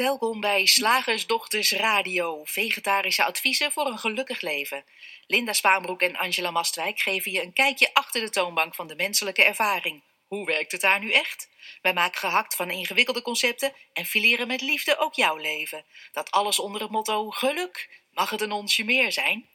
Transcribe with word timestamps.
Welkom 0.00 0.40
bij 0.40 0.66
Slagersdochters 0.66 1.72
Radio, 1.72 2.44
vegetarische 2.44 3.24
adviezen 3.24 3.72
voor 3.72 3.86
een 3.86 3.98
gelukkig 3.98 4.40
leven. 4.40 4.84
Linda 5.26 5.52
Spaanbroek 5.52 6.00
en 6.00 6.16
Angela 6.16 6.50
Mastwijk 6.50 7.00
geven 7.00 7.32
je 7.32 7.42
een 7.42 7.52
kijkje 7.52 7.94
achter 7.94 8.20
de 8.20 8.30
toonbank 8.30 8.74
van 8.74 8.86
de 8.86 8.94
menselijke 8.94 9.44
ervaring. 9.44 10.02
Hoe 10.26 10.46
werkt 10.46 10.72
het 10.72 10.80
daar 10.80 11.00
nu 11.00 11.12
echt? 11.12 11.48
Wij 11.82 11.92
maken 11.92 12.18
gehakt 12.18 12.54
van 12.54 12.70
ingewikkelde 12.70 13.22
concepten 13.22 13.72
en 13.92 14.04
fileren 14.04 14.46
met 14.46 14.60
liefde 14.60 14.98
ook 14.98 15.14
jouw 15.14 15.36
leven. 15.36 15.84
Dat 16.12 16.30
alles 16.30 16.58
onder 16.58 16.80
het 16.80 16.90
motto 16.90 17.30
geluk. 17.30 18.02
Mag 18.12 18.30
het 18.30 18.40
een 18.40 18.52
onsje 18.52 18.84
meer 18.84 19.12
zijn? 19.12 19.46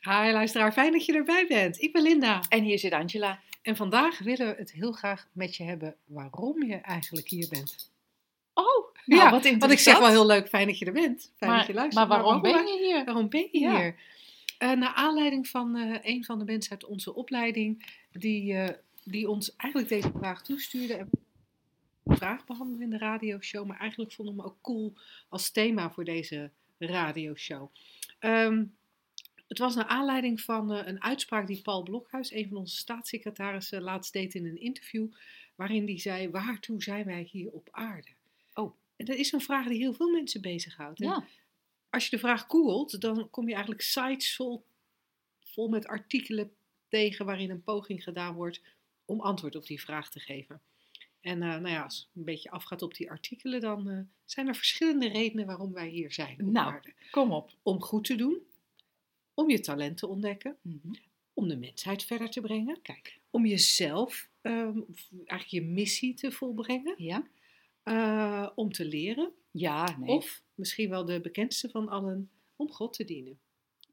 Hi 0.00 0.32
luisteraar, 0.32 0.72
fijn 0.72 0.92
dat 0.92 1.04
je 1.04 1.12
erbij 1.12 1.46
bent. 1.46 1.82
Ik 1.82 1.92
ben 1.92 2.02
Linda. 2.02 2.42
En 2.48 2.62
hier 2.62 2.78
zit 2.78 2.92
Angela. 2.92 3.40
En 3.62 3.76
vandaag 3.76 4.18
willen 4.18 4.46
we 4.46 4.54
het 4.58 4.72
heel 4.72 4.92
graag 4.92 5.26
met 5.32 5.56
je 5.56 5.64
hebben 5.64 5.96
waarom 6.04 6.64
je 6.64 6.76
eigenlijk 6.76 7.28
hier 7.28 7.48
bent. 7.48 7.90
Oh, 8.60 8.94
nou, 9.04 9.22
ja, 9.22 9.30
wat 9.30 9.58
want 9.58 9.72
ik 9.72 9.78
zeg 9.78 9.98
wel 9.98 10.08
heel 10.08 10.26
leuk, 10.26 10.48
fijn 10.48 10.66
dat 10.66 10.78
je 10.78 10.84
er 10.84 10.92
bent. 10.92 11.32
Fijn 11.36 11.50
Maar, 11.50 11.58
dat 11.58 11.68
je 11.68 11.74
luistert. 11.74 12.08
maar 12.08 12.18
waarom 12.18 12.40
ben 12.42 12.66
je 12.66 12.78
hier? 12.78 13.04
Waarom 13.04 13.28
ben 13.28 13.48
je 13.52 13.58
Ja. 13.60 13.76
hier? 13.78 13.94
Eh, 14.58 14.72
naar 14.72 14.92
aanleiding 14.94 15.48
van 15.48 15.76
eh, 15.76 15.98
een 16.02 16.24
van 16.24 16.38
de 16.38 16.44
mensen 16.44 16.70
uit 16.70 16.84
onze 16.84 17.14
opleiding, 17.14 17.86
die, 18.12 18.54
eh, 18.54 18.74
die 19.04 19.28
ons 19.28 19.56
eigenlijk 19.56 19.90
deze 19.92 20.12
vraag 20.18 20.42
toestuurde. 20.42 20.94
En 20.94 21.08
een 22.04 22.16
vraag 22.16 22.44
behandelen 22.44 22.82
in 22.82 22.90
de 22.90 22.98
radioshow, 22.98 23.66
maar 23.66 23.78
eigenlijk 23.78 24.12
vonden 24.12 24.34
we 24.34 24.40
hem 24.40 24.50
ook 24.50 24.58
cool 24.62 24.92
als 25.28 25.50
thema 25.50 25.90
voor 25.90 26.04
deze 26.04 26.50
radioshow. 26.78 27.70
Ehm 28.18 28.62
het 29.50 29.58
was 29.58 29.74
naar 29.74 29.86
aanleiding 29.86 30.40
van 30.40 30.70
een 30.70 31.02
uitspraak 31.02 31.46
die 31.46 31.62
Paul 31.62 31.82
Blokhuis, 31.82 32.32
een 32.32 32.48
van 32.48 32.56
onze 32.56 32.76
staatssecretarissen, 32.76 33.82
laatst 33.82 34.12
deed 34.12 34.34
in 34.34 34.46
een 34.46 34.60
interview, 34.60 35.06
waarin 35.54 35.84
die 35.84 35.98
zei, 35.98 36.30
waartoe 36.30 36.82
zijn 36.82 37.04
wij 37.04 37.22
hier 37.30 37.50
op 37.50 37.68
aarde? 37.70 38.08
En 39.00 39.06
dat 39.06 39.16
is 39.16 39.32
een 39.32 39.40
vraag 39.40 39.66
die 39.68 39.78
heel 39.78 39.92
veel 39.94 40.10
mensen 40.10 40.40
bezighoudt. 40.40 40.98
Ja, 40.98 41.24
als 41.90 42.04
je 42.04 42.10
de 42.10 42.18
vraag 42.18 42.44
googelt, 42.48 43.00
dan 43.00 43.30
kom 43.30 43.44
je 43.46 43.52
eigenlijk 43.52 43.82
sites 43.82 44.34
vol, 44.36 44.64
vol 45.44 45.68
met 45.68 45.86
artikelen 45.86 46.52
tegen 46.88 47.26
waarin 47.26 47.50
een 47.50 47.62
poging 47.62 48.02
gedaan 48.02 48.34
wordt 48.34 48.60
om 49.04 49.20
antwoord 49.20 49.56
op 49.56 49.66
die 49.66 49.80
vraag 49.80 50.10
te 50.10 50.20
geven. 50.20 50.60
En 51.20 51.42
eh, 51.42 51.48
nou 51.48 51.68
ja, 51.68 51.82
als 51.82 52.08
je 52.12 52.18
een 52.18 52.24
beetje 52.24 52.50
afgaat 52.50 52.82
op 52.82 52.94
die 52.94 53.10
artikelen, 53.10 53.60
dan 53.60 53.88
eh, 53.90 53.98
zijn 54.24 54.48
er 54.48 54.54
verschillende 54.54 55.08
redenen 55.08 55.46
waarom 55.46 55.72
wij 55.72 55.88
hier 55.88 56.12
zijn 56.12 56.40
op 56.40 56.50
Nou. 56.52 56.72
aarde. 56.72 56.92
kom 57.10 57.32
op. 57.32 57.50
Om 57.62 57.80
goed 57.82 58.04
te 58.04 58.14
doen, 58.14 58.38
om 59.34 59.50
je 59.50 59.60
talent 59.60 59.96
te 59.98 60.06
ontdekken, 60.06 60.56
Mhm. 60.62 60.92
om 61.34 61.48
de 61.48 61.56
mensheid 61.56 62.04
verder 62.04 62.30
te 62.30 62.40
brengen, 62.40 62.82
Kijk, 62.82 63.18
om 63.30 63.46
jezelf, 63.46 64.28
ehm, 64.40 64.80
eigenlijk 65.10 65.46
je 65.48 65.62
missie 65.62 66.14
te 66.14 66.32
volbrengen, 66.32 66.94
ja? 66.96 67.26
Eh, 67.90 68.48
om 68.54 68.72
te 68.72 68.84
leren, 68.84 69.32
Ja, 69.50 69.96
nee. 69.98 70.08
of 70.16 70.42
misschien 70.54 70.88
wel 70.90 71.04
de 71.04 71.20
bekendste 71.20 71.68
van 71.68 71.88
allen, 71.88 72.30
om 72.56 72.70
God 72.72 72.92
te 72.92 73.04
dienen. 73.04 73.38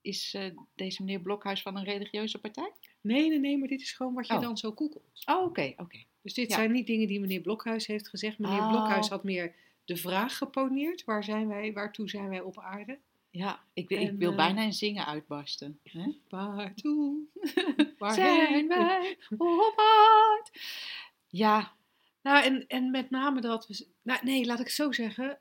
is 0.02 0.34
eh, 0.34 0.52
deze 0.76 1.04
meneer 1.04 1.20
Blokhuis 1.20 1.62
van 1.62 1.78
een 1.78 1.84
religieuze 1.84 2.40
partij? 2.40 2.72
Nee, 3.02 3.30
nee, 3.30 3.40
nee, 3.40 3.58
maar 3.58 3.68
dit 3.68 3.82
is 3.82 3.92
gewoon 3.92 4.14
wat 4.14 4.28
je 4.28 4.34
Oh. 4.34 4.42
dan 4.42 4.58
zo 4.58 4.72
googelt. 4.72 5.24
Oh, 5.26 5.44
oké, 5.44 5.74
oké. 5.78 6.04
Dus 6.22 6.34
dit 6.34 6.50
Ja. 6.50 6.56
zijn 6.56 6.72
niet 6.72 6.88
dingen 6.88 7.08
die 7.08 7.20
meneer 7.20 7.42
Blokhuis 7.42 7.88
heeft 7.88 8.10
gezegd. 8.10 8.38
Meneer 8.40 8.60
Oh. 8.60 8.70
Blokhuis 8.70 9.10
had 9.10 9.24
meer 9.24 9.56
de 9.86 9.96
vraag 9.96 10.38
geponeerd. 10.38 11.04
Waar 11.04 11.24
zijn 11.24 11.48
wij, 11.48 11.74
waartoe 11.74 12.10
zijn 12.10 12.30
wij 12.30 12.42
op 12.42 12.60
aarde? 12.60 12.98
Ja, 13.30 13.64
ik, 13.74 13.90
wil- 13.90 14.02
ik 14.02 14.12
wil 14.18 14.30
eh, 14.32 14.36
bijna 14.36 14.62
in 14.64 14.74
zingen 14.74 15.06
uitbarsten. 15.06 15.80
Hè? 15.84 16.12
Waartoe? 16.30 17.20
Waar 17.98 18.14
Zijn 18.24 18.68
wij 18.68 19.18
op 19.38 19.74
aard? 19.78 20.52
Ja, 21.28 21.74
Nou, 22.28 22.44
en, 22.44 22.68
en 22.68 22.92
met 22.92 23.10
name 23.10 23.42
dat 23.42 23.68
we... 23.68 23.88
Nou, 24.02 24.26
nee, 24.26 24.46
laat 24.46 24.60
ik 24.60 24.66
het 24.66 24.76
zo 24.76 24.92
zeggen. 24.92 25.40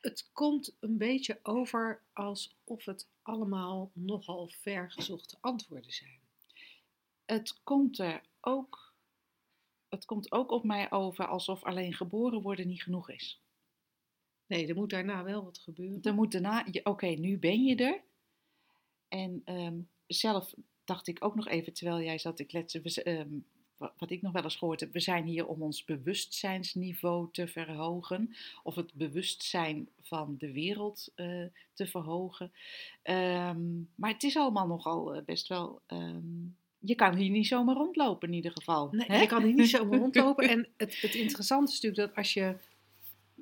Het 0.00 0.30
komt 0.32 0.76
een 0.80 0.98
beetje 0.98 1.38
over 1.42 2.02
alsof 2.12 2.84
het 2.84 3.08
allemaal 3.22 3.90
nogal 3.92 4.48
vergezochte 4.48 5.36
antwoorden 5.40 5.92
zijn. 5.92 6.20
het 7.24 7.60
komt 7.62 7.98
er 7.98 8.22
ook, 8.40 8.94
het 9.88 10.04
komt 10.04 10.32
ook 10.32 10.50
op 10.50 10.64
mij 10.64 10.90
over 10.90 11.26
alsof 11.26 11.62
alleen 11.64 11.94
geboren 11.94 12.42
worden 12.42 12.66
niet 12.68 12.82
genoeg 12.82 13.10
is. 13.10 13.40
Nee, 14.46 14.66
er 14.66 14.74
moet 14.74 14.90
daarna 14.90 15.24
wel 15.24 15.44
wat 15.44 15.58
gebeuren. 15.58 16.02
Er 16.02 16.14
moet 16.14 16.32
daarna, 16.32 16.66
oké, 16.82 17.06
nu 17.06 17.38
ben 17.38 17.64
je 17.64 17.76
er. 17.76 18.02
En 19.08 19.42
ehm, 19.44 19.80
zelf 20.06 20.54
dacht 20.84 21.06
ik 21.06 21.24
ook 21.24 21.34
nog 21.34 21.48
even, 21.48 21.72
terwijl 21.72 22.00
jij 22.00 22.18
zat, 22.18 22.38
ik 22.38 22.52
let, 22.52 22.72
we 22.72 22.88
z- 22.88 22.98
ehm, 22.98 23.28
wa- 23.28 23.53
wat 23.76 24.10
ik 24.10 24.22
nog 24.22 24.32
wel 24.32 24.42
eens 24.42 24.56
gehoord 24.56 24.80
heb, 24.80 24.92
we 24.92 25.00
zijn 25.00 25.24
hier 25.24 25.46
om 25.46 25.62
ons 25.62 25.84
bewustzijnsniveau 25.84 27.28
te 27.32 27.46
verhogen. 27.48 28.34
Of 28.62 28.74
het 28.74 28.94
bewustzijn 28.94 29.88
van 30.02 30.34
de 30.38 30.52
wereld 30.52 31.12
eh, 31.14 31.44
te 31.72 31.86
verhogen. 31.86 32.52
Ehm, 33.02 33.76
maar 33.94 34.10
het 34.10 34.22
is 34.22 34.36
allemaal 34.36 34.66
nogal 34.66 35.14
eh, 35.14 35.24
best 35.24 35.48
wel. 35.48 35.80
ehm, 35.86 36.22
je 36.78 36.94
kan 36.94 37.14
hier 37.14 37.30
niet 37.30 37.46
zomaar 37.46 37.74
rondlopen 37.76 38.28
in 38.28 38.34
ieder 38.34 38.52
geval. 38.52 38.88
Nee, 38.90 39.06
hè? 39.06 39.20
je 39.20 39.26
kan 39.26 39.42
hier 39.42 39.54
niet 39.54 39.68
zomaar 39.76 39.98
rondlopen. 39.98 40.48
En 40.48 40.68
het, 40.76 41.00
het 41.00 41.14
interessante 41.14 41.72
is 41.72 41.80
natuurlijk 41.80 42.08
dat 42.08 42.16
als 42.16 42.34
je, 42.34 42.56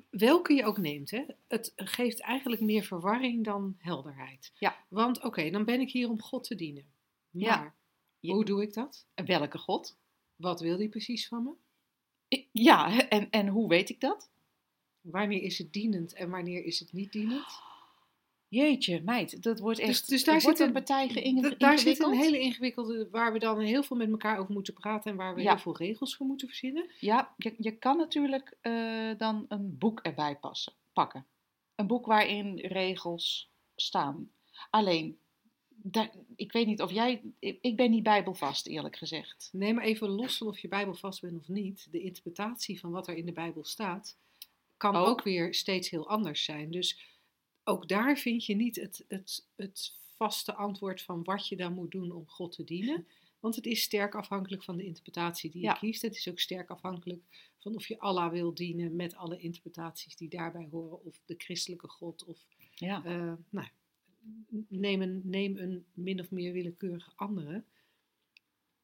welke 0.09 0.53
je 0.53 0.65
ook 0.65 0.77
neemt, 0.77 1.11
hè, 1.11 1.23
het 1.47 1.71
geeft 1.75 2.19
eigenlijk 2.21 2.61
meer 2.61 2.83
verwarring 2.83 3.43
dan 3.43 3.75
helderheid. 3.77 4.51
Ja. 4.59 4.75
Want 4.87 5.23
oké, 5.23 5.49
dan 5.49 5.65
ben 5.65 5.79
ik 5.81 5.91
hier 5.91 6.09
om 6.09 6.21
God 6.21 6.43
te 6.43 6.55
dienen. 6.55 6.85
Maar 7.29 7.73
Ja. 8.19 8.31
Hoe 8.33 8.45
doe 8.45 8.61
ik 8.61 8.73
dat? 8.73 9.05
Welke 9.25 9.57
God? 9.57 9.97
Wat 10.35 10.59
wil 10.61 10.77
die 10.77 10.89
precies 10.89 11.27
van 11.27 11.43
me? 11.43 11.51
Ja, 12.51 13.07
en, 13.09 13.29
en 13.29 13.47
hoe 13.47 13.67
weet 13.67 13.89
ik 13.89 13.99
dat? 13.99 14.29
Wanneer 15.01 15.41
is 15.41 15.57
het 15.57 15.73
dienend 15.73 16.13
en 16.13 16.29
wanneer 16.29 16.63
is 16.63 16.79
het 16.79 16.93
niet 16.93 17.11
dienend? 17.11 17.45
Jeetje, 18.47 19.01
meid, 19.01 19.43
dat 19.43 19.59
wordt 19.59 19.79
echt. 19.79 19.89
Dus- 19.89 20.07
dus 20.07 20.23
daar 20.23 20.41
zit 20.41 20.59
een 20.59 20.71
partij 20.71 21.09
geïnge- 21.09 21.55
D- 21.55 21.59
Daar 21.59 21.79
zit 21.79 21.87
een 21.87 22.05
ingewikkeld. 22.05 22.25
hele 22.33 22.39
ingewikkelde, 22.39 23.09
waar 23.09 23.33
we 23.33 23.39
dan 23.39 23.59
heel 23.59 23.83
veel 23.83 23.97
met 23.97 24.09
elkaar 24.09 24.37
over 24.37 24.53
moeten 24.53 24.73
praten 24.73 25.11
en 25.11 25.17
waar 25.17 25.35
we 25.35 25.41
Ja. 25.41 25.49
heel 25.51 25.59
veel 25.59 25.77
regels 25.77 26.15
voor 26.15 26.25
moeten 26.25 26.47
verzinnen. 26.47 26.89
Ja, 26.99 27.33
je, 27.37 27.55
je 27.57 27.71
kan 27.77 27.97
natuurlijk 27.97 28.57
eh, 28.61 29.11
dan 29.17 29.45
een 29.47 29.77
boek 29.77 29.99
erbij 29.99 30.35
passen, 30.37 30.73
pakken. 30.93 31.25
Een 31.75 31.87
boek 31.87 32.05
waarin 32.05 32.59
regels 32.59 33.51
staan. 33.75 34.31
Alleen, 34.69 35.17
daar, 35.83 36.11
ik 36.35 36.51
weet 36.51 36.67
niet 36.67 36.81
of 36.81 36.91
jij. 36.91 37.21
Ik, 37.39 37.75
ben 37.75 37.91
niet 37.91 38.03
bijbelvast, 38.03 38.67
eerlijk 38.67 38.95
gezegd. 38.97 39.49
Nee, 39.51 39.73
maar 39.73 39.83
even 39.83 40.09
los 40.09 40.37
van 40.37 40.47
of 40.47 40.59
je 40.59 40.67
Bijbel 40.67 40.93
vast 40.93 41.21
bent 41.21 41.37
of 41.39 41.47
niet. 41.47 41.87
De 41.91 41.99
interpretatie 42.01 42.79
van 42.79 42.91
wat 42.91 43.07
er 43.07 43.15
in 43.15 43.25
de 43.25 43.31
Bijbel 43.31 43.63
staat, 43.63 44.17
kan 44.77 44.95
Ook. 44.95 45.07
ook, 45.07 45.23
weer 45.23 45.53
steeds 45.53 45.89
heel 45.89 46.09
anders 46.09 46.43
zijn. 46.43 46.71
Dus 46.71 46.99
ook 47.63 47.87
daar 47.87 48.17
vind 48.17 48.45
je 48.45 48.55
niet 48.55 48.75
het, 48.75 49.05
het, 49.07 49.47
het 49.55 49.93
vaste 50.15 50.53
antwoord 50.55 51.01
van 51.01 51.23
wat 51.23 51.47
je 51.47 51.55
dan 51.55 51.73
moet 51.73 51.91
doen 51.91 52.11
om 52.11 52.27
God 52.27 52.51
te 52.51 52.63
dienen. 52.63 53.07
Want 53.39 53.55
het 53.55 53.65
is 53.65 53.81
sterk 53.81 54.15
afhankelijk 54.15 54.63
van 54.63 54.77
de 54.77 54.83
interpretatie 54.85 55.51
die 55.51 55.61
je 55.61 55.67
Ja. 55.67 55.73
kiest. 55.73 56.01
Het 56.01 56.15
is 56.15 56.29
ook 56.29 56.39
sterk 56.39 56.69
afhankelijk 56.69 57.21
van 57.59 57.75
of 57.75 57.87
je 57.87 57.99
Allah 57.99 58.31
wil 58.31 58.53
dienen 58.53 58.95
met 58.95 59.15
alle 59.15 59.37
interpretaties 59.37 60.15
die 60.15 60.29
daarbij 60.29 60.67
horen. 60.71 61.03
Of 61.05 61.21
de 61.25 61.35
christelijke 61.37 61.87
God. 61.87 62.23
Of 62.25 62.45
Ja, 62.75 63.03
eh, 63.05 63.33
nou, 63.49 63.67
neem, 64.67 65.01
een, 65.01 65.21
neem 65.23 65.57
een 65.57 65.85
min 65.93 66.19
of 66.19 66.31
meer 66.31 66.53
willekeurige 66.53 67.11
andere. 67.15 67.63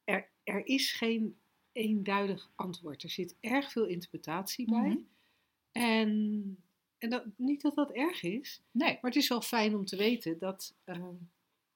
Er, 0.04 0.30
er 0.44 0.66
is 0.66 0.92
geen 0.92 1.38
eenduidig 1.72 2.52
antwoord. 2.56 3.04
Er 3.04 3.10
zit 3.10 3.36
erg 3.40 3.72
veel 3.72 3.86
interpretatie 3.86 4.70
bij. 4.70 4.90
Mhm. 4.90 5.02
En, 5.72 6.58
en 6.98 7.10
dat, 7.10 7.26
niet 7.36 7.62
dat 7.62 7.76
dat 7.76 7.92
erg 7.92 8.24
is, 8.24 8.62
nee. 8.72 8.92
maar 8.94 9.12
het 9.12 9.16
is 9.16 9.28
wel 9.28 9.42
fijn 9.42 9.76
om 9.76 9.86
te 9.86 9.96
weten 9.96 10.38
dat 10.38 10.76
eh, 10.84 11.10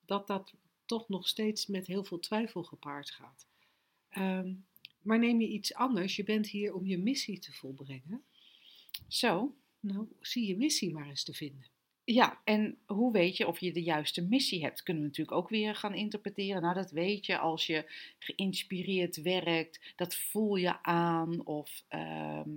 dat, 0.06 0.28
dat 0.28 0.54
toch 0.86 1.10
nog 1.10 1.28
steeds 1.28 1.68
met 1.68 1.88
heel 1.88 2.04
veel 2.04 2.20
twijfel 2.20 2.64
gepaard 2.64 3.12
gaat. 3.12 3.48
Ehm, 4.10 4.54
maar 5.02 5.20
neem 5.20 5.42
je 5.42 5.48
iets 5.48 5.74
anders, 5.74 6.16
je 6.16 6.24
bent 6.24 6.48
hier 6.48 6.74
om 6.74 6.86
je 6.86 6.98
missie 6.98 7.40
te 7.40 7.54
volbrengen. 7.54 8.24
Zo. 9.08 9.56
Nou, 9.80 10.08
zie 10.20 10.48
je 10.48 10.58
missie 10.58 10.94
maar 10.94 11.08
eens 11.08 11.24
te 11.24 11.34
vinden. 11.34 11.66
Ja, 12.06 12.42
en 12.44 12.78
hoe 12.86 13.12
weet 13.12 13.38
je 13.38 13.48
of 13.48 13.60
je 13.60 13.74
de 13.74 13.84
juiste 13.84 14.22
missie 14.22 14.64
hebt? 14.64 14.84
Kunnen 14.84 15.04
we 15.04 15.08
natuurlijk 15.10 15.38
ook 15.38 15.50
weer 15.50 15.76
gaan 15.76 15.94
interpreteren. 15.94 16.62
Nou, 16.62 16.74
dat 16.74 16.92
weet 16.92 17.26
je 17.26 17.38
als 17.38 17.66
je 17.66 17.92
geïnspireerd 18.20 19.22
werkt. 19.22 19.94
Dat 19.96 20.16
voel 20.16 20.56
je 20.56 20.84
aan. 20.84 21.46
Of 21.46 21.84
ehm, 21.88 22.50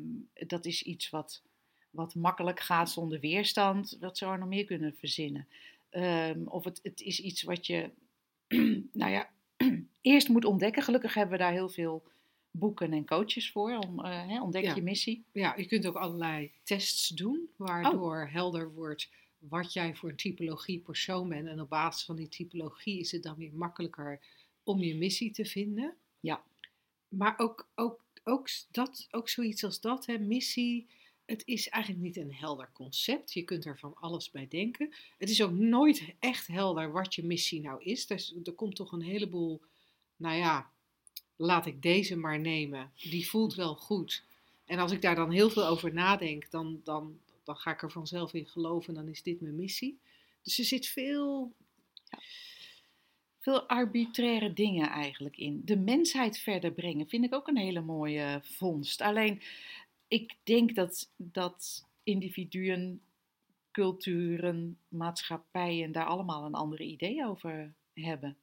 dat 0.47 0.65
is 0.65 0.83
iets 0.83 1.11
wat, 1.11 1.43
wat 1.91 2.15
makkelijk 2.15 2.61
gaat 2.61 2.91
zonder 2.91 3.21
weerstand. 3.21 3.97
Wat 4.01 4.19
zou 4.19 4.33
er 4.33 4.39
nog 4.39 4.49
meer 4.49 4.65
kunnen 4.65 4.95
verzinnen? 4.99 5.49
Ehm, 5.91 6.43
of 6.45 6.65
het, 6.65 6.81
het 6.83 7.01
is 7.01 7.21
iets 7.21 7.43
wat 7.43 7.67
je, 7.67 7.91
nou 8.93 9.13
ja, 9.13 9.29
eerst 10.01 10.29
moet 10.29 10.45
ontdekken. 10.45 10.83
Gelukkig 10.83 11.15
hebben 11.15 11.37
we 11.37 11.43
daar 11.43 11.53
heel 11.53 11.69
veel 11.69 12.03
boeken 12.51 12.93
en 12.93 13.07
coaches 13.07 13.51
voor. 13.51 13.79
Om, 13.79 14.05
eh, 14.05 14.43
ontdek 14.43 14.65
Ja. 14.65 14.75
je 14.75 14.83
missie. 14.83 15.25
Ja, 15.33 15.55
je 15.57 15.67
kunt 15.67 15.87
ook 15.87 15.97
allerlei 15.97 16.51
tests 16.63 17.09
doen, 17.09 17.49
waardoor 17.57 18.29
helder 18.33 18.73
wordt 18.73 19.09
wat 19.39 19.73
jij 19.73 19.95
voor 19.95 20.09
een 20.09 20.17
typologie 20.17 20.79
persoon 20.79 21.29
bent. 21.29 21.49
En 21.49 21.61
op 21.61 21.69
basis 21.69 22.05
van 22.05 22.17
die 22.17 22.29
typologie 22.29 23.01
is 23.01 23.13
het 23.13 23.23
dan 23.23 23.37
weer 23.37 23.55
makkelijker 23.55 24.21
om 24.63 24.79
je 24.79 24.95
missie 24.95 25.31
te 25.31 25.45
vinden. 25.45 25.95
Ja. 26.21 26.45
Maar 27.09 27.35
ook, 27.39 27.69
ook, 27.75 28.05
ook, 28.25 28.49
dat, 28.71 29.07
ook 29.11 29.29
zoiets 29.29 29.65
als 29.65 29.81
dat, 29.81 30.07
hè, 30.07 30.19
missie. 30.19 30.87
het 31.25 31.43
is 31.45 31.69
eigenlijk 31.69 32.05
niet 32.05 32.17
een 32.17 32.35
helder 32.35 32.71
concept. 32.73 33.33
Je 33.33 33.43
kunt 33.43 33.65
er 33.65 33.79
van 33.79 33.95
alles 33.95 34.31
bij 34.31 34.49
denken. 34.49 34.95
Het 35.19 35.31
is 35.31 35.43
ook 35.43 35.53
nooit 35.53 36.15
echt 36.19 36.47
helder 36.47 36.93
wat 36.93 37.15
je 37.15 37.25
missie 37.25 37.61
nou 37.61 37.83
is. 37.83 38.07
Dus 38.07 38.35
er 38.45 38.53
komt 38.53 38.77
toch 38.77 38.93
een 38.93 39.03
heleboel, 39.03 39.61
nou 40.17 40.37
ja, 40.37 40.71
laat 41.37 41.67
ik 41.67 41.83
deze 41.83 42.17
maar 42.17 42.41
nemen. 42.41 42.93
Die 42.97 43.29
voelt 43.29 43.55
wel 43.55 43.75
goed. 43.75 44.25
En 44.65 44.79
als 44.79 44.93
ik 44.93 45.03
daar 45.03 45.15
dan 45.15 45.31
heel 45.31 45.51
veel 45.51 45.67
over 45.67 45.93
nadenk, 45.93 46.51
dan, 46.51 46.81
dan, 46.85 47.19
dan 47.47 47.57
ga 47.57 47.71
ik 47.73 47.83
er 47.83 47.91
vanzelf 47.91 48.35
in 48.35 48.47
geloven 48.47 48.89
en 48.89 48.95
dan 49.05 49.13
is 49.13 49.23
dit 49.23 49.41
mijn 49.41 49.57
missie. 49.57 49.99
Dus 50.43 50.59
er 50.59 50.65
zit 50.65 50.87
veel. 50.87 51.53
Veel 53.39 53.69
arbitraire 53.69 54.53
dingen 54.53 54.89
eigenlijk 54.89 55.37
in. 55.37 55.63
De 55.65 55.77
mensheid 55.77 56.39
verder 56.39 56.73
brengen 56.73 57.09
vind 57.09 57.25
ik 57.25 57.35
ook 57.35 57.49
een 57.49 57.57
hele 57.57 57.81
mooie 57.81 58.41
vondst. 58.43 59.01
Alleen, 59.01 59.43
ik 60.09 60.35
denk 60.43 60.75
dat, 60.75 61.11
dat 61.17 61.85
individuen, 62.03 63.01
culturen, 63.71 64.79
maatschappijen 64.89 65.93
daar 65.93 66.07
allemaal 66.07 66.45
een 66.45 66.55
andere 66.55 66.85
idee 66.85 67.27
over 67.27 67.75
hebben. 67.95 68.37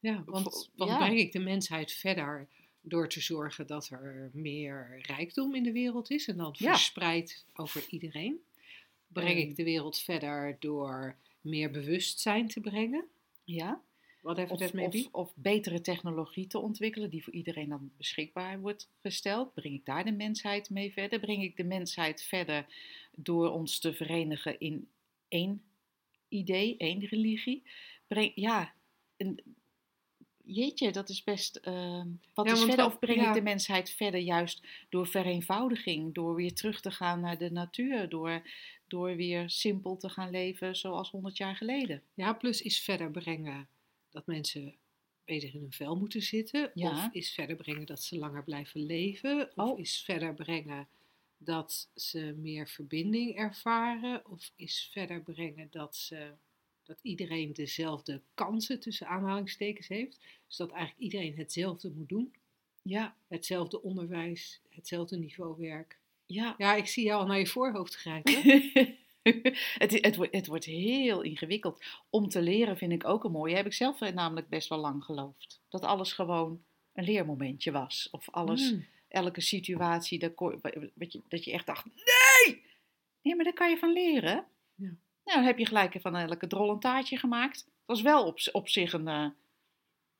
Ja, 0.00 0.22
want, 0.26 0.70
want 0.76 0.90
Ja. 0.90 0.96
breng 0.96 1.18
ik 1.18 1.32
de 1.32 1.38
mensheid 1.38 1.92
verder 1.92 2.48
door 2.82 3.08
te 3.08 3.20
zorgen 3.20 3.66
dat 3.66 3.88
er 3.90 4.30
meer 4.32 5.00
rijkdom 5.02 5.54
in 5.54 5.62
de 5.62 5.72
wereld 5.72 6.10
is 6.10 6.28
en 6.28 6.36
dan 6.36 6.54
Ja. 6.58 6.72
verspreid 6.72 7.44
over 7.54 7.84
iedereen? 7.88 8.40
Breng 9.06 9.38
Ehm. 9.38 9.48
ik 9.48 9.56
de 9.56 9.64
wereld 9.64 9.98
verder 9.98 10.56
door 10.60 11.16
meer 11.40 11.70
bewustzijn 11.70 12.48
te 12.48 12.60
brengen? 12.60 13.04
Ja? 13.44 13.82
Whatever 14.20 14.52
Of, 14.52 14.58
that 14.60 14.72
may 14.72 14.84
of, 14.84 15.08
of 15.12 15.32
betere 15.36 15.80
technologie 15.80 16.46
te 16.46 16.58
ontwikkelen 16.58 17.10
die 17.10 17.24
voor 17.24 17.32
iedereen 17.32 17.68
dan 17.68 17.90
beschikbaar 17.96 18.60
wordt 18.60 18.88
gesteld. 19.00 19.54
Breng 19.54 19.74
ik 19.74 19.84
daar 19.84 20.04
de 20.04 20.12
mensheid 20.12 20.70
mee 20.70 20.92
verder? 20.92 21.20
Breng 21.20 21.42
ik 21.42 21.56
de 21.56 21.64
mensheid 21.64 22.22
verder 22.22 22.66
door 23.16 23.50
ons 23.50 23.78
te 23.78 23.94
verenigen 23.94 24.60
in 24.60 24.88
één 25.28 25.62
idee, 26.28 26.76
één 26.76 27.00
religie? 27.04 27.62
Breng, 28.06 28.32
ja, 28.34 28.74
en, 29.16 29.36
jeetje, 30.44 30.92
dat 30.92 31.08
is 31.08 31.24
best. 31.24 31.56
ehm, 31.56 32.06
wat 32.34 32.46
Ja, 32.46 32.52
is 32.52 32.62
verder? 32.64 32.84
Of 32.84 32.98
breng 32.98 33.20
ja. 33.20 33.28
ik 33.28 33.34
de 33.34 33.42
mensheid 33.42 33.90
verder 33.90 34.20
juist 34.20 34.62
door 34.88 35.06
vereenvoudiging, 35.06 36.14
door 36.14 36.34
weer 36.34 36.54
terug 36.54 36.80
te 36.80 36.90
gaan 36.90 37.20
naar 37.20 37.38
de 37.38 37.50
natuur, 37.50 38.08
door, 38.08 38.42
door 38.88 39.16
weer 39.16 39.50
simpel 39.50 39.96
te 39.96 40.08
gaan 40.08 40.30
leven 40.30 40.76
zoals 40.76 41.10
100 41.10 41.36
jaar 41.36 41.56
geleden? 41.56 42.02
Ja, 42.14 42.32
plus 42.32 42.62
is 42.62 42.80
verder 42.82 43.10
brengen 43.10 43.68
dat 44.10 44.26
mensen 44.26 44.74
beter 45.24 45.54
in 45.54 45.60
hun 45.60 45.72
vel 45.72 45.96
moeten 45.96 46.22
zitten. 46.22 46.70
Ja. 46.74 46.90
Of 46.90 47.08
is 47.12 47.34
verder 47.34 47.56
brengen 47.56 47.86
dat 47.86 48.02
ze 48.02 48.18
langer 48.18 48.44
blijven 48.44 48.86
leven. 48.86 49.50
Of 49.56 49.68
Oh. 49.70 49.78
is 49.78 50.02
verder 50.02 50.34
brengen 50.34 50.88
dat 51.38 51.88
ze 51.94 52.34
meer 52.38 52.68
verbinding 52.68 53.36
ervaren. 53.36 54.30
Of 54.30 54.52
is 54.56 54.88
verder 54.92 55.20
brengen 55.22 55.68
dat, 55.70 55.96
ze, 55.96 56.30
dat 56.92 57.00
iedereen 57.02 57.52
dezelfde 57.52 58.20
kansen 58.34 58.80
tussen 58.80 59.06
aanhalingstekens 59.06 59.88
heeft. 59.88 60.18
Dus 60.46 60.56
dat 60.56 60.70
eigenlijk 60.70 61.00
iedereen 61.00 61.36
hetzelfde 61.36 61.90
moet 61.90 62.08
doen. 62.08 62.34
Ja, 62.82 63.16
Hetzelfde 63.28 63.82
onderwijs, 63.82 64.60
hetzelfde 64.70 65.16
niveau 65.16 65.54
werk. 65.58 65.98
ja. 66.26 66.54
Ja, 66.58 66.74
ik 66.74 66.86
zie 66.86 67.04
jou 67.04 67.20
al 67.20 67.26
naar 67.26 67.38
je 67.38 67.46
voorhoofd 67.46 67.94
grijpen. 67.96 68.32
het, 69.78 69.98
het, 70.00 70.16
wordt, 70.16 70.34
het 70.34 70.46
wordt 70.46 70.64
heel 70.64 71.20
ingewikkeld. 71.22 71.84
Om 72.10 72.28
te 72.28 72.42
leren 72.42 72.76
vind 72.76 72.92
ik 72.92 73.04
ook 73.04 73.24
een 73.24 73.30
mooie. 73.32 73.54
Heb 73.56 73.66
ik 73.66 73.72
zelf 73.72 74.00
namelijk 74.00 74.48
best 74.48 74.68
wel 74.68 74.78
lang 74.78 75.04
geloofd. 75.04 75.60
Dat 75.68 75.82
alles 75.84 76.12
gewoon 76.12 76.62
een 76.92 77.04
leermomentje 77.04 77.72
was. 77.72 78.08
Of 78.10 78.30
alles, 78.30 78.70
Mm. 78.72 78.84
elke 79.08 79.40
situatie, 79.40 80.18
dat, 80.18 80.32
dat 81.28 81.44
je 81.44 81.52
echt 81.52 81.66
dacht, 81.66 81.84
nee! 81.84 82.62
Nee, 83.22 83.34
maar 83.34 83.44
daar 83.44 83.54
kan 83.54 83.70
je 83.70 83.76
van 83.76 83.92
leren. 83.92 84.46
Nou, 85.24 85.38
dan 85.38 85.46
heb 85.46 85.58
je 85.58 85.66
gelijk 85.66 86.00
van 86.00 86.16
elke 86.16 86.46
drol 86.46 86.70
een 86.70 86.80
taartje 86.80 87.16
gemaakt. 87.16 87.64
Dat 87.64 87.72
was 87.84 88.02
wel 88.02 88.26
op, 88.26 88.38
op 88.52 88.68
zich 88.68 88.92
een 88.92 89.08
eh, 89.08 89.26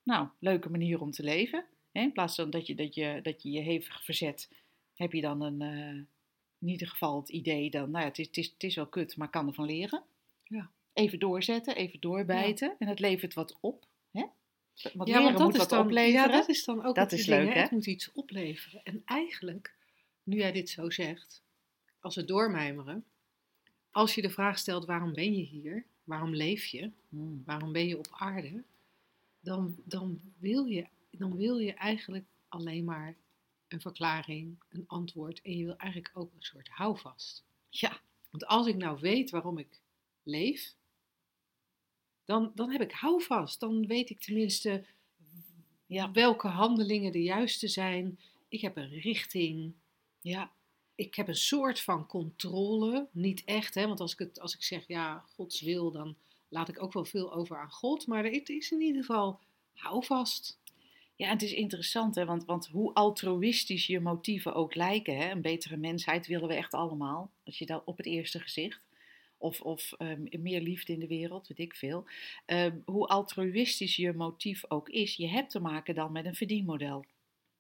nou, 0.02 0.28
leuke 0.38 0.70
manier 0.70 1.00
om 1.00 1.10
te 1.10 1.22
leven. 1.22 1.64
Hè? 1.92 2.00
In 2.00 2.12
plaats 2.12 2.34
van 2.34 2.50
dat 2.50 2.66
je, 2.66 2.74
dat, 2.74 2.94
je, 2.94 3.20
dat 3.22 3.42
je 3.42 3.50
je 3.50 3.60
hevig 3.60 4.04
verzet, 4.04 4.48
heb 4.94 5.12
je 5.12 5.20
dan 5.20 5.40
een, 5.40 5.60
eh, 5.62 6.04
in 6.58 6.68
ieder 6.68 6.88
geval 6.88 7.16
het 7.16 7.28
idee 7.28 7.70
dan, 7.70 7.90
nou 7.90 8.02
ja, 8.02 8.08
het 8.08 8.18
is, 8.18 8.26
het 8.26 8.36
is, 8.36 8.46
het 8.46 8.62
is 8.62 8.74
wel 8.74 8.86
kut, 8.86 9.16
maar 9.16 9.26
ik 9.26 9.32
kan 9.32 9.46
ervan 9.46 9.66
leren. 9.66 10.02
Ja. 10.44 10.70
Even 10.92 11.18
doorzetten, 11.18 11.76
even 11.76 12.00
doorbijten. 12.00 12.76
En 12.78 12.88
het 12.88 13.00
levert 13.00 13.34
wat 13.34 13.56
op. 13.60 13.86
Hè? 14.10 14.24
Want 14.92 15.08
Ja, 15.08 15.14
leren 15.18 15.22
want 15.22 15.36
dat 15.36 15.46
moet 15.46 15.54
is 15.54 15.60
wat 15.60 15.70
dan, 15.70 15.84
opleveren. 15.84 16.30
Ja, 16.30 16.36
dat 16.36 16.48
is 16.48 16.64
dan 16.64 16.84
ook 16.84 16.94
Dat 16.94 17.10
het 17.10 17.20
is 17.20 17.26
ding, 17.26 17.44
leuk, 17.44 17.54
hè? 17.54 17.60
Het 17.60 17.70
moet 17.70 17.86
iets 17.86 18.12
opleveren. 18.12 18.80
En 18.84 19.02
eigenlijk, 19.04 19.74
nu 20.22 20.36
jij 20.36 20.52
dit 20.52 20.70
zo 20.70 20.90
zegt, 20.90 21.42
als 22.00 22.14
we 22.14 22.24
doormijmeren, 22.24 23.04
als 23.92 24.14
je 24.14 24.22
de 24.22 24.30
vraag 24.30 24.58
stelt 24.58 24.84
waarom 24.86 25.12
ben 25.12 25.34
je 25.34 25.42
hier, 25.44 25.84
waarom 26.04 26.34
leef 26.34 26.64
je, 26.64 26.90
Hmm. 27.08 27.42
waarom 27.46 27.72
ben 27.72 27.86
je 27.86 27.98
op 27.98 28.06
aarde, 28.10 28.62
dan, 29.40 29.76
dan, 29.84 30.20
wil, 30.38 30.64
je, 30.64 30.86
dan 31.10 31.36
wil 31.36 31.58
je 31.58 31.72
eigenlijk 31.74 32.24
alleen 32.48 32.84
maar 32.84 33.16
een 33.68 33.80
verklaring, 33.80 34.56
een 34.68 34.84
antwoord 34.86 35.42
en 35.42 35.56
je 35.56 35.64
wil 35.64 35.76
eigenlijk 35.76 36.10
ook 36.14 36.32
een 36.34 36.42
soort 36.42 36.68
houvast. 36.68 37.44
Ja, 37.68 38.00
Want 38.30 38.46
als 38.46 38.66
ik 38.66 38.76
nou 38.76 39.00
weet 39.00 39.30
waarom 39.30 39.58
ik 39.58 39.80
leef, 40.22 40.74
dan, 42.24 42.52
dan 42.54 42.70
heb 42.70 42.80
ik 42.80 42.92
houvast. 42.92 43.60
Dan 43.60 43.86
weet 43.86 44.10
ik 44.10 44.20
tenminste 44.20 44.84
Ja. 45.86 46.12
welke 46.12 46.48
handelingen 46.48 47.12
de 47.12 47.22
juiste 47.22 47.68
zijn. 47.68 48.18
Ik 48.48 48.60
heb 48.60 48.76
een 48.76 48.88
richting. 49.00 49.72
ja, 50.20 50.50
Ik 50.94 51.14
heb 51.14 51.28
een 51.28 51.34
soort 51.34 51.80
van 51.80 52.06
controle. 52.06 53.08
Niet 53.12 53.42
echt, 53.44 53.74
hè? 53.74 53.86
want 53.86 54.00
als 54.00 54.12
ik, 54.12 54.18
het, 54.18 54.40
als 54.40 54.54
ik 54.54 54.62
zeg 54.62 54.86
ja, 54.86 55.24
Gods 55.34 55.60
wil, 55.60 55.90
dan 55.90 56.16
laat 56.48 56.68
ik 56.68 56.82
ook 56.82 56.92
wel 56.92 57.04
veel 57.04 57.32
over 57.32 57.58
aan 57.58 57.70
God. 57.70 58.06
Maar 58.06 58.24
het 58.24 58.48
is 58.48 58.70
in 58.70 58.80
ieder 58.80 59.04
geval 59.04 59.40
houvast. 59.74 60.60
Ja, 61.16 61.26
en 61.26 61.32
het 61.32 61.42
is 61.42 61.52
interessant, 61.52 62.14
hè, 62.14 62.24
want, 62.24 62.44
want 62.44 62.66
hoe 62.66 62.94
altruïstisch 62.94 63.86
je 63.86 64.00
motieven 64.00 64.54
ook 64.54 64.74
lijken, 64.74 65.16
hè, 65.16 65.30
een 65.30 65.40
betere 65.40 65.76
mensheid 65.76 66.26
willen 66.26 66.48
we 66.48 66.54
echt 66.54 66.74
allemaal, 66.74 67.30
als 67.44 67.58
je 67.58 67.66
dat 67.66 67.82
op 67.84 67.96
het 67.96 68.06
eerste 68.06 68.40
gezicht, 68.40 68.80
of, 69.38 69.60
of 69.60 69.92
ehm, 69.92 70.42
meer 70.42 70.60
liefde 70.60 70.92
in 70.92 71.00
de 71.00 71.06
wereld, 71.06 71.48
weet 71.48 71.58
ik 71.58 71.74
veel. 71.74 72.04
Ehm, 72.46 72.76
hoe 72.84 73.06
altruïstisch 73.06 73.96
je 73.96 74.12
motief 74.12 74.64
ook 74.68 74.88
is, 74.88 75.16
je 75.16 75.28
hebt 75.28 75.50
te 75.50 75.60
maken 75.60 75.94
dan 75.94 76.12
met 76.12 76.24
een 76.24 76.34
verdienmodel. 76.34 77.04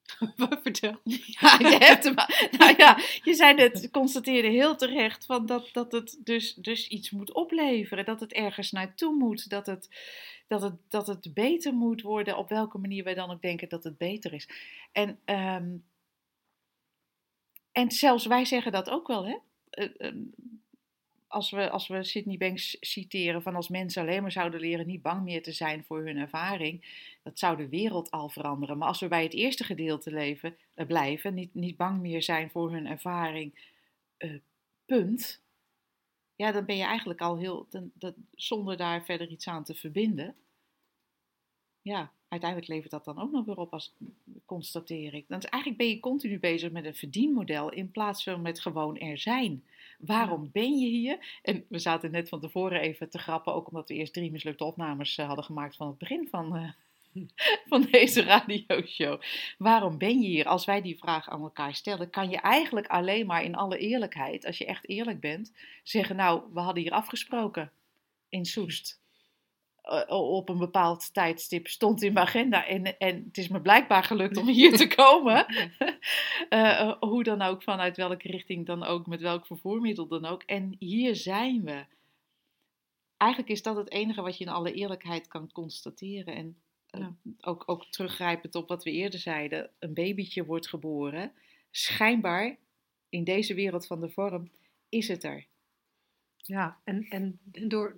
Vertel. 0.62 1.00
Ja, 1.40 1.58
je 1.58 1.76
hebt 1.78 2.02
te 2.02 2.12
ma- 2.12 2.28
nou 2.58 2.74
ja, 2.76 2.98
je 3.22 3.34
zei 3.34 3.54
net, 3.54 3.90
constateerde 3.90 4.48
heel 4.48 4.76
terecht 4.76 5.26
van 5.26 5.46
dat, 5.46 5.68
dat 5.72 5.92
het 5.92 6.18
dus, 6.24 6.54
dus 6.54 6.88
iets 6.88 7.10
moet 7.10 7.32
opleveren, 7.32 8.04
dat 8.04 8.20
het 8.20 8.32
ergens 8.32 8.70
naartoe 8.70 9.14
moet, 9.14 9.50
dat 9.50 9.66
het, 9.66 9.88
dat, 10.46 10.62
het, 10.62 10.74
dat 10.88 11.06
het 11.06 11.34
beter 11.34 11.74
moet 11.74 12.02
worden, 12.02 12.36
op 12.36 12.48
welke 12.48 12.78
manier 12.78 13.04
wij 13.04 13.14
dan 13.14 13.30
ook 13.30 13.42
denken 13.42 13.68
dat 13.68 13.84
het 13.84 13.98
beter 13.98 14.32
is. 14.32 14.48
En, 14.92 15.18
ehm, 15.24 15.76
en 17.72 17.90
zelfs 17.90 18.26
wij 18.26 18.44
zeggen 18.44 18.72
dat 18.72 18.90
ook 18.90 19.06
wel, 19.06 19.26
hè? 19.26 19.36
Eh, 19.70 19.88
ehm, 19.96 20.18
als 21.32 21.50
we, 21.50 21.70
als 21.70 21.88
we 21.88 22.04
Sydney 22.04 22.36
Banks 22.36 22.76
citeren 22.80 23.42
van 23.42 23.54
als 23.54 23.68
mensen 23.68 24.02
alleen 24.02 24.22
maar 24.22 24.32
zouden 24.32 24.60
leren 24.60 24.86
niet 24.86 25.02
bang 25.02 25.22
meer 25.22 25.42
te 25.42 25.52
zijn 25.52 25.84
voor 25.84 26.04
hun 26.04 26.16
ervaring, 26.16 27.06
dat 27.22 27.38
zou 27.38 27.56
de 27.56 27.68
wereld 27.68 28.10
al 28.10 28.28
veranderen. 28.28 28.78
Maar 28.78 28.88
als 28.88 29.00
we 29.00 29.08
bij 29.08 29.22
het 29.22 29.34
eerste 29.34 29.64
gedeelte 29.64 30.10
leven, 30.10 30.56
eh, 30.74 30.86
blijven, 30.86 31.34
niet, 31.34 31.54
niet 31.54 31.76
bang 31.76 32.00
meer 32.00 32.22
zijn 32.22 32.50
voor 32.50 32.72
hun 32.72 32.86
ervaring, 32.86 33.70
eh, 34.16 34.34
punt. 34.86 35.40
Ja, 36.36 36.52
dan 36.52 36.64
ben 36.64 36.76
je 36.76 36.84
eigenlijk 36.84 37.20
al 37.20 37.38
heel, 37.38 37.66
dan, 37.70 38.14
zonder 38.34 38.76
daar 38.76 39.04
verder 39.04 39.28
iets 39.28 39.48
aan 39.48 39.64
te 39.64 39.74
verbinden. 39.74 40.34
Ja, 41.82 42.12
uiteindelijk 42.28 42.70
levert 42.70 42.90
dat 42.90 43.04
dan 43.04 43.20
ook 43.20 43.32
nog 43.32 43.44
weer 43.44 43.58
op 43.58 43.72
als 43.72 43.94
constateer 44.44 45.14
ik. 45.14 45.28
Dan 45.28 45.38
is 45.38 45.44
eigenlijk 45.44 45.82
ben 45.82 45.90
je 45.90 46.00
continu 46.00 46.38
bezig 46.38 46.70
met 46.70 46.84
een 46.84 46.94
verdienmodel 46.94 47.70
in 47.70 47.90
plaats 47.90 48.22
van 48.24 48.42
met 48.42 48.60
gewoon 48.60 48.98
er 48.98 49.18
zijn. 49.18 49.64
Waarom 50.02 50.50
ben 50.52 50.78
je 50.78 50.88
hier? 50.88 51.38
En 51.42 51.64
we 51.68 51.78
zaten 51.78 52.10
net 52.10 52.28
van 52.28 52.40
tevoren 52.40 52.80
even 52.80 53.10
te 53.10 53.18
grappen, 53.18 53.54
ook 53.54 53.68
omdat 53.68 53.88
we 53.88 53.94
eerst 53.94 54.12
drie 54.12 54.30
mislukte 54.30 54.64
opnames 54.64 55.18
eh, 55.18 55.26
hadden 55.26 55.44
gemaakt 55.44 55.76
van 55.76 55.86
het 55.86 55.98
begin 55.98 56.28
van, 56.30 56.56
eh, 56.56 56.70
van 57.70 57.82
deze 57.90 58.22
radioshow. 58.22 59.20
Waarom 59.58 59.98
ben 59.98 60.20
je 60.20 60.28
hier? 60.28 60.46
Als 60.46 60.64
wij 60.64 60.82
die 60.82 60.98
vraag 60.98 61.28
aan 61.28 61.42
elkaar 61.42 61.74
stellen, 61.74 62.10
kan 62.10 62.30
je 62.30 62.36
eigenlijk 62.36 62.86
alleen 62.86 63.26
maar 63.26 63.42
in 63.42 63.54
alle 63.54 63.78
eerlijkheid, 63.78 64.46
als 64.46 64.58
je 64.58 64.66
echt 64.66 64.88
eerlijk 64.88 65.20
bent, 65.20 65.52
zeggen: 65.82 66.16
Nou, 66.16 66.42
we 66.52 66.60
hadden 66.60 66.82
hier 66.82 66.92
afgesproken 66.92 67.72
in 68.28 68.44
Soest. 68.44 69.01
Eh, 69.82 70.02
op 70.08 70.48
een 70.48 70.58
bepaald 70.58 71.14
tijdstip 71.14 71.68
stond 71.68 72.02
in 72.02 72.12
mijn 72.12 72.26
agenda. 72.26 72.66
En, 72.66 72.98
en 72.98 73.24
het 73.24 73.38
is 73.38 73.48
me 73.48 73.60
blijkbaar 73.60 74.04
gelukt 74.04 74.36
om 74.36 74.48
hier 74.48 74.76
te 74.76 74.86
komen. 74.86 75.46
Eh, 76.48 76.80
eh, 76.80 76.96
hoe 77.00 77.22
dan 77.22 77.42
ook, 77.42 77.62
vanuit 77.62 77.96
welke 77.96 78.28
richting 78.28 78.66
dan 78.66 78.84
ook, 78.84 79.06
met 79.06 79.20
welk 79.20 79.46
vervoermiddel 79.46 80.06
dan 80.06 80.24
ook. 80.24 80.42
En 80.42 80.76
hier 80.78 81.16
zijn 81.16 81.64
we. 81.64 81.84
Eigenlijk 83.16 83.52
is 83.52 83.62
dat 83.62 83.76
het 83.76 83.90
enige 83.90 84.22
wat 84.22 84.38
je 84.38 84.44
in 84.44 84.50
alle 84.50 84.72
eerlijkheid 84.72 85.28
kan 85.28 85.52
constateren. 85.52 86.34
En 86.34 86.56
ook, 87.40 87.62
ook 87.66 87.86
teruggrijpend 87.86 88.54
op 88.54 88.68
wat 88.68 88.84
we 88.84 88.90
eerder 88.90 89.20
zeiden: 89.20 89.70
een 89.78 89.94
babytje 89.94 90.44
wordt 90.44 90.68
geboren. 90.68 91.32
Schijnbaar 91.70 92.58
in 93.08 93.24
deze 93.24 93.54
wereld 93.54 93.86
van 93.86 94.00
de 94.00 94.10
vorm 94.10 94.50
is 94.88 95.08
het 95.08 95.24
er. 95.24 95.46
Ja, 96.36 96.80
en, 96.84 97.06
en 97.08 97.40
door, 97.42 97.96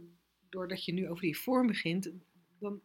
doordat 0.54 0.84
je 0.84 0.92
nu 0.92 1.08
over 1.08 1.22
die 1.22 1.38
vorm 1.38 1.66
begint, 1.66 2.10
dan 2.58 2.82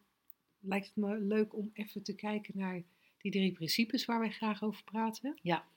lijkt 0.58 0.86
het 0.86 0.96
me 0.96 1.18
leuk 1.18 1.54
om 1.54 1.70
even 1.72 2.02
te 2.02 2.14
kijken 2.14 2.58
naar 2.58 2.82
die 3.18 3.30
drie 3.30 3.52
principes 3.52 4.04
waar 4.04 4.20
wij 4.20 4.30
graag 4.30 4.62
over 4.62 4.84
praten. 4.84 5.38
Ja. 5.42 5.68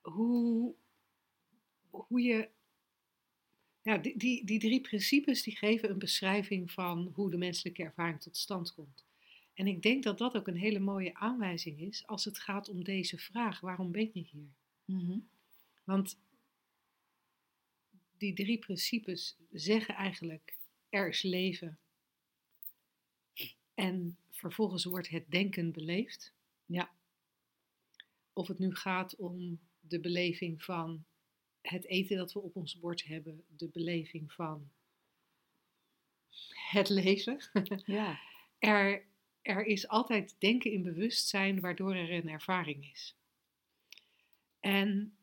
Hoe, 0.00 0.74
hoe 1.90 2.20
je. 2.20 2.48
Ja, 3.82 3.98
die, 3.98 4.18
die, 4.18 4.44
die 4.44 4.58
drie 4.58 4.80
principes 4.80 5.42
die 5.42 5.56
geven 5.56 5.90
een 5.90 5.98
beschrijving 5.98 6.70
van 6.70 7.10
hoe 7.14 7.30
de 7.30 7.36
menselijke 7.36 7.82
ervaring 7.82 8.20
tot 8.20 8.36
stand 8.36 8.74
komt. 8.74 9.04
En 9.54 9.66
ik 9.66 9.82
denk 9.82 10.02
dat 10.02 10.18
dat 10.18 10.36
ook 10.36 10.46
een 10.46 10.56
hele 10.56 10.78
mooie 10.78 11.14
aanwijzing 11.14 11.80
is 11.80 12.06
als 12.06 12.24
het 12.24 12.38
gaat 12.38 12.68
om 12.68 12.84
deze 12.84 13.18
vraag: 13.18 13.60
waarom 13.60 13.92
ben 13.92 14.10
je 14.12 14.20
hier? 14.20 14.54
Mhm. 14.84 15.18
Want 15.84 16.18
die 18.16 18.32
drie 18.32 18.58
principes 18.58 19.38
zeggen 19.50 19.94
eigenlijk: 19.94 20.56
er 20.94 21.08
is 21.08 21.22
leven. 21.22 21.78
En 23.74 24.18
vervolgens 24.30 24.84
wordt 24.84 25.08
het 25.08 25.30
denken 25.30 25.72
beleefd. 25.72 26.32
Ja. 26.66 26.94
Of 28.32 28.48
het 28.48 28.58
nu 28.58 28.74
gaat 28.74 29.16
om 29.16 29.60
de 29.80 30.00
beleving 30.00 30.62
van 30.62 31.04
het 31.60 31.86
eten 31.86 32.16
dat 32.16 32.32
we 32.32 32.40
op 32.40 32.56
ons 32.56 32.78
bord 32.78 33.04
hebben, 33.04 33.44
de 33.56 33.68
beleving 33.68 34.32
van 34.32 34.70
het 36.70 36.88
leven. 36.88 37.40
Ja. 37.84 38.18
Er, 38.58 39.06
er 39.42 39.66
is 39.66 39.88
altijd 39.88 40.36
denken 40.38 40.70
in 40.72 40.82
bewustzijn 40.82 41.60
waardoor 41.60 41.94
er 41.94 42.10
een 42.12 42.28
ervaring 42.28 42.90
is. 42.92 43.16
En 44.60 45.16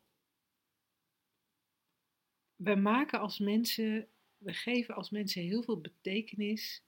we 2.55 2.75
maken 2.75 3.19
als 3.19 3.39
mensen, 3.39 4.07
we 4.41 4.53
geven 4.53 4.95
als 4.95 5.09
mensen 5.09 5.41
heel 5.41 5.63
veel 5.63 5.81
betekenis. 5.81 6.83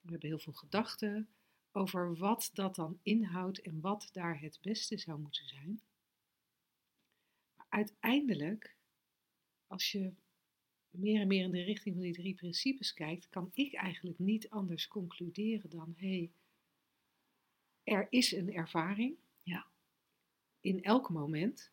We 0.00 0.10
hebben 0.10 0.28
heel 0.28 0.38
veel 0.38 0.52
gedachten 0.52 1.28
over 1.72 2.16
wat 2.16 2.50
dat 2.52 2.74
dan 2.74 2.98
inhoudt 3.02 3.60
en 3.60 3.80
wat 3.80 4.08
daar 4.12 4.40
het 4.40 4.58
beste 4.62 4.98
zou 4.98 5.20
moeten 5.20 5.48
zijn. 5.48 5.82
Maar 7.56 7.66
uiteindelijk, 7.68 8.76
als 9.66 9.92
je 9.92 10.14
meer 10.90 11.20
en 11.20 11.26
meer 11.26 11.44
in 11.44 11.50
de 11.50 11.62
richting 11.62 11.94
van 11.94 12.04
die 12.04 12.12
drie 12.12 12.34
principes 12.34 12.94
kijkt, 12.94 13.28
kan 13.28 13.50
ik 13.52 13.74
eigenlijk 13.74 14.18
niet 14.18 14.48
anders 14.48 14.88
concluderen 14.88 15.70
dan: 15.70 15.94
hé, 15.96 16.08
hey, 16.08 16.32
er 17.82 18.06
is 18.10 18.32
een 18.32 18.52
ervaring. 18.52 19.16
Ja. 19.42 19.70
In 20.60 20.82
elk 20.82 21.10
moment. 21.10 21.70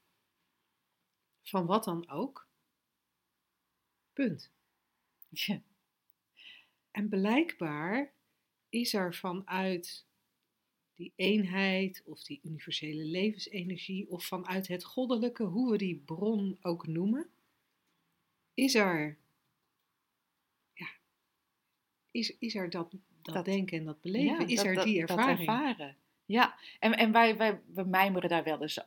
Van 1.41 1.65
wat 1.65 1.83
dan 1.83 2.09
ook. 2.09 2.47
Punt. 4.13 4.51
Ja. 5.29 5.61
En 6.91 7.09
blijkbaar 7.09 8.13
is 8.69 8.93
er 8.93 9.15
vanuit 9.15 10.05
die 10.95 11.13
eenheid 11.15 12.01
of 12.05 12.23
die 12.23 12.39
universele 12.43 13.03
levensenergie 13.03 14.09
of 14.09 14.25
vanuit 14.25 14.67
het 14.67 14.83
goddelijke, 14.83 15.43
hoe 15.43 15.71
we 15.71 15.77
die 15.77 15.95
bron 16.05 16.57
ook 16.61 16.87
noemen, 16.87 17.29
is 18.53 18.75
er, 18.75 19.17
ja, 20.73 20.87
is, 22.11 22.37
is 22.37 22.55
er 22.55 22.69
dat, 22.69 22.91
dat, 23.21 23.33
Dat- 23.35 23.45
denken 23.45 23.77
en 23.77 23.85
dat 23.85 24.01
beleven, 24.01 24.39
Ja, 24.39 24.47
is 24.47 24.55
dat- 24.55 24.65
er 24.65 24.83
die 24.83 24.99
dat 24.99 25.09
ervaring. 25.09 25.39
ervaren. 25.39 25.97
Ja, 26.25 26.59
en, 26.79 26.97
en 26.97 27.11
wij, 27.11 27.37
wij 27.37 27.61
we 27.73 27.83
mijmeren 27.83 28.29
daar 28.29 28.43
wel 28.43 28.61
eens 28.61 28.79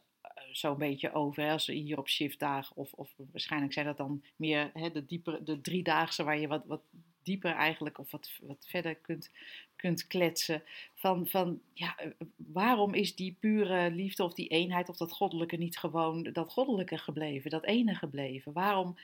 zo'n 0.52 0.78
beetje 0.78 1.12
over. 1.12 1.50
Als 1.50 1.66
we 1.66 1.72
hier 1.72 1.98
op 1.98 2.08
shiftdagen, 2.08 2.76
of, 2.76 2.92
of 2.92 3.14
waarschijnlijk 3.16 3.72
zijn 3.72 3.86
dat 3.86 3.96
dan 3.96 4.22
meer 4.36 4.70
hè, 4.74 4.90
de, 4.90 5.06
diepere, 5.06 5.42
de 5.42 5.60
driedaagse 5.60 6.24
waar 6.24 6.38
je 6.38 6.48
wat, 6.48 6.64
wat 6.66 6.82
dieper 7.22 7.54
eigenlijk 7.54 7.98
of 7.98 8.10
wat, 8.10 8.30
wat 8.42 8.66
verder 8.68 8.94
kunt, 8.94 9.30
kunt 9.76 10.06
kletsen. 10.06 10.62
Van, 10.94 11.26
van 11.26 11.60
ja, 11.72 11.96
eh, 11.96 12.08
waarom 12.36 12.94
is 12.94 13.14
die 13.14 13.36
pure 13.40 13.90
liefde 13.90 14.24
of 14.24 14.34
die 14.34 14.48
eenheid 14.48 14.88
of 14.88 14.96
dat 14.96 15.12
goddelijke 15.12 15.56
niet 15.56 15.78
gewoon 15.78 16.22
dat 16.22 16.52
goddelijke 16.52 16.98
gebleven, 16.98 17.50
dat 17.50 17.64
ene 17.64 17.94
gebleven? 17.94 18.52
Waarom 18.52 18.96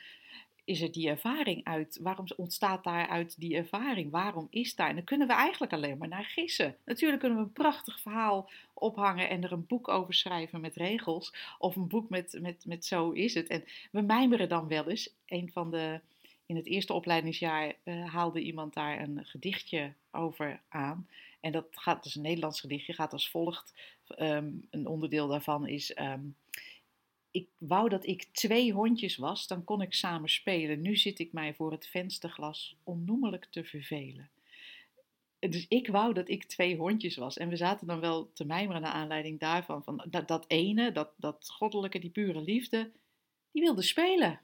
is 0.68 0.80
er 0.80 0.92
die 0.92 1.08
ervaring 1.08 1.64
uit? 1.64 1.98
Waarom 2.02 2.26
ontstaat 2.36 2.84
daaruit 2.84 3.40
die 3.40 3.56
ervaring? 3.56 4.10
Waarom 4.10 4.46
is 4.50 4.74
daar? 4.74 4.88
En 4.88 4.94
dan 4.94 5.04
kunnen 5.04 5.26
we 5.26 5.32
eigenlijk 5.32 5.72
alleen 5.72 5.98
maar 5.98 6.08
naar 6.08 6.24
gissen. 6.24 6.76
Natuurlijk 6.84 7.20
kunnen 7.20 7.38
we 7.38 7.44
een 7.44 7.52
prachtig 7.52 8.00
verhaal 8.00 8.50
ophangen 8.74 9.28
en 9.28 9.44
er 9.44 9.52
een 9.52 9.66
boek 9.66 9.88
over 9.88 10.14
schrijven 10.14 10.60
met 10.60 10.76
regels. 10.76 11.34
Of 11.58 11.76
een 11.76 11.88
boek 11.88 12.08
met, 12.08 12.38
met, 12.40 12.64
met 12.66 12.84
zo 12.84 13.10
is 13.10 13.34
het. 13.34 13.46
En 13.46 13.64
we 13.90 14.00
mijmeren 14.00 14.48
dan 14.48 14.68
wel 14.68 14.88
eens. 14.88 15.14
Een 15.26 15.50
van 15.52 15.70
de, 15.70 16.00
in 16.46 16.56
het 16.56 16.66
eerste 16.66 16.92
opleidingsjaar 16.92 17.74
eh, 17.82 18.14
haalde 18.14 18.40
iemand 18.40 18.74
daar 18.74 19.00
een 19.00 19.24
gedichtje 19.24 19.92
over 20.10 20.60
aan. 20.68 21.08
En 21.40 21.52
dat 21.52 21.66
gaat, 21.70 22.04
is 22.04 22.14
een 22.14 22.22
Nederlands 22.22 22.60
gedichtje, 22.60 22.92
gaat 22.92 23.12
als 23.12 23.30
volgt. 23.30 23.74
Ehm, 24.08 24.50
een 24.70 24.86
onderdeel 24.86 25.28
daarvan 25.28 25.66
is. 25.66 25.94
ehm, 25.94 26.20
ik 27.30 27.48
wou 27.58 27.88
dat 27.88 28.06
ik 28.06 28.24
twee 28.24 28.72
hondjes 28.72 29.16
was, 29.16 29.46
dan 29.46 29.64
kon 29.64 29.82
ik 29.82 29.94
samen 29.94 30.28
spelen. 30.28 30.80
Nu 30.80 30.96
zit 30.96 31.18
ik 31.18 31.32
mij 31.32 31.54
voor 31.54 31.72
het 31.72 31.86
vensterglas 31.86 32.76
onnoemelijk 32.82 33.46
te 33.50 33.64
vervelen. 33.64 34.30
Dus 35.38 35.66
ik 35.68 35.88
wou 35.88 36.14
dat 36.14 36.28
ik 36.28 36.44
twee 36.44 36.76
hondjes 36.76 37.16
was. 37.16 37.36
En 37.36 37.48
we 37.48 37.56
zaten 37.56 37.86
dan 37.86 38.00
wel 38.00 38.30
te 38.32 38.44
mijmeren 38.44 38.82
naar 38.82 38.92
aanleiding 38.92 39.38
daarvan. 39.38 39.82
Van 39.82 40.04
dat, 40.10 40.28
dat 40.28 40.44
ene, 40.48 40.92
dat, 40.92 41.10
dat 41.16 41.50
goddelijke, 41.50 41.98
die 41.98 42.10
pure 42.10 42.40
liefde, 42.40 42.90
die 43.52 43.62
wilde 43.62 43.82
spelen. 43.82 44.40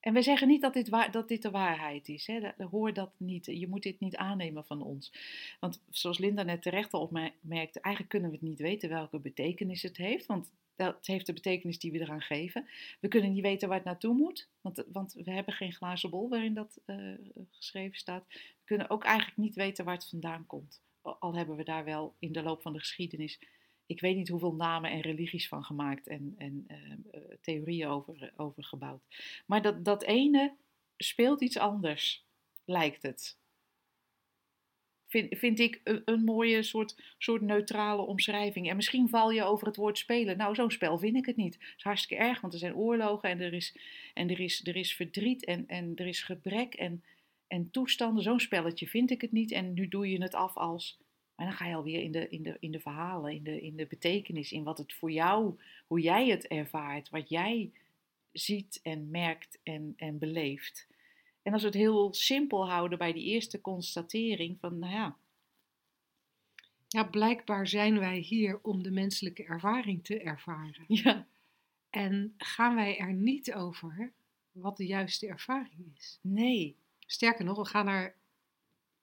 En 0.00 0.12
wij 0.12 0.22
zeggen 0.22 0.48
niet 0.48 0.62
dat 0.62 0.72
dit, 0.72 0.88
waar, 0.88 1.10
dat 1.10 1.28
dit 1.28 1.42
de 1.42 1.50
waarheid 1.50 2.08
is. 2.08 2.26
Hè. 2.26 2.50
Hoor 2.70 2.92
dat 2.92 3.12
niet. 3.16 3.46
Je 3.46 3.68
moet 3.68 3.82
dit 3.82 4.00
niet 4.00 4.16
aannemen 4.16 4.64
van 4.64 4.82
ons. 4.82 5.12
Want 5.60 5.82
zoals 5.90 6.18
Linda 6.18 6.42
net 6.42 6.62
terecht 6.62 6.92
al 6.92 7.00
opmerkte, 7.00 7.80
eigenlijk 7.80 8.08
kunnen 8.08 8.30
we 8.30 8.36
het 8.36 8.44
niet 8.44 8.60
weten 8.60 8.88
welke 8.88 9.18
betekenis 9.18 9.82
het 9.82 9.96
heeft. 9.96 10.26
Want 10.26 10.52
dat 10.78 11.06
heeft 11.06 11.26
de 11.26 11.32
betekenis 11.32 11.78
die 11.78 11.92
we 11.92 12.00
eraan 12.00 12.20
geven. 12.20 12.68
We 13.00 13.08
kunnen 13.08 13.32
niet 13.32 13.42
weten 13.42 13.68
waar 13.68 13.76
het 13.76 13.86
naartoe 13.86 14.14
moet, 14.14 14.48
want, 14.60 14.84
want 14.92 15.12
we 15.12 15.30
hebben 15.30 15.54
geen 15.54 15.72
glazen 15.72 16.10
bol 16.10 16.28
waarin 16.28 16.54
dat 16.54 16.80
eh, 16.84 17.14
geschreven 17.50 17.98
staat. 17.98 18.24
We 18.28 18.64
kunnen 18.64 18.90
ook 18.90 19.04
eigenlijk 19.04 19.36
niet 19.36 19.54
weten 19.54 19.84
waar 19.84 19.94
het 19.94 20.08
vandaan 20.08 20.46
komt. 20.46 20.82
Al 21.02 21.34
hebben 21.34 21.56
we 21.56 21.64
daar 21.64 21.84
wel 21.84 22.14
in 22.18 22.32
de 22.32 22.42
loop 22.42 22.62
van 22.62 22.72
de 22.72 22.78
geschiedenis, 22.78 23.40
ik 23.88 24.00
weet 24.00 24.16
niet 24.16 24.28
hoeveel 24.28 24.54
namen 24.54 24.90
en 24.90 25.00
religies 25.00 25.48
van 25.48 25.64
gemaakt 25.64 26.06
en, 26.06 26.34
en 26.36 26.64
eh, 26.66 26.92
eh, 26.92 27.22
theorieën 27.40 27.88
over, 27.88 28.32
over 28.36 28.64
gebouwd. 28.64 29.02
Maar 29.46 29.62
dat, 29.62 29.84
dat 29.84 30.02
ene 30.02 30.56
speelt 30.96 31.40
iets 31.40 31.58
anders, 31.58 32.26
lijkt 32.64 33.02
het. 33.02 33.38
Vind, 35.06 35.38
vind 35.38 35.58
ik 35.58 35.80
een, 35.84 36.02
een 36.04 36.24
mooie 36.24 36.62
soort, 36.62 37.14
soort 37.18 37.42
neutrale 37.42 38.02
omschrijving. 38.02 38.68
En 38.68 38.76
misschien 38.76 39.08
val 39.08 39.30
je 39.30 39.42
over 39.42 39.66
het 39.66 39.76
woord 39.76 39.98
spelen. 39.98 40.36
Nou, 40.36 40.54
zo'n 40.54 40.70
spel 40.70 40.98
vind 40.98 41.16
ik 41.16 41.26
het 41.26 41.36
niet. 41.36 41.54
Het 41.54 41.74
is 41.76 41.82
hartstikke 41.82 42.22
erg, 42.22 42.40
want 42.40 42.52
er 42.52 42.58
zijn 42.58 42.76
oorlogen 42.76 43.28
en 43.28 43.40
er 43.40 43.52
is, 43.52 43.76
en 44.14 44.30
er 44.30 44.40
is, 44.40 44.66
er 44.66 44.76
is 44.76 44.94
verdriet 44.94 45.44
en, 45.44 45.64
en 45.66 45.92
er 45.94 46.06
is 46.06 46.22
gebrek 46.22 46.74
en, 46.74 47.04
en 47.46 47.70
toestanden. 47.70 48.22
Zo'n 48.22 48.40
spelletje 48.40 48.86
vind 48.86 49.10
ik 49.10 49.20
het 49.20 49.32
niet. 49.32 49.50
En 49.50 49.74
nu 49.74 49.88
doe 49.88 50.10
je 50.10 50.22
het 50.22 50.34
af 50.34 50.56
als. 50.56 50.98
Maar 51.38 51.46
dan 51.46 51.56
ga 51.56 51.66
je 51.66 51.74
alweer 51.74 52.02
in 52.02 52.12
de, 52.12 52.28
in 52.28 52.42
de, 52.42 52.56
in 52.60 52.70
de 52.70 52.80
verhalen, 52.80 53.32
in 53.32 53.42
de, 53.42 53.60
in 53.60 53.76
de 53.76 53.86
betekenis, 53.86 54.52
in 54.52 54.64
wat 54.64 54.78
het 54.78 54.92
voor 54.94 55.10
jou, 55.10 55.58
hoe 55.86 56.00
jij 56.00 56.28
het 56.28 56.46
ervaart, 56.46 57.08
wat 57.08 57.28
jij 57.28 57.72
ziet 58.32 58.80
en 58.82 59.10
merkt 59.10 59.58
en, 59.62 59.92
en 59.96 60.18
beleeft. 60.18 60.86
En 61.42 61.52
als 61.52 61.62
we 61.62 61.68
het 61.68 61.76
heel 61.76 62.14
simpel 62.14 62.68
houden 62.70 62.98
bij 62.98 63.12
die 63.12 63.24
eerste 63.24 63.60
constatering 63.60 64.60
van, 64.60 64.78
nou 64.78 64.92
ja, 64.92 65.16
Ja, 66.88 67.04
blijkbaar 67.04 67.66
zijn 67.66 67.98
wij 67.98 68.18
hier 68.18 68.60
om 68.62 68.82
de 68.82 68.90
menselijke 68.90 69.44
ervaring 69.44 70.04
te 70.04 70.20
ervaren. 70.20 70.84
ja, 71.02 71.26
En 71.90 72.34
gaan 72.38 72.74
wij 72.74 72.98
er 72.98 73.12
niet 73.12 73.54
over 73.54 74.12
wat 74.52 74.76
de 74.76 74.86
juiste 74.86 75.26
ervaring 75.26 75.96
is. 75.96 76.18
nee, 76.22 76.76
Sterker 77.06 77.44
nog, 77.44 77.56
we 77.56 77.64
gaan 77.64 77.88
er. 77.88 78.14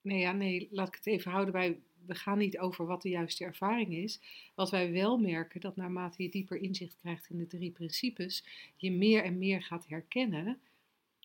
Nee, 0.01 0.19
ja, 0.19 0.31
nee, 0.31 0.67
laat 0.71 0.87
ik 0.87 0.95
het 0.95 1.07
even 1.07 1.31
houden 1.31 1.53
bij. 1.53 1.79
We 2.07 2.15
gaan 2.15 2.37
niet 2.37 2.57
over 2.57 2.85
wat 2.85 3.01
de 3.01 3.09
juiste 3.09 3.43
ervaring 3.43 3.93
is. 3.93 4.19
Wat 4.55 4.69
wij 4.69 4.91
wel 4.91 5.17
merken, 5.17 5.61
dat 5.61 5.75
naarmate 5.75 6.23
je 6.23 6.29
dieper 6.29 6.57
inzicht 6.57 6.97
krijgt 7.01 7.29
in 7.29 7.37
de 7.37 7.47
drie 7.47 7.71
principes, 7.71 8.45
je 8.75 8.91
meer 8.91 9.23
en 9.23 9.37
meer 9.37 9.63
gaat 9.63 9.87
herkennen 9.87 10.59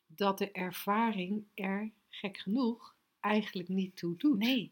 dat 0.06 0.38
de 0.38 0.50
ervaring 0.50 1.44
er, 1.54 1.90
gek 2.08 2.38
genoeg, 2.38 2.94
eigenlijk 3.20 3.68
niet 3.68 3.96
toe 3.96 4.16
doet. 4.16 4.38
nee. 4.38 4.70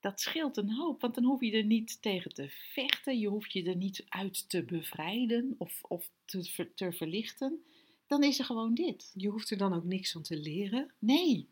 Dat 0.00 0.20
scheelt 0.20 0.56
een 0.56 0.72
hoop, 0.72 1.00
want 1.00 1.14
dan 1.14 1.24
hoef 1.24 1.40
je 1.40 1.52
er 1.52 1.64
niet 1.64 2.02
tegen 2.02 2.34
te 2.34 2.48
vechten, 2.48 3.18
je 3.18 3.28
hoeft 3.28 3.52
je 3.52 3.62
er 3.64 3.76
niet 3.76 4.04
uit 4.08 4.48
te 4.48 4.62
bevrijden 4.62 5.54
of, 5.58 5.82
of 5.82 6.10
te, 6.24 6.68
te 6.74 6.92
verlichten. 6.92 7.64
Dan 8.06 8.22
is 8.22 8.38
er 8.38 8.44
gewoon 8.44 8.74
dit. 8.74 9.12
Je 9.14 9.28
hoeft 9.28 9.50
er 9.50 9.56
dan 9.56 9.74
ook 9.74 9.84
niks 9.84 10.12
van 10.12 10.22
te 10.22 10.36
leren. 10.36 10.90
Nee, 10.98 11.48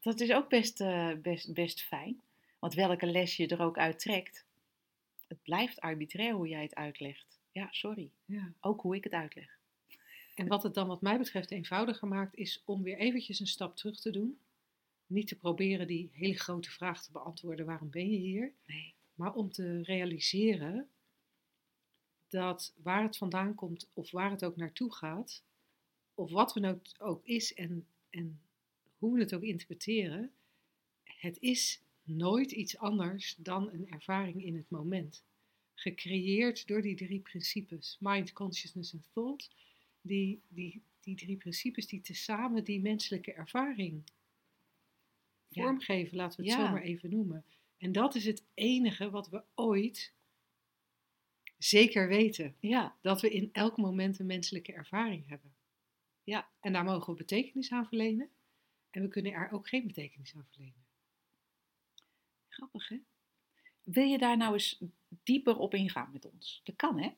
dat 0.00 0.20
is 0.20 0.32
ook 0.32 0.48
best, 0.48 0.80
eh, 0.80 1.12
best, 1.22 1.52
best 1.52 1.82
fijn. 1.82 2.20
Want 2.58 2.74
welke 2.74 3.06
les 3.06 3.36
je 3.36 3.46
er 3.46 3.60
ook 3.60 3.78
uit 3.78 3.98
trekt, 3.98 4.46
het 5.26 5.42
blijft 5.42 5.80
arbitrair 5.80 6.34
hoe 6.34 6.48
jij 6.48 6.62
het 6.62 6.74
uitlegt. 6.74 7.40
Ja, 7.52 7.68
sorry. 7.70 8.10
Ja. 8.24 8.52
Ook 8.60 8.80
hoe 8.80 8.96
ik 8.96 9.04
het 9.04 9.12
uitleg. 9.12 9.58
En 10.34 10.48
wat 10.48 10.62
het 10.62 10.74
dan 10.74 10.86
wat 10.86 11.02
mij 11.02 11.18
betreft 11.18 11.50
eenvoudiger 11.50 12.08
maakt, 12.08 12.36
is 12.36 12.62
om 12.64 12.82
weer 12.82 12.98
eventjes 12.98 13.40
een 13.40 13.46
stap 13.46 13.76
terug 13.76 14.00
te 14.00 14.10
doen. 14.10 14.38
Niet 15.06 15.28
te 15.28 15.36
proberen 15.36 15.86
die 15.86 16.10
hele 16.12 16.38
grote 16.38 16.70
vraag 16.70 17.04
te 17.04 17.12
beantwoorden, 17.12 17.66
waarom 17.66 17.90
ben 17.90 18.10
je 18.10 18.18
hier? 18.18 18.52
Nee. 18.66 18.94
Maar 19.14 19.34
om 19.34 19.50
te 19.50 19.82
realiseren 19.82 20.88
dat 22.28 22.74
waar 22.82 23.02
het 23.02 23.16
vandaan 23.16 23.54
komt 23.54 23.88
of 23.92 24.10
waar 24.10 24.30
het 24.30 24.44
ook 24.44 24.56
naartoe 24.56 24.94
gaat, 24.94 25.42
of 26.14 26.30
wat 26.30 26.54
er 26.54 26.60
nou 26.60 26.78
ook 26.98 27.24
is 27.24 27.54
en, 27.54 27.86
en 28.10 28.40
hoe 28.98 29.14
we 29.14 29.20
het 29.20 29.34
ook 29.34 29.42
interpreteren, 29.42 30.32
het 31.04 31.38
is 31.40 31.82
nooit 32.08 32.50
iets 32.52 32.76
anders 32.78 33.34
dan 33.38 33.70
een 33.72 33.88
ervaring 33.90 34.44
in 34.44 34.56
het 34.56 34.70
moment. 34.70 35.24
Gecreëerd 35.74 36.66
door 36.66 36.82
die 36.82 36.96
drie 36.96 37.20
principes, 37.20 37.96
mind, 38.00 38.32
consciousness 38.32 38.92
en 38.92 39.04
thought, 39.12 39.50
die, 40.00 40.40
die, 40.48 40.82
die 41.00 41.14
drie 41.16 41.36
principes 41.36 41.86
die 41.86 42.00
tezamen 42.00 42.64
die 42.64 42.80
menselijke 42.80 43.32
ervaring 43.32 44.02
Ja. 45.48 45.62
vormgeven, 45.62 46.16
laten 46.16 46.40
we 46.40 46.50
het 46.50 46.58
Ja. 46.58 46.66
zo 46.66 46.72
maar 46.72 46.82
even 46.82 47.10
noemen. 47.10 47.44
En 47.78 47.92
dat 47.92 48.14
is 48.14 48.24
het 48.24 48.44
enige 48.54 49.10
wat 49.10 49.28
we 49.28 49.42
ooit 49.54 50.12
zeker 51.58 52.08
weten. 52.08 52.56
Ja, 52.60 52.96
Dat 53.02 53.20
we 53.20 53.30
in 53.30 53.48
elk 53.52 53.76
moment 53.76 54.18
een 54.18 54.26
menselijke 54.26 54.72
ervaring 54.72 55.28
hebben. 55.28 55.54
Ja. 56.24 56.48
En 56.60 56.72
daar 56.72 56.84
mogen 56.84 57.12
we 57.12 57.18
betekenis 57.18 57.72
aan 57.72 57.86
verlenen. 57.86 58.28
En 58.90 59.02
we 59.02 59.08
kunnen 59.08 59.32
er 59.32 59.50
ook 59.50 59.68
geen 59.68 59.86
betekenis 59.86 60.34
aan 60.34 60.46
verlenen. 60.50 60.86
Grappig 62.58 62.88
hè? 62.88 62.96
Wil 63.82 64.04
je 64.04 64.18
daar 64.18 64.36
nou 64.36 64.52
eens 64.52 64.82
dieper 65.22 65.56
op 65.58 65.74
ingaan 65.74 66.10
met 66.12 66.30
ons? 66.32 66.60
Dat 66.64 66.76
kan 66.76 67.00
hè? 67.00 67.10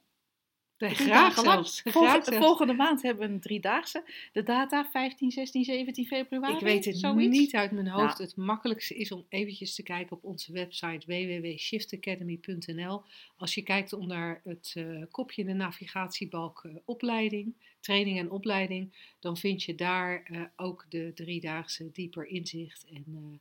Drie 0.80 0.94
graag 0.94 1.38
zelfs. 1.38 1.82
Volgende, 1.84 2.22
Graag 2.22 2.38
volgende 2.38 2.72
maand 2.72 3.02
hebben 3.02 3.28
we 3.28 3.34
een 3.34 3.40
driedaagse. 3.40 4.04
De 4.32 4.42
data 4.42 4.84
15, 4.84 5.30
16, 5.30 5.64
17 5.64 6.06
februari. 6.06 6.54
Ik 6.54 6.60
weet 6.60 6.84
het 6.84 6.98
zoiets. 6.98 7.38
niet 7.38 7.54
uit 7.54 7.70
mijn 7.70 7.88
hoofd. 7.88 8.18
Nou. 8.18 8.22
Het 8.22 8.36
makkelijkste 8.36 8.94
is 8.94 9.12
om 9.12 9.26
eventjes 9.28 9.74
te 9.74 9.82
kijken 9.82 10.16
op 10.16 10.24
onze 10.24 10.52
website 10.52 11.06
www.shiftacademy.nl. 11.06 13.02
Als 13.36 13.54
je 13.54 13.62
kijkt 13.62 13.92
onder 13.92 14.40
het 14.44 14.72
eh, 14.76 15.02
kopje 15.10 15.42
in 15.42 15.48
de 15.48 15.54
navigatiebalk 15.54 16.64
eh, 16.64 16.74
opleiding, 16.84 17.54
training 17.80 18.18
en 18.18 18.30
opleiding, 18.30 19.14
dan 19.18 19.36
vind 19.36 19.62
je 19.62 19.74
daar 19.74 20.22
eh, 20.22 20.42
ook 20.56 20.86
de 20.88 21.12
driedaagse 21.14 21.90
dieper 21.92 22.26
inzicht. 22.26 22.84
En 22.84 23.40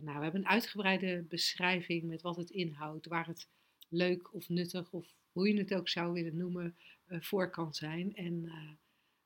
nou, 0.00 0.16
we 0.16 0.22
hebben 0.22 0.40
een 0.40 0.48
uitgebreide 0.48 1.24
beschrijving 1.28 2.02
met 2.02 2.22
wat 2.22 2.36
het 2.36 2.50
inhoudt, 2.50 3.06
waar 3.06 3.26
het 3.26 3.48
leuk 3.88 4.34
of 4.34 4.48
nuttig 4.48 4.92
of 4.92 5.06
hoe 5.32 5.48
je 5.48 5.58
het 5.58 5.74
ook 5.74 5.88
zou 5.88 6.12
willen 6.12 6.36
noemen, 6.36 6.76
eh, 7.06 7.20
voor 7.20 7.50
kan 7.50 7.74
zijn. 7.74 8.14
En 8.14 8.44
eh, 8.46 8.70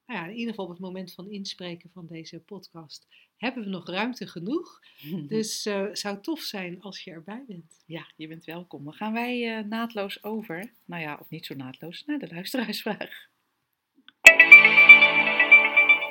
nou 0.06 0.20
ja, 0.20 0.26
in 0.26 0.36
ieder 0.36 0.50
geval 0.50 0.64
op 0.64 0.70
het 0.70 0.80
moment 0.80 1.12
van 1.12 1.30
inspreken 1.30 1.90
van 1.90 2.06
deze 2.06 2.40
podcast 2.40 3.06
hebben 3.36 3.64
we 3.64 3.68
nog 3.68 3.86
ruimte 3.86 4.26
genoeg. 4.26 4.80
Dus 5.28 5.64
het 5.64 5.98
zou 5.98 6.20
tof 6.20 6.40
zijn 6.40 6.82
als 6.82 7.04
je 7.04 7.10
erbij 7.10 7.44
bent. 7.46 7.82
Ja, 7.86 8.12
je 8.16 8.28
bent 8.28 8.44
welkom. 8.44 8.84
Dan 8.84 8.94
gaan 8.94 9.12
wij 9.12 9.56
eh, 9.56 9.64
naadloos 9.64 10.22
over, 10.22 10.72
nou 10.84 11.02
ja, 11.02 11.16
of 11.20 11.30
niet 11.30 11.46
zo 11.46 11.54
naadloos, 11.54 12.04
naar 12.04 12.18
de 12.18 12.28
luisteraarsvraag. 12.28 13.28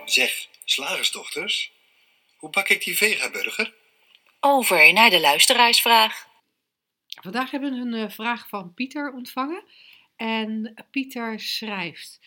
Zeg, 0.05 0.47
slagersdochters, 0.65 1.71
hoe 2.37 2.49
bak 2.49 2.69
ik 2.69 2.83
die 2.83 2.97
vegaburger? 2.97 3.73
Over 4.47 4.93
naar 4.93 5.09
de 5.09 5.19
luisteraarsvraag. 5.19 6.27
Vandaag 7.21 7.51
hebben 7.51 7.73
we 7.73 7.79
een 7.79 7.93
eh, 7.93 8.09
vraag 8.09 8.49
van 8.49 8.73
Pieter 8.73 9.13
ontvangen. 9.13 9.63
En 10.15 10.73
Pieter 10.91 11.39
schrijft: 11.39 12.19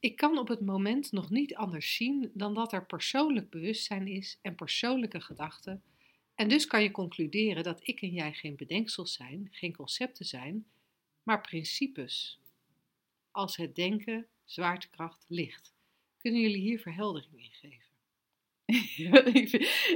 Ik 0.00 0.16
kan 0.16 0.38
op 0.38 0.48
het 0.48 0.60
moment 0.60 1.12
nog 1.12 1.30
niet 1.30 1.54
anders 1.54 1.94
zien 1.94 2.30
dan 2.34 2.54
dat 2.54 2.72
er 2.72 2.86
persoonlijk 2.86 3.50
bewustzijn 3.50 4.06
is 4.06 4.38
en 4.42 4.54
persoonlijke 4.54 5.20
gedachten. 5.20 5.82
En 6.34 6.48
dus 6.48 6.66
kan 6.66 6.82
je 6.82 6.90
concluderen 6.90 7.62
dat 7.62 7.80
ik 7.82 8.02
en 8.02 8.12
jij 8.12 8.32
geen 8.32 8.56
bedenksels 8.56 9.12
zijn, 9.12 9.48
geen 9.50 9.76
concepten 9.76 10.26
zijn, 10.26 10.66
maar 11.22 11.40
principes. 11.40 12.40
Als 13.30 13.56
het 13.56 13.74
denken, 13.74 14.26
zwaartekracht, 14.44 15.24
licht. 15.28 15.74
Kunnen 16.18 16.40
jullie 16.40 16.60
hier 16.60 16.78
verheldering 16.78 17.32
in 17.42 17.52
geven? 17.52 17.89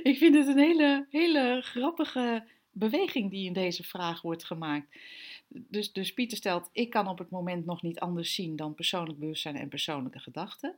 ik, 0.03 0.17
vind, 0.19 0.35
het 0.35 0.47
een 0.47 0.59
hele, 0.59 1.07
hele 1.11 1.61
grappige 1.63 2.45
beweging 2.71 3.31
die 3.31 3.47
in 3.47 3.53
deze 3.53 3.83
vraag 3.83 4.23
wordt 4.23 4.45
gemaakt. 4.45 4.99
Dus, 5.49 5.93
dus 5.93 6.13
Pieter 6.13 6.37
stelt, 6.37 6.69
ik 6.73 6.91
kan 6.91 7.09
op 7.09 7.19
het 7.19 7.31
moment 7.31 7.65
nog 7.65 7.83
niet 7.83 7.99
anders 7.99 8.35
zien 8.35 8.57
dan 8.57 8.75
persoonlijk 8.75 9.19
bewustzijn 9.19 9.57
en 9.57 9.69
persoonlijke 9.69 10.19
gedachten. 10.19 10.75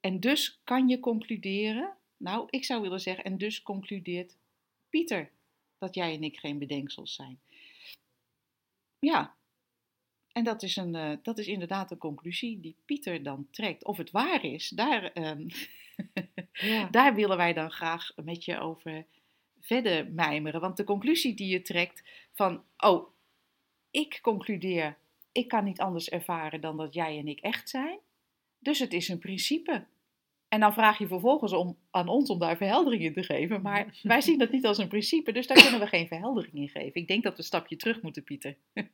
En 0.00 0.20
dus 0.20 0.60
kan 0.64 0.88
je 0.88 1.00
concluderen, 1.00 1.96
nou 2.16 2.46
ik 2.50 2.64
zou 2.64 2.82
willen 2.82 3.00
zeggen, 3.00 3.24
en 3.24 3.38
dus 3.38 3.62
concludeert 3.62 4.36
Pieter 4.90 5.30
dat 5.78 5.94
jij 5.94 6.14
en 6.14 6.22
ik 6.22 6.36
geen 6.36 6.58
bedenksels 6.58 7.14
zijn. 7.14 7.38
Ja, 8.98 9.34
en 10.36 10.44
dat 10.44 10.62
is, 10.62 10.76
een, 10.76 10.94
eh, 10.94 11.16
dat 11.22 11.38
is 11.38 11.46
inderdaad 11.46 11.90
een 11.90 11.98
conclusie 11.98 12.60
die 12.60 12.76
Pieter 12.84 13.22
dan 13.22 13.46
trekt. 13.50 13.84
Of 13.84 13.96
het 13.96 14.10
waar 14.10 14.44
is, 14.44 14.68
daar, 14.68 15.12
ehm, 15.12 15.48
Ja. 16.52 16.88
daar 16.90 17.14
willen 17.14 17.36
wij 17.36 17.52
dan 17.52 17.70
graag 17.70 18.12
met 18.24 18.44
je 18.44 18.58
over 18.58 19.04
verder 19.60 20.10
mijmeren. 20.10 20.60
Want 20.60 20.76
de 20.76 20.84
conclusie 20.84 21.34
die 21.34 21.48
je 21.48 21.62
trekt 21.62 22.02
van, 22.32 22.62
oh, 22.76 23.08
ik 23.90 24.18
concludeer, 24.22 24.96
ik 25.32 25.48
kan 25.48 25.64
niet 25.64 25.80
anders 25.80 26.08
ervaren 26.08 26.60
dan 26.60 26.76
dat 26.76 26.94
jij 26.94 27.18
en 27.18 27.28
ik 27.28 27.40
echt 27.40 27.68
zijn. 27.68 27.98
Dus 28.58 28.78
het 28.78 28.92
is 28.92 29.08
een 29.08 29.18
principe. 29.18 29.84
En 30.48 30.60
dan 30.60 30.72
vraag 30.72 30.98
je 30.98 31.06
vervolgens 31.06 31.52
om, 31.52 31.76
aan 31.90 32.08
ons 32.08 32.30
om 32.30 32.38
daar 32.38 32.56
verheldering 32.56 33.02
in 33.02 33.12
te 33.12 33.22
geven. 33.22 33.62
Maar 33.62 33.98
wij 34.02 34.20
zien 34.20 34.38
dat 34.38 34.50
niet 34.50 34.66
als 34.66 34.78
een 34.78 34.88
principe, 34.88 35.32
dus 35.32 35.46
daar 35.46 35.62
kunnen 35.62 35.80
we 35.80 35.86
geen 35.86 36.08
verheldering 36.08 36.54
in 36.54 36.68
geven. 36.68 37.00
Ik 37.00 37.08
denk 37.08 37.22
dat 37.22 37.32
we 37.32 37.38
een 37.38 37.44
stapje 37.44 37.76
terug 37.76 38.02
moeten, 38.02 38.24
Pieter. 38.24 38.56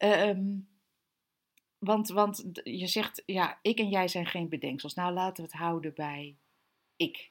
Ehm, 0.00 0.58
want, 1.78 2.08
want 2.08 2.50
je 2.64 2.86
zegt, 2.86 3.22
ja, 3.26 3.58
ik 3.62 3.78
en 3.78 3.88
jij 3.88 4.08
zijn 4.08 4.26
geen 4.26 4.48
bedenksels. 4.48 4.94
Nou, 4.94 5.12
laten 5.12 5.44
we 5.44 5.50
het 5.50 5.60
houden 5.60 5.94
bij 5.94 6.36
ik. 6.96 7.30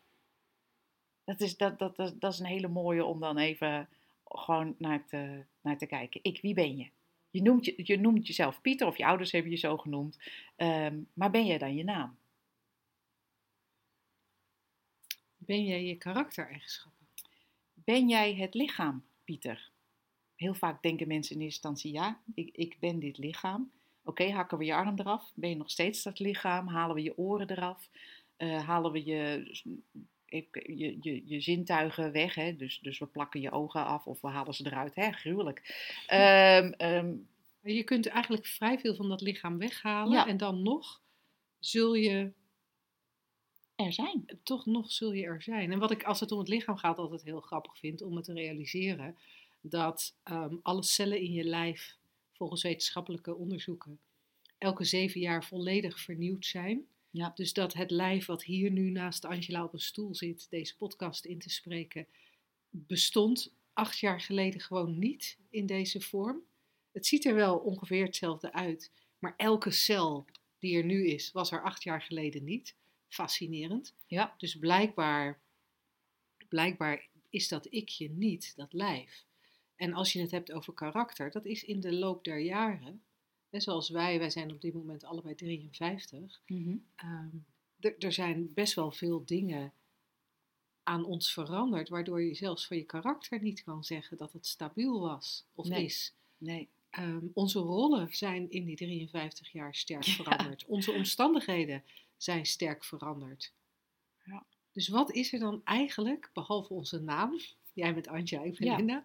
Dat 1.24 1.42
is, 1.42 1.58
dat, 1.58 1.80
dat, 1.80 1.96
dat, 1.96 2.22
dat 2.22 2.34
is 2.34 2.40
een 2.40 2.46
hele 2.46 2.68
mooie 2.68 3.06
om 3.06 3.20
dan 3.20 3.38
even 3.38 3.90
gewoon 4.26 4.76
naar 4.78 5.06
te, 5.06 5.46
naar 5.62 5.78
te 5.78 5.86
kijken. 5.86 6.20
Ik, 6.24 6.42
wie 6.42 6.54
ben 6.54 6.78
je? 6.78 6.90
Je 7.30 7.42
noemt, 7.42 7.66
je, 7.66 7.74
je 7.78 8.00
noemt 8.00 8.28
jezelf 8.28 8.62
Pieter, 8.62 8.88
of 8.88 8.98
je 8.98 9.06
ouders 9.06 9.32
hebben 9.32 9.52
je 9.52 9.58
zo 9.58 9.78
genoemd. 9.78 10.20
Ehm, 10.56 11.02
maar 11.14 11.32
ben 11.32 11.46
jij 11.46 11.58
dan 11.58 11.76
je 11.76 11.84
naam? 11.84 12.18
Ben 15.38 15.64
jij 15.64 15.84
je 15.84 15.96
karaktereigenschappen? 15.96 17.08
Ben 17.74 18.08
jij 18.08 18.36
het 18.36 18.54
lichaam, 18.54 19.06
Pieter? 19.24 19.72
Heel 20.39 20.54
vaak 20.54 20.82
denken 20.82 21.08
mensen 21.08 21.36
in 21.36 21.41
eerste 21.41 21.67
instantie, 21.67 21.91
ja, 21.91 22.19
ik, 22.34 22.49
ik 22.56 22.78
ben 22.80 22.99
dit 22.99 23.17
lichaam. 23.17 23.71
Oké, 24.04 24.32
hakken 24.32 24.58
we 24.58 24.65
je 24.65 24.73
arm 24.73 24.99
eraf? 24.99 25.32
Ben 25.36 25.49
je 25.49 25.56
nog 25.56 25.71
steeds 25.71 26.04
dat 26.04 26.19
lichaam? 26.19 26.67
Halen 26.67 26.95
we 26.95 27.02
je 27.02 27.17
oren 27.17 27.49
eraf? 27.49 27.89
Eh, 28.38 28.67
halen 28.67 28.91
we 28.91 29.06
je, 29.06 29.52
je, 30.25 30.97
je, 31.02 31.21
je 31.25 31.41
zintuigen 31.41 32.12
weg? 32.12 32.36
Hè? 32.36 32.56
Dus, 32.56 32.80
dus 32.80 32.99
we 32.99 33.06
plakken 33.06 33.41
je 33.41 33.52
ogen 33.52 33.86
af 33.86 34.06
of 34.06 34.21
we 34.21 34.28
halen 34.28 34.54
ze 34.54 34.65
eruit. 34.65 34.95
Hè? 34.95 35.12
Gruwelijk. 35.12 35.89
Ehm, 36.08 36.71
ehm, 36.78 37.15
Je 37.62 37.84
kunt 37.84 38.08
eigenlijk 38.08 38.45
vrij 38.45 38.80
veel 38.80 38.95
van 38.95 39.10
dat 39.10 39.21
lichaam 39.21 39.58
weghalen. 39.58 40.13
Ja. 40.13 40.28
En 40.28 40.38
dan 40.38 40.63
nog 40.63 41.02
zul 41.60 41.93
je 41.93 42.32
er 43.75 43.93
zijn. 43.93 44.25
toch 44.43 44.65
nog 44.65 44.91
zul 44.91 45.12
je 45.12 45.23
er 45.23 45.41
zijn. 45.41 45.71
En 45.71 45.80
wat 45.80 45.91
ik, 45.91 46.04
als 46.04 46.19
het 46.19 46.32
om 46.32 46.39
het 46.39 46.47
lichaam 46.47 46.78
gaat, 46.78 46.97
altijd 46.97 47.23
heel 47.23 47.41
grappig 47.41 47.78
vind 47.78 48.02
om 48.02 48.15
het 48.15 48.25
te 48.25 48.34
realiseren, 48.34 49.17
dat 49.62 50.15
ehm, 50.24 50.56
alle 50.62 50.84
cellen 50.84 51.19
in 51.19 51.32
je 51.32 51.43
lijf, 51.43 51.98
volgens 52.34 52.63
wetenschappelijke 52.63 53.36
onderzoeken, 53.36 54.00
elke 54.58 54.84
zeven 54.84 55.19
jaar 55.19 55.43
volledig 55.43 56.00
vernieuwd 56.00 56.45
zijn. 56.45 56.88
Ja. 57.12 57.32
Dus 57.36 57.54
dat 57.54 57.74
het 57.74 57.91
lijf 57.91 58.26
wat 58.26 58.43
hier 58.43 58.72
nu 58.72 58.89
naast 58.89 59.26
Angela 59.26 59.63
op 59.63 59.74
een 59.74 59.80
stoel 59.80 60.15
zit, 60.15 60.48
deze 60.50 60.76
podcast 60.76 61.26
in 61.26 61.39
te 61.39 61.50
spreken, 61.50 62.08
bestond 62.69 63.54
acht 63.74 64.00
jaar 64.00 64.22
geleden 64.22 64.62
gewoon 64.62 65.00
niet 65.00 65.38
in 65.50 65.65
deze 65.65 66.02
vorm. 66.02 66.41
Het 66.91 67.06
ziet 67.06 67.26
er 67.26 67.36
wel 67.36 67.58
ongeveer 67.58 68.06
hetzelfde 68.06 68.54
uit, 68.54 68.91
maar 69.19 69.34
elke 69.38 69.72
cel 69.72 70.26
die 70.60 70.78
er 70.78 70.86
nu 70.86 71.08
is, 71.08 71.32
was 71.32 71.52
er 71.52 71.63
acht 71.63 71.84
jaar 71.84 72.02
geleden 72.02 72.43
niet. 72.43 72.76
Fascinerend. 73.08 73.93
Ja. 74.08 74.34
Dus 74.38 74.56
blijkbaar, 74.56 75.39
blijkbaar 76.48 77.08
is 77.30 77.48
dat 77.48 77.65
ikje 77.65 78.10
niet, 78.10 78.54
dat 78.56 78.74
lijf. 78.74 79.26
En 79.80 79.94
als 79.94 80.13
je 80.13 80.22
het 80.22 80.32
hebt 80.32 80.52
over 80.52 80.74
karakter, 80.74 81.32
dat 81.32 81.46
is 81.46 81.63
in 81.63 81.80
de 81.80 81.94
loop 81.94 82.24
der 82.24 82.39
jaren, 82.39 83.02
en 83.50 83.62
zoals 83.62 83.89
wij, 83.89 84.20
wij 84.20 84.30
zijn 84.30 84.52
op 84.52 84.62
dit 84.62 84.74
moment 84.74 85.04
allebei 85.04 85.36
53, 85.36 86.42
Mhm. 86.48 86.76
ehm, 86.96 87.28
er- 87.80 87.96
er 87.98 88.12
zijn 88.13 88.54
best 88.54 88.74
wel 88.74 88.92
veel 88.92 89.26
dingen 89.26 89.74
aan 90.84 91.06
ons 91.06 91.34
veranderd, 91.34 91.89
waardoor 91.89 92.22
je 92.22 92.34
zelfs 92.36 92.68
van 92.68 92.78
je 92.78 92.84
karakter 92.84 93.42
niet 93.42 93.63
kan 93.63 93.84
zeggen 93.84 94.18
dat 94.18 94.34
het 94.34 94.46
stabiel 94.48 95.00
was 95.00 95.46
of 95.56 95.68
Nee. 95.68 95.84
is. 95.86 96.13
Nee. 96.38 96.68
Ehm, 96.89 97.26
onze 97.34 97.60
rollen 97.60 98.15
zijn 98.15 98.52
in 98.52 98.65
die 98.65 98.76
53 98.76 99.52
jaar 99.52 99.76
sterk 99.76 100.04
veranderd. 100.22 100.65
Onze 100.65 100.92
omstandigheden 100.92 101.84
zijn 102.18 102.46
sterk 102.46 102.84
veranderd. 102.84 103.54
Ja. 104.24 104.46
Dus 104.72 104.88
wat 104.88 105.12
is 105.12 105.34
er 105.34 105.39
dan 105.39 105.62
eigenlijk, 105.63 106.30
behalve 106.34 106.74
onze 106.74 107.00
naam, 107.02 107.39
jij 107.74 107.94
bent 107.94 108.08
Antja, 108.08 108.42
ik 108.42 108.58
ben 108.58 108.68
Ja. 108.68 108.76
Linda, 108.76 109.04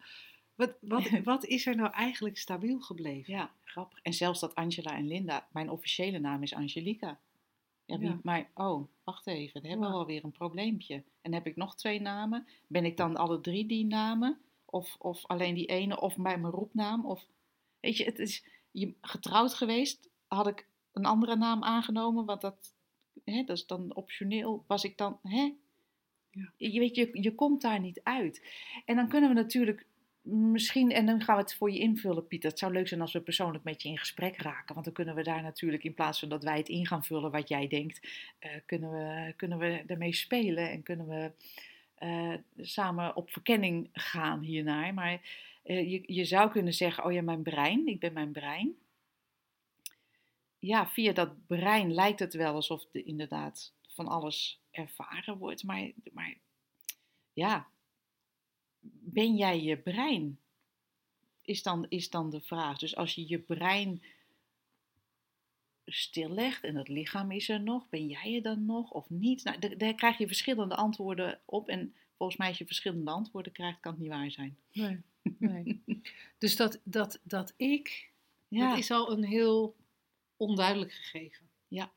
wat, 0.54 0.74
wat, 0.80 1.08
wat 1.24 1.44
is 1.44 1.66
er 1.66 1.76
nou 1.76 1.92
eigenlijk 1.92 2.38
stabiel 2.38 2.80
gebleven? 2.80 3.32
Ja, 3.34 3.50
grappig. 3.64 3.98
En 4.02 4.12
zelfs 4.12 4.40
dat 4.40 4.54
Angela 4.54 4.96
en 4.96 5.06
Linda, 5.06 5.46
mijn 5.52 5.70
officiële 5.70 6.18
naam 6.18 6.42
is 6.42 6.54
Angelica. 6.54 7.18
Ja, 7.86 7.98
wie- 7.98 8.08
Ja. 8.08 8.18
Maar, 8.22 8.50
oh, 8.54 8.88
wacht 9.04 9.26
even, 9.26 9.60
dan 9.60 9.70
hebben 9.70 9.88
we 9.88 9.94
alweer 9.96 10.24
een 10.24 10.32
probleempje. 10.32 11.02
En 11.22 11.32
heb 11.32 11.46
ik 11.46 11.56
nog 11.56 11.76
twee 11.76 12.00
namen? 12.00 12.46
Ben 12.66 12.84
ik 12.84 12.96
dan 12.96 13.16
alle 13.16 13.40
drie 13.40 13.66
die 13.66 13.84
namen? 13.86 14.38
Of, 14.64 14.96
of 14.98 15.26
alleen 15.26 15.54
die 15.54 15.66
ene, 15.66 16.00
of 16.00 16.16
bij 16.16 16.38
mijn 16.38 16.52
roepnaam? 16.52 17.06
Of, 17.06 17.26
weet 17.80 17.96
je, 17.96 18.04
het 18.04 18.18
is 18.18 18.44
je, 18.70 18.94
getrouwd 19.00 19.54
geweest, 19.54 20.08
had 20.26 20.46
ik 20.46 20.66
een 20.92 21.04
andere 21.04 21.36
naam 21.36 21.62
aangenomen, 21.62 22.24
want 22.24 22.40
dat, 22.40 22.74
hè, 23.24 23.44
dat 23.44 23.56
is 23.56 23.66
dan 23.66 23.94
optioneel. 23.94 24.64
Was 24.66 24.84
ik 24.84 24.98
dan, 24.98 25.18
hè? 25.22 25.52
Ja. 26.30 26.52
Je 26.56 26.78
weet, 26.78 26.94
je, 26.94 27.08
je 27.12 27.34
komt 27.34 27.62
daar 27.62 27.80
niet 27.80 28.00
uit. 28.02 28.42
En 28.84 28.96
dan 28.96 29.08
kunnen 29.08 29.28
we 29.28 29.34
natuurlijk 29.34 29.86
misschien, 30.24 30.90
en 30.90 31.06
dan 31.06 31.22
gaan 31.22 31.37
we 31.37 31.42
het 31.42 31.54
voor 31.54 31.70
je 31.70 31.78
invullen, 31.78 32.26
Pieter. 32.26 32.50
Het 32.50 32.58
zou 32.58 32.72
leuk 32.72 32.88
zijn 32.88 33.00
als 33.00 33.12
we 33.12 33.20
persoonlijk 33.20 33.64
met 33.64 33.82
je 33.82 33.88
in 33.88 33.98
gesprek 33.98 34.37
raken. 34.37 34.74
Want 34.74 34.87
dan 34.87 34.94
kunnen 34.94 35.14
we 35.14 35.22
daar 35.22 35.42
natuurlijk, 35.42 35.84
in 35.84 35.94
plaats 35.94 36.18
van 36.18 36.28
dat 36.28 36.42
wij 36.42 36.56
het 36.56 36.68
in 36.68 36.87
gaan 36.87 37.04
vullen 37.04 37.30
wat 37.30 37.48
jij 37.48 37.68
denkt, 37.68 38.08
eh, 38.38 38.50
kunnen, 38.66 38.90
we, 38.90 39.32
kunnen 39.37 39.58
we 39.58 39.82
ermee 39.87 40.14
spelen 40.14 40.70
en 40.70 40.82
kunnen 40.82 41.08
we 41.08 41.32
eh, 41.94 42.34
samen 42.56 43.16
op 43.16 43.30
verkenning 43.30 43.88
gaan 43.92 44.40
hiernaar. 44.40 44.94
Maar 44.94 45.20
eh, 45.62 45.90
je, 45.90 46.02
je 46.06 46.24
zou 46.24 46.50
kunnen 46.50 46.74
zeggen, 46.74 47.04
oh 47.04 47.12
ja, 47.12 47.22
mijn 47.22 47.42
brein, 47.42 47.87
ik 47.87 48.00
ben 48.00 48.12
mijn 48.12 48.32
brein. 48.32 48.74
Ja, 50.58 50.87
via 50.87 51.12
dat 51.12 51.46
brein 51.46 51.94
lijkt 51.94 52.18
het 52.18 52.34
wel 52.34 52.54
alsof 52.54 52.84
er 52.92 53.06
inderdaad 53.06 53.72
van 53.87 54.08
alles 54.08 54.60
ervaren 54.70 55.38
wordt. 55.38 55.62
Maar, 55.64 55.90
maar 56.12 56.34
ja, 57.32 57.68
ben 59.00 59.36
jij 59.36 59.62
je 59.62 59.76
brein? 59.76 60.38
Is 61.42 61.62
dan, 61.62 61.86
is 61.88 62.10
dan 62.10 62.30
de 62.30 62.40
vraag. 62.40 62.78
Dus 62.78 62.96
als 62.96 63.14
je 63.14 63.28
je 63.28 63.38
brein 63.38 64.02
stillegt 65.86 66.64
en 66.64 66.76
het 66.76 66.88
lichaam 66.88 67.30
is 67.30 67.48
er 67.48 67.60
nog, 67.60 67.88
ben 67.88 68.06
jij 68.06 68.34
er 68.34 68.42
dan 68.42 68.64
nog 68.64 68.90
of 68.90 69.10
niet? 69.10 69.44
Nou, 69.44 69.58
daar, 69.58 69.78
daar 69.78 69.94
krijg 69.94 70.18
je 70.18 70.26
verschillende 70.26 70.74
antwoorden 70.74 71.40
op. 71.44 71.68
En 71.68 71.94
volgens 72.16 72.38
mij, 72.38 72.48
als 72.48 72.58
je 72.58 72.66
verschillende 72.66 73.10
antwoorden 73.10 73.52
krijgt, 73.52 73.80
kan 73.80 73.92
het 73.92 74.00
niet 74.00 74.10
waar 74.10 74.30
zijn. 74.30 74.56
Nee, 74.72 75.02
nee. 75.38 75.82
dus 76.38 76.56
dat, 76.56 76.80
dat, 76.84 77.20
dat 77.22 77.54
ik, 77.56 78.10
Ja, 78.48 78.68
dat 78.68 78.78
is 78.78 78.90
al 78.90 79.12
een 79.12 79.24
heel 79.24 79.76
onduidelijk 80.36 80.92
gegeven. 80.92 81.48
Ja. 81.68 81.92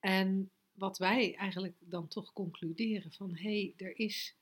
En 0.00 0.50
wat 0.72 0.98
wij 0.98 1.34
eigenlijk 1.34 1.74
dan 1.78 2.08
toch 2.08 2.32
concluderen 2.32 3.12
van, 3.12 3.36
hé, 3.36 3.42
hey, 3.42 3.74
er 3.76 3.98
is, 3.98 4.34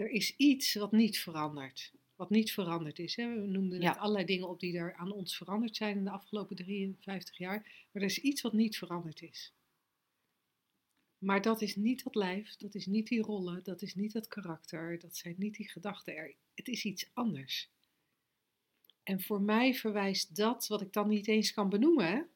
er 0.00 0.10
is 0.10 0.36
iets 0.36 0.74
wat 0.74 0.92
niet 0.92 1.18
verandert. 1.18 1.92
Wat 2.16 2.30
niet 2.30 2.52
veranderd 2.52 2.98
is. 2.98 3.16
Hè? 3.16 3.40
We 3.40 3.46
noemden 3.46 3.80
Ja. 3.80 3.88
net 3.88 3.98
allerlei 3.98 4.24
dingen 4.24 4.48
op 4.48 4.60
die 4.60 4.76
er 4.76 4.94
aan 4.94 5.12
ons 5.12 5.36
veranderd 5.36 5.76
zijn 5.76 5.96
in 5.96 6.04
de 6.04 6.10
afgelopen 6.10 6.56
53 6.56 7.38
jaar. 7.38 7.86
Maar 7.92 8.02
er 8.02 8.08
is 8.08 8.18
iets 8.18 8.40
wat 8.40 8.52
niet 8.52 8.78
veranderd 8.78 9.22
is. 9.22 9.54
Maar 11.18 11.42
dat 11.42 11.62
is 11.62 11.76
niet 11.76 12.04
dat 12.04 12.14
lijf, 12.14 12.56
dat 12.56 12.74
is 12.74 12.86
niet 12.86 13.06
die 13.08 13.22
rollen, 13.22 13.62
dat 13.64 13.82
is 13.82 13.94
niet 13.94 14.12
dat 14.12 14.28
karakter, 14.28 14.98
dat 14.98 15.16
zijn 15.16 15.34
niet 15.38 15.54
die 15.54 15.68
gedachten. 15.68 16.16
Er, 16.16 16.34
het 16.54 16.68
is 16.68 16.84
iets 16.84 17.10
anders. 17.12 17.70
En 19.02 19.20
voor 19.20 19.40
mij 19.42 19.74
verwijst 19.74 20.36
dat, 20.36 20.66
wat 20.66 20.80
ik 20.80 20.92
dan 20.92 21.08
niet 21.08 21.28
eens 21.28 21.52
kan 21.52 21.68
benoemen. 21.68 22.28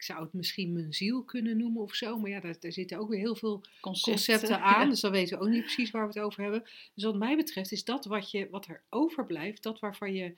Ik 0.00 0.06
zou 0.06 0.22
het 0.22 0.32
misschien 0.32 0.72
mijn 0.72 0.94
ziel 0.94 1.22
kunnen 1.24 1.56
noemen 1.56 1.82
of 1.82 1.94
zo, 1.94 2.18
maar 2.18 2.30
ja, 2.30 2.40
daar, 2.40 2.56
daar 2.60 2.72
zitten 2.72 2.98
ook 2.98 3.08
weer 3.08 3.18
heel 3.18 3.36
veel 3.36 3.62
concepten 3.80 4.60
aan. 4.74 4.88
Dus 4.88 5.00
dan 5.00 5.10
weten 5.10 5.38
we 5.38 5.44
ook 5.44 5.50
niet 5.50 5.62
precies 5.62 5.90
waar 5.90 6.02
we 6.02 6.12
het 6.12 6.22
over 6.22 6.42
hebben. 6.42 6.64
Dus 6.94 7.04
wat 7.04 7.16
mij 7.16 7.36
betreft 7.36 7.72
is 7.72 7.84
dat 7.84 8.04
wat, 8.04 8.30
je, 8.30 8.48
wat 8.50 8.66
er 8.66 8.82
overblijft, 8.88 9.62
dat 9.62 9.78
waarvan 9.80 10.14
je 10.14 10.34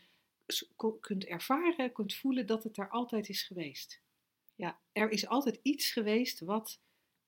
kunt 1.01 1.25
ervaren, 1.25 1.92
kunt 1.92 2.14
voelen 2.14 2.46
dat 2.46 2.64
het 2.64 2.77
er 2.79 2.88
altijd 2.88 3.29
is 3.29 3.42
geweest. 3.42 4.01
Ja. 4.55 4.79
Er 4.92 5.11
is 5.11 5.27
altijd 5.27 5.59
iets 5.62 5.90
geweest 5.90 6.40
wat, 6.40 6.79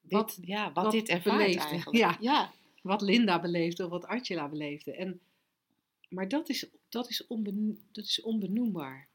Dit, 0.00 0.12
wat, 0.12 0.38
ja, 0.40 0.72
wat, 0.72 0.84
wat 0.84 0.92
dit 0.92 1.08
ervaart 1.08 1.38
beleefde. 1.38 1.68
eigenlijk. 1.68 1.96
Ja. 1.96 2.16
ja. 2.20 2.52
wat 2.82 3.02
Linda 3.02 3.40
beleefde 3.40 3.84
of 3.84 3.90
wat 3.90 4.06
Angela 4.06 4.48
beleefde. 4.48 4.92
En, 4.92 5.20
maar 6.08 6.28
dat 6.28 6.48
is, 6.48 6.66
dat, 6.88 7.10
is 7.10 7.26
onbeno- 7.26 7.76
dat 7.92 8.04
is 8.04 8.20
onbenoembaar. 8.22 9.08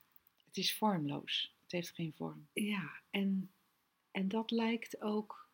Het 0.46 0.58
is 0.58 0.74
vormloos. 0.76 1.58
Het 1.70 1.78
heeft 1.82 1.96
geen 1.96 2.14
vorm. 2.14 2.48
Ja, 2.54 3.02
en, 3.10 3.52
en 4.12 4.28
dat 4.28 4.52
lijkt 4.52 5.02
ook, 5.02 5.50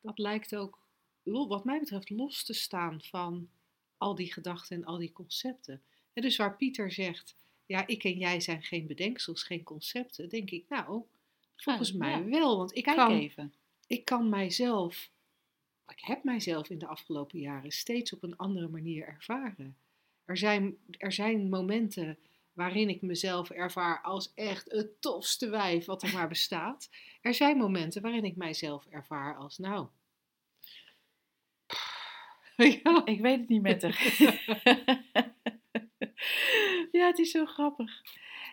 dat 0.00 0.18
lijkt 0.18 0.56
ook, 0.56 0.78
wat 1.22 1.64
mij 1.64 1.78
betreft, 1.78 2.10
los 2.10 2.44
te 2.44 2.52
staan 2.52 3.02
van 3.02 3.50
al 3.98 4.14
die 4.14 4.32
gedachten 4.32 4.76
en 4.76 4.84
al 4.84 4.98
die 4.98 5.12
concepten. 5.12 5.82
En 6.12 6.22
dus 6.22 6.36
waar 6.36 6.56
Pieter 6.56 6.92
zegt, 6.92 7.36
ja, 7.66 7.86
ik 7.86 8.04
en 8.04 8.18
jij 8.18 8.40
zijn 8.40 8.62
geen 8.62 8.86
bedenksels, 8.86 9.42
geen 9.42 9.62
concepten, 9.62 10.28
denk 10.28 10.50
ik, 10.50 10.68
nou, 10.68 11.02
volgens 11.56 11.90
Ja, 11.90 11.96
mij 11.96 12.10
ja. 12.10 12.24
wel. 12.24 12.56
Want 12.56 12.76
ik 12.76 12.82
Kijk 12.82 12.96
kan, 12.96 13.12
even. 13.12 13.54
ik 13.86 14.04
kan 14.04 14.28
mijzelf, 14.28 15.10
ik 15.88 16.00
heb 16.00 16.24
mijzelf 16.24 16.70
in 16.70 16.78
de 16.78 16.86
afgelopen 16.86 17.38
jaren 17.38 17.70
steeds 17.70 18.12
op 18.12 18.22
een 18.22 18.36
andere 18.36 18.68
manier 18.68 19.06
ervaren. 19.06 19.76
Er 20.24 20.36
zijn, 20.36 20.76
er 20.90 21.12
zijn 21.12 21.48
momenten 21.48 22.18
waarin 22.52 22.88
ik 22.88 23.02
mezelf 23.02 23.50
ervaar 23.50 24.00
als 24.02 24.32
echt 24.34 24.70
het 24.70 25.00
tofste 25.00 25.48
wijf 25.48 25.84
wat 25.84 26.02
er 26.02 26.12
maar 26.12 26.28
bestaat. 26.28 26.90
Er 27.20 27.34
zijn 27.34 27.56
momenten 27.56 28.02
waarin 28.02 28.24
ik 28.24 28.36
mijzelf 28.36 28.86
ervaar 28.86 29.36
als, 29.36 29.58
nou. 29.58 29.86
Ja. 32.56 33.02
Ik 33.14 33.20
weet 33.20 33.38
het 33.38 33.48
niet 33.48 33.62
met 33.62 33.82
haar. 33.82 34.14
ja, 36.92 37.06
het 37.06 37.18
is 37.18 37.30
zo 37.30 37.44
grappig. 37.46 38.02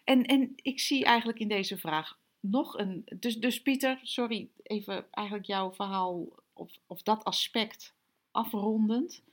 En, 0.03 0.25
en 0.25 0.51
ik 0.55 0.79
zie 0.79 1.05
eigenlijk 1.05 1.39
in 1.39 1.47
deze 1.47 1.77
vraag 1.77 2.19
nog 2.39 2.77
een. 2.77 3.03
Dus, 3.19 3.37
dus 3.37 3.61
Pieter, 3.61 3.99
sorry, 4.03 4.49
even 4.63 5.07
eigenlijk 5.11 5.47
jouw 5.47 5.73
verhaal 5.73 6.27
of, 6.53 6.79
of 6.85 7.01
dat 7.03 7.23
aspect 7.23 7.93
afrondend. 8.31 9.23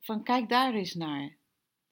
Van 0.00 0.22
kijk 0.22 0.48
daar 0.48 0.74
eens 0.74 0.94
naar. 0.94 1.36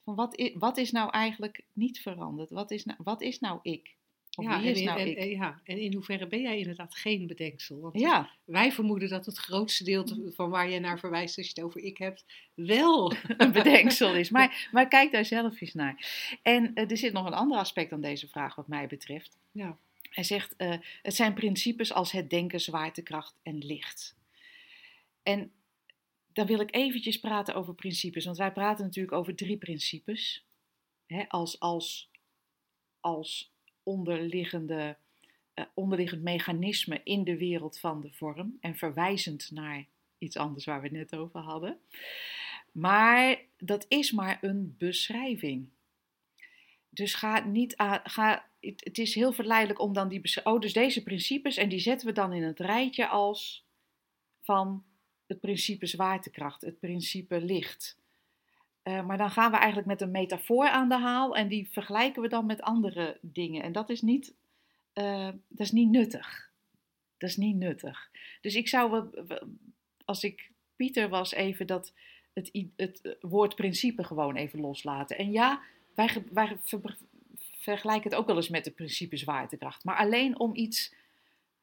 Van 0.08 0.16
wat, 0.16 0.36
is, 0.36 0.50
wat 0.54 0.76
is 0.76 0.90
nou 0.90 1.10
eigenlijk 1.10 1.60
niet 1.72 2.00
veranderd? 2.00 2.50
Wat 2.50 2.70
is 2.70 2.84
nou, 2.84 2.98
wat 3.02 3.22
is 3.22 3.40
nou 3.40 3.58
ik? 3.62 3.96
Of 4.36 4.44
Ja, 4.44 4.58
wie 4.58 4.66
en 4.66 4.72
is 4.74 4.80
in, 4.80 4.86
nou 4.86 5.00
en, 5.00 5.06
ik? 5.06 5.16
en- 5.16 5.28
ja, 5.28 5.60
en 5.64 5.78
in 5.78 5.94
hoeverre 5.94 6.26
ben 6.26 6.40
jij 6.40 6.58
inderdaad 6.58 6.94
geen 6.94 7.26
bedenksel? 7.26 7.80
Want 7.80 7.98
ja, 7.98 8.30
wij 8.44 8.72
vermoeden 8.72 9.08
dat 9.08 9.26
het 9.26 9.38
grootste 9.38 9.84
deel 9.84 10.32
van 10.34 10.50
waar 10.50 10.70
je 10.70 10.80
naar 10.80 10.98
verwijst 10.98 11.36
als 11.36 11.46
je 11.46 11.52
het 11.54 11.64
over 11.64 11.80
ik 11.80 11.98
hebt, 11.98 12.24
wel. 12.54 13.12
een 13.36 13.52
bedenksel 13.52 14.14
is. 14.14 14.30
Maar, 14.30 14.68
maar 14.72 14.88
kijk 14.88 15.12
daar 15.12 15.24
zelf 15.24 15.60
eens 15.60 15.74
naar. 15.74 16.06
En 16.42 16.74
eh, 16.74 16.90
er 16.90 16.96
zit 16.96 17.12
nog 17.12 17.26
een 17.26 17.34
ander 17.34 17.58
aspect 17.58 17.92
aan 17.92 18.00
deze 18.00 18.28
vraag 18.28 18.54
wat 18.54 18.68
mij 18.68 18.86
betreft. 18.86 19.36
Ja. 19.52 19.76
Hij 20.10 20.24
zegt, 20.24 20.56
eh, 20.56 20.74
het 21.02 21.14
zijn 21.14 21.34
principes 21.34 21.92
als 21.92 22.12
het 22.12 22.30
denken, 22.30 22.60
zwaartekracht 22.60 23.34
en 23.42 23.58
licht. 23.58 24.16
En 25.22 25.52
dan 26.38 26.46
wil 26.46 26.60
ik 26.60 26.74
eventjes 26.74 27.20
praten 27.20 27.54
over 27.54 27.74
principes, 27.74 28.24
want 28.24 28.36
wij 28.36 28.52
praten 28.52 28.84
natuurlijk 28.84 29.16
over 29.16 29.34
drie 29.34 29.56
principes. 29.56 30.44
Hè, 31.06 31.28
als, 31.28 31.60
als, 31.60 32.10
als 33.00 33.52
onderliggende, 33.82 34.96
eh, 35.54 35.64
onderliggend 35.74 36.22
mechanisme 36.22 37.00
in 37.04 37.24
de 37.24 37.36
wereld 37.36 37.78
van 37.78 38.00
de 38.00 38.12
vorm 38.12 38.56
en 38.60 38.76
verwijzend 38.76 39.50
naar 39.50 39.86
iets 40.18 40.36
anders 40.36 40.64
waar 40.64 40.80
we 40.80 40.86
het 40.86 40.96
net 40.96 41.16
over 41.16 41.40
hadden. 41.40 41.78
Maar 42.72 43.40
dat 43.56 43.86
is 43.88 44.12
maar 44.12 44.38
een 44.40 44.74
beschrijving. 44.78 45.68
Dus 46.88 47.14
ga 47.14 47.44
niet 47.44 47.76
aan. 47.76 48.00
Ga, 48.04 48.48
het, 48.60 48.98
is 48.98 49.14
heel 49.14 49.32
verleidelijk 49.32 49.80
om 49.80 49.92
dan 49.92 50.08
die. 50.08 50.44
Oh, 50.44 50.60
dus 50.60 50.72
deze 50.72 51.02
principes. 51.02 51.56
En 51.56 51.68
die 51.68 51.80
zetten 51.80 52.06
we 52.06 52.12
dan 52.12 52.32
in 52.32 52.42
het 52.42 52.60
rijtje 52.60 53.08
als. 53.08 53.66
van 54.40 54.84
het 55.28 55.40
principe 55.40 55.86
zwaartekracht, 55.86 56.60
het 56.62 56.78
principe 56.80 57.40
licht. 57.40 57.98
Eh, 58.82 59.06
maar 59.06 59.18
dan 59.18 59.30
gaan 59.30 59.50
we 59.50 59.56
eigenlijk 59.56 59.86
met 59.88 60.00
een 60.00 60.10
metafoor 60.10 60.68
aan 60.68 60.88
de 60.88 60.98
haal. 60.98 61.36
en 61.36 61.48
die 61.48 61.68
vergelijken 61.70 62.22
we 62.22 62.28
dan 62.28 62.46
met 62.46 62.60
andere 62.62 63.18
dingen. 63.20 63.62
En 63.62 63.72
dat 63.72 63.90
is 63.90 64.02
niet. 64.02 64.34
eh, 64.92 65.28
dat 65.48 65.66
is 65.66 65.72
niet 65.72 65.90
nuttig. 65.90 66.50
Dat 67.18 67.30
is 67.30 67.36
niet 67.36 67.56
nuttig. 67.56 68.10
Dus 68.40 68.54
ik 68.54 68.68
zou. 68.68 69.10
als 70.04 70.24
ik 70.24 70.50
Pieter 70.76 71.08
was, 71.08 71.32
even 71.32 71.66
dat. 71.66 71.92
Het, 72.32 72.66
het 72.76 73.16
woord 73.20 73.54
principe 73.54 74.04
gewoon 74.04 74.36
even 74.36 74.60
loslaten. 74.60 75.18
En 75.18 75.30
ja, 75.32 75.60
wij, 75.94 76.08
ge- 76.08 76.24
wij 76.32 76.56
ver- 76.62 76.98
vergelijken 77.58 78.10
het 78.10 78.18
ook 78.18 78.26
wel 78.26 78.36
eens 78.36 78.48
met 78.48 78.64
het 78.64 78.74
principe 78.74 79.16
zwaartekracht. 79.16 79.84
Maar 79.84 79.96
alleen 79.96 80.38
om 80.38 80.54
iets 80.54 80.94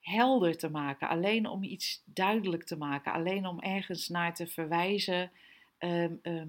helder 0.06 0.58
te 0.58 0.70
maken, 0.70 1.10
alleen 1.10 1.48
om 1.48 1.64
iets 1.64 2.02
duidelijk 2.06 2.64
te 2.64 2.78
maken, 2.78 3.14
alleen 3.14 3.46
om 3.46 3.60
ergens 3.60 4.10
naar 4.10 4.36
te 4.36 4.48
verwijzen, 4.48 5.32
ehm, 5.78 6.14
ehm, 6.22 6.48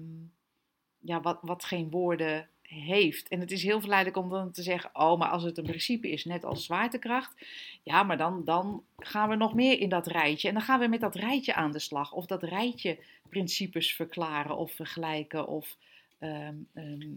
ja, 0.99 1.21
wat, 1.21 1.39
wat 1.41 1.63
geen 1.63 1.89
woorden 1.89 2.47
heeft. 2.61 3.27
En 3.27 3.39
het 3.39 3.51
is 3.51 3.63
heel 3.63 3.79
verleidelijk 3.79 4.17
om 4.17 4.29
dan 4.29 4.51
te 4.51 4.61
zeggen: 4.61 4.89
Oh, 4.93 5.19
maar 5.19 5.29
als 5.29 5.43
het 5.43 5.57
een 5.57 5.63
principe 5.63 6.09
is, 6.11 6.25
net 6.25 6.45
als 6.45 6.65
zwaartekracht. 6.65 7.45
Ja, 7.83 8.03
maar 8.03 8.17
dan, 8.17 8.43
dan 8.43 8.83
gaan 8.97 9.29
we 9.29 9.35
nog 9.35 9.53
meer 9.53 9.79
in 9.79 9.89
dat 9.89 10.07
rijtje. 10.07 10.47
En 10.47 10.53
dan 10.53 10.63
gaan 10.63 10.79
we 10.79 10.87
met 10.87 11.01
dat 11.01 11.15
rijtje 11.15 11.53
aan 11.53 11.71
de 11.71 11.79
slag. 11.79 12.13
Of 12.13 12.25
dat 12.25 12.43
rijtje 12.43 12.97
principes 13.29 13.95
verklaren 13.95 14.57
of 14.57 14.71
vergelijken 14.71 15.47
of 15.47 15.77
ehm, 16.19 16.55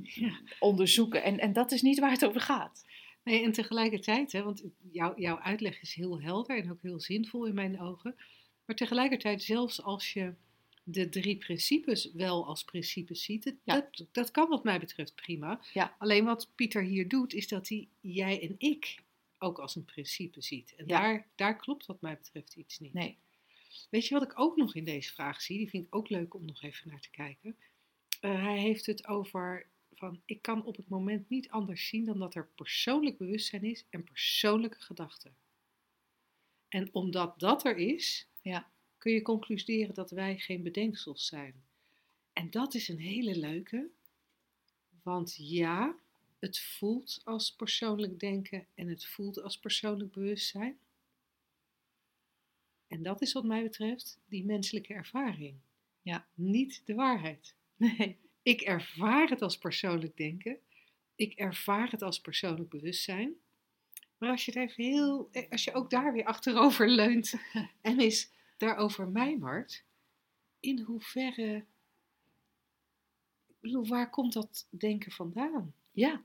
Ja. 0.03 0.41
onderzoeken. 0.59 1.23
En, 1.23 1.39
en 1.39 1.53
dat 1.53 1.73
is 1.73 1.83
niet 1.83 1.99
waar 1.99 2.11
het 2.11 2.25
over 2.25 2.41
gaat. 2.41 2.85
Nee, 3.25 3.43
en 3.45 3.53
tegelijkertijd, 3.53 4.33
hè, 4.33 4.43
want 4.43 4.63
jouw 4.93 5.19
jouw 5.19 5.39
uitleg 5.39 5.81
is 5.81 5.95
heel 5.95 6.21
helder 6.21 6.63
en 6.63 6.71
ook 6.71 6.83
heel 6.83 7.01
zinvol 7.01 7.47
in 7.47 7.55
mijn 7.55 7.81
ogen. 7.81 8.17
Maar 8.65 8.77
tegelijkertijd, 8.77 9.43
zelfs 9.43 9.83
als 9.83 10.13
je 10.13 10.35
de 10.85 11.09
drie 11.09 11.37
principes 11.37 12.13
wel 12.13 12.47
als 12.47 12.65
principes 12.65 13.23
ziet, 13.23 13.55
Ja. 13.65 13.75
dat, 13.75 14.07
dat 14.13 14.31
kan 14.31 14.49
wat 14.49 14.65
mij 14.65 14.79
betreft 14.79 15.15
prima. 15.15 15.61
Ja. 15.73 15.97
Alleen 15.99 16.25
wat 16.25 16.49
Pieter 16.55 16.83
hier 16.83 17.09
doet, 17.09 17.35
is 17.35 17.49
dat 17.49 17.69
hij 17.69 17.89
jij 18.01 18.43
en 18.43 18.55
ik 18.59 19.03
ook 19.39 19.59
als 19.59 19.77
een 19.77 19.85
principe 19.85 20.43
ziet. 20.43 20.75
En 20.77 20.87
Ja. 20.87 21.01
daar, 21.01 21.27
daar 21.35 21.57
klopt 21.57 21.87
wat 21.87 22.01
mij 22.01 22.17
betreft 22.17 22.55
iets 22.55 22.79
niet. 22.79 22.93
Nee. 22.93 23.19
Weet 23.91 24.07
je 24.07 24.15
wat 24.15 24.23
ik 24.23 24.39
ook 24.39 24.57
nog 24.57 24.75
in 24.75 24.85
deze 24.85 25.13
vraag 25.13 25.41
zie? 25.43 25.59
Die 25.59 25.69
vind 25.69 25.87
ik 25.87 25.95
ook 25.95 26.09
leuk 26.09 26.35
om 26.35 26.45
nog 26.45 26.63
even 26.63 26.89
naar 26.89 27.01
te 27.01 27.11
kijken. 27.11 27.57
Eh, 28.21 28.43
hij 28.43 28.59
heeft 28.59 28.87
het 28.87 29.07
over 29.07 29.67
van 30.01 30.23
ik 30.25 30.43
kan 30.43 30.65
op 30.65 30.77
het 30.77 30.89
moment 30.89 31.29
niet 31.29 31.49
anders 31.49 31.89
zien 31.89 32.05
dan 32.05 32.19
dat 32.19 32.35
er 32.35 32.49
persoonlijk 32.55 33.19
bewustzijn 33.19 33.65
is 33.65 33.85
en 33.91 34.05
persoonlijke 34.05 34.81
gedachten. 34.81 35.35
En 36.69 36.89
omdat 36.93 37.41
dat 37.41 37.65
er 37.65 37.77
is, 37.77 38.27
Ja. 38.43 38.71
kun 38.99 39.13
je 39.13 39.23
concluderen 39.23 39.95
dat 39.95 40.11
wij 40.11 40.39
geen 40.39 40.63
bedenksels 40.63 41.27
zijn. 41.27 41.55
En 42.33 42.51
dat 42.51 42.75
is 42.75 42.89
een 42.89 42.99
hele 42.99 43.37
leuke, 43.39 43.89
want 45.03 45.35
ja, 45.39 45.95
het 46.39 46.59
voelt 46.61 47.21
als 47.25 47.53
persoonlijk 47.53 48.21
denken 48.21 48.67
en 48.75 48.89
het 48.89 49.07
voelt 49.07 49.43
als 49.43 49.59
persoonlijk 49.59 50.13
bewustzijn. 50.13 50.79
En 52.87 53.03
dat 53.03 53.23
is 53.23 53.33
wat 53.33 53.45
mij 53.45 53.63
betreft 53.63 54.19
die 54.29 54.45
menselijke 54.45 54.95
ervaring. 54.95 55.57
Ja. 56.03 56.27
Niet 56.35 56.83
de 56.85 56.95
waarheid. 56.95 57.55
Nee. 57.77 58.19
Ik 58.43 58.61
ervaar 58.61 59.29
het 59.29 59.43
als 59.43 59.59
persoonlijk 59.59 60.17
denken. 60.17 60.59
Ik 61.15 61.33
ervaar 61.33 61.91
het 61.91 62.03
als 62.03 62.21
persoonlijk 62.21 62.71
bewustzijn. 62.71 63.35
Maar 64.19 64.31
als 64.31 64.45
je 64.45 64.53
het 64.53 64.71
even 64.71 64.85
heel, 64.85 65.29
eh, 65.33 65.51
als 65.51 65.65
je 65.65 65.73
ook 65.73 65.91
daar 65.91 66.13
weer 66.13 66.25
achterover 66.25 66.89
leunt 67.01 67.35
en 67.81 68.01
eens 68.01 68.31
daarover 68.57 69.09
mijmert, 69.09 69.85
in 70.61 70.81
hoeverre, 70.81 71.65
bedoel, 73.61 73.87
waar 73.87 74.11
komt 74.11 74.33
dat 74.33 74.67
denken 74.71 75.13
vandaan? 75.13 75.75
Ja. 75.91 76.25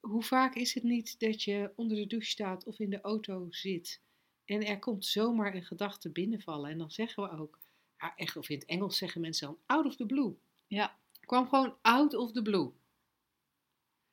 Hoe 0.00 0.22
vaak 0.22 0.54
is 0.54 0.74
het 0.74 0.82
niet 0.82 1.20
dat 1.20 1.42
je 1.42 1.72
onder 1.76 1.96
de 1.96 2.06
douche 2.06 2.30
staat 2.30 2.64
of 2.64 2.78
in 2.78 2.90
de 2.90 3.00
auto 3.00 3.46
zit 3.50 4.02
en 4.44 4.66
er 4.66 4.78
komt 4.78 5.04
zomaar 5.04 5.54
een 5.54 5.64
gedachte 5.64 6.10
binnenvallen 6.10 6.70
en 6.70 6.78
dan 6.78 6.90
zeggen 6.90 7.22
we 7.22 7.38
ook, 7.38 7.58
ja, 7.98 8.16
echt, 8.16 8.36
of 8.36 8.48
in 8.48 8.58
het 8.58 8.66
Engels 8.66 8.98
zeggen 8.98 9.20
mensen 9.20 9.46
dan 9.46 9.58
out 9.66 9.86
of 9.86 9.96
the 9.96 10.06
blue. 10.06 10.34
Ja. 10.66 10.98
kwam 11.20 11.48
gewoon 11.48 11.76
out 11.82 12.14
of 12.14 12.32
the 12.32 12.42
blue. 12.42 12.70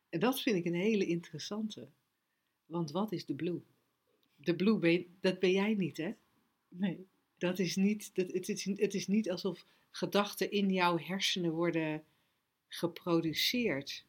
En 0.09 0.19
dat 0.19 0.41
vind 0.41 0.55
ik 0.57 0.65
een 0.65 0.73
hele 0.73 1.05
interessante. 1.05 1.89
Want 2.65 2.91
wat 2.91 3.11
is 3.11 3.25
de 3.25 3.35
blue? 3.35 3.61
De 4.35 4.55
blue, 4.55 4.77
ben 4.77 4.91
je- 4.91 5.09
dat 5.19 5.39
ben 5.39 5.51
jij 5.51 5.73
niet, 5.73 5.97
hè? 5.97 6.13
Nee. 6.67 7.07
Dat 7.37 7.59
is 7.59 7.75
niet, 7.75 8.15
dat, 8.15 8.31
het, 8.31 8.49
is, 8.49 8.63
het 8.65 8.93
is 8.93 9.07
niet 9.07 9.31
alsof 9.31 9.65
gedachten 9.91 10.51
in 10.51 10.69
jouw 10.71 10.97
hersenen 10.97 11.51
worden 11.51 12.03
geproduceerd. 12.67 14.05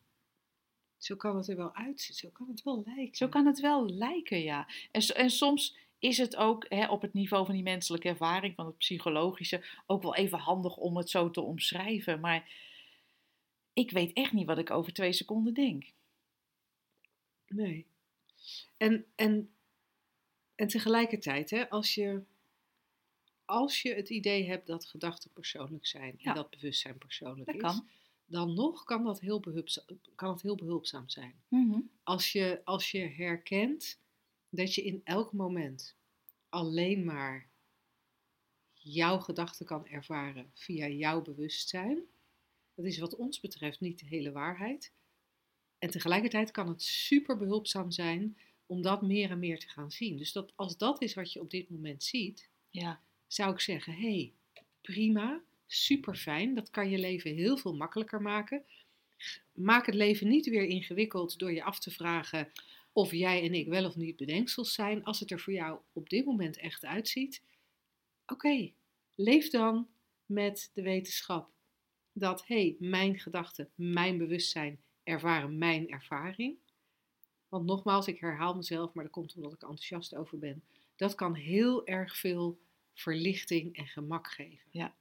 Zo 0.96 1.16
kan 1.16 1.36
het 1.36 1.48
er 1.48 1.56
wel 1.56 1.74
uitzien, 1.74 2.14
zo 2.16 2.28
kan 2.30 2.48
het 2.48 2.62
wel 2.62 2.82
lijken. 2.86 3.16
Zo 3.16 3.28
kan 3.28 3.46
het 3.46 3.60
wel 3.60 3.88
lijken, 3.88 4.42
ja. 4.42 4.68
En, 4.90 5.02
en 5.02 5.30
soms 5.30 5.76
is 6.02 6.18
het 6.18 6.36
ook 6.36 6.66
hè, 6.68 6.86
op 6.88 7.02
het 7.02 7.12
niveau 7.12 7.44
van 7.44 7.54
die 7.54 7.62
menselijke 7.62 8.08
ervaring, 8.08 8.54
van 8.54 8.66
het 8.66 8.78
psychologische, 8.78 9.64
ook 9.86 10.02
wel 10.02 10.14
even 10.14 10.38
handig 10.38 10.76
om 10.76 10.96
het 10.96 11.10
zo 11.10 11.30
te 11.30 11.40
omschrijven. 11.40 12.20
Maar 12.20 12.50
ik 13.72 13.90
weet 13.90 14.12
echt 14.12 14.32
niet 14.32 14.46
wat 14.46 14.58
ik 14.58 14.70
over 14.70 14.92
twee 14.92 15.12
seconden 15.12 15.54
denk. 15.54 15.92
Nee. 17.46 17.86
En, 18.76 19.06
en, 19.14 19.54
en 20.54 20.68
tegelijkertijd, 20.68 21.50
hè, 21.50 21.70
als, 21.70 21.94
je, 21.94 22.22
als 23.44 23.82
je 23.82 23.94
het 23.94 24.08
idee 24.10 24.46
hebt 24.46 24.66
dat 24.66 24.86
gedachten 24.86 25.30
persoonlijk 25.32 25.86
zijn 25.86 26.14
Ja. 26.18 26.28
en 26.30 26.34
dat 26.34 26.50
bewustzijn 26.50 26.98
persoonlijk 26.98 27.46
Dat 27.46 27.54
is, 27.54 27.60
kan. 27.60 27.88
dan 28.26 28.54
nog 28.54 28.84
kan 28.84 29.04
dat 29.04 29.20
heel 29.20 29.40
behulpzaam, 29.40 29.84
kan 30.14 30.30
het 30.32 30.42
heel 30.42 30.56
behulpzaam 30.56 31.08
zijn. 31.08 31.42
Mhm. 31.48 31.80
Als 32.02 32.32
je, 32.32 32.60
als 32.64 32.90
je 32.90 33.08
herkent 33.08 34.00
dat 34.54 34.74
je 34.74 34.82
in 34.82 35.00
elk 35.04 35.32
moment 35.32 35.96
alleen 36.48 37.04
maar 37.04 37.48
jouw 38.72 39.18
gedachten 39.18 39.66
kan 39.66 39.86
ervaren 39.86 40.50
via 40.54 40.88
jouw 40.88 41.22
bewustzijn, 41.22 42.02
dat 42.74 42.84
is 42.84 42.98
wat 42.98 43.16
ons 43.16 43.40
betreft 43.40 43.80
niet 43.80 43.98
de 43.98 44.06
hele 44.06 44.32
waarheid. 44.32 44.92
En 45.78 45.90
tegelijkertijd 45.90 46.50
kan 46.50 46.68
het 46.68 46.82
super 46.82 47.36
behulpzaam 47.36 47.90
zijn 47.90 48.38
om 48.66 48.82
dat 48.82 49.02
meer 49.02 49.30
en 49.30 49.38
meer 49.38 49.58
te 49.58 49.68
gaan 49.68 49.90
zien. 49.90 50.16
Dus 50.16 50.32
dat, 50.32 50.52
als 50.56 50.76
dat 50.76 51.02
is 51.02 51.14
wat 51.14 51.32
je 51.32 51.40
op 51.40 51.50
dit 51.50 51.70
moment 51.70 52.04
ziet, 52.04 52.48
Ja. 52.70 53.00
zou 53.26 53.52
ik 53.52 53.60
zeggen: 53.60 53.92
hé, 53.92 54.00
hey, 54.00 54.32
prima, 54.80 55.42
super 55.66 56.16
fijn. 56.16 56.54
Dat 56.54 56.70
kan 56.70 56.90
je 56.90 56.98
leven 56.98 57.34
heel 57.34 57.56
veel 57.56 57.74
makkelijker 57.74 58.22
maken. 58.22 58.64
Maak 59.52 59.86
het 59.86 59.94
leven 59.94 60.28
niet 60.28 60.46
weer 60.46 60.64
ingewikkeld 60.64 61.38
door 61.38 61.52
je 61.52 61.62
af 61.64 61.78
te 61.78 61.90
vragen 61.90 62.52
of 62.92 63.10
jij 63.10 63.42
en 63.42 63.54
ik 63.54 63.68
wel 63.68 63.84
of 63.84 63.96
niet 63.96 64.16
bedenksels 64.16 64.74
zijn. 64.74 65.04
Als 65.04 65.20
het 65.20 65.30
er 65.30 65.40
voor 65.40 65.52
jou 65.52 65.80
op 65.92 66.08
dit 66.08 66.24
moment 66.24 66.58
echt 66.58 66.84
uitziet, 66.84 67.42
oké, 68.26 68.72
leef 69.14 69.50
dan 69.50 69.88
met 70.26 70.70
de 70.72 70.82
wetenschap 70.82 71.50
dat 72.12 72.46
hé, 72.46 72.54
hey, 72.54 72.76
mijn 72.78 73.18
gedachten, 73.18 73.70
mijn 73.74 74.18
bewustzijn 74.18 74.80
ervaren 75.02 75.58
mijn 75.58 75.88
ervaring. 75.88 76.56
Want 77.48 77.66
nogmaals, 77.66 78.06
ik 78.06 78.20
herhaal 78.20 78.54
mezelf, 78.54 78.92
maar 78.92 79.04
dat 79.04 79.12
komt 79.12 79.34
omdat 79.34 79.52
ik 79.52 79.62
enthousiast 79.62 80.14
over 80.14 80.38
ben. 80.38 80.62
Dat 80.96 81.14
kan 81.14 81.34
heel 81.34 81.86
erg 81.86 82.16
veel 82.16 82.58
verlichting 82.94 83.76
en 83.76 83.86
gemak 83.86 84.30
geven. 84.32 84.68
Ja. 84.70 84.94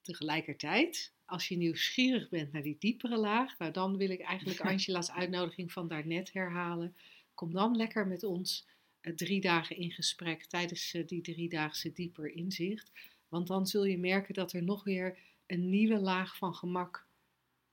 Tegelijkertijd, 0.00 1.12
als 1.30 1.48
je 1.48 1.56
nieuwsgierig 1.56 2.28
bent 2.28 2.52
naar 2.52 2.62
die 2.62 2.76
diepere 2.78 3.16
laag, 3.16 3.58
nou 3.58 3.72
dan 3.72 3.96
wil 3.96 4.10
ik 4.10 4.20
eigenlijk 4.20 4.60
Angela's 4.70 5.10
uitnodiging 5.10 5.72
van 5.72 5.88
daarnet 5.88 6.32
herhalen. 6.32 6.94
Kom 7.34 7.52
dan 7.52 7.76
lekker 7.76 8.06
met 8.06 8.24
ons 8.24 8.66
eh, 9.00 9.14
drie 9.14 9.40
dagen 9.40 9.76
in 9.76 9.90
gesprek 9.90 10.44
tijdens 10.44 10.94
eh, 10.94 11.06
die 11.06 11.20
driedaagse 11.20 11.92
dieper 11.92 12.34
inzicht. 12.34 12.90
Want 13.28 13.46
dan 13.46 13.66
zul 13.66 13.84
je 13.84 13.98
merken 13.98 14.34
dat 14.34 14.52
er 14.52 14.62
nog 14.62 14.84
weer 14.84 15.18
een 15.46 15.68
nieuwe 15.70 15.98
laag 15.98 16.36
van 16.36 16.54
gemak 16.54 17.06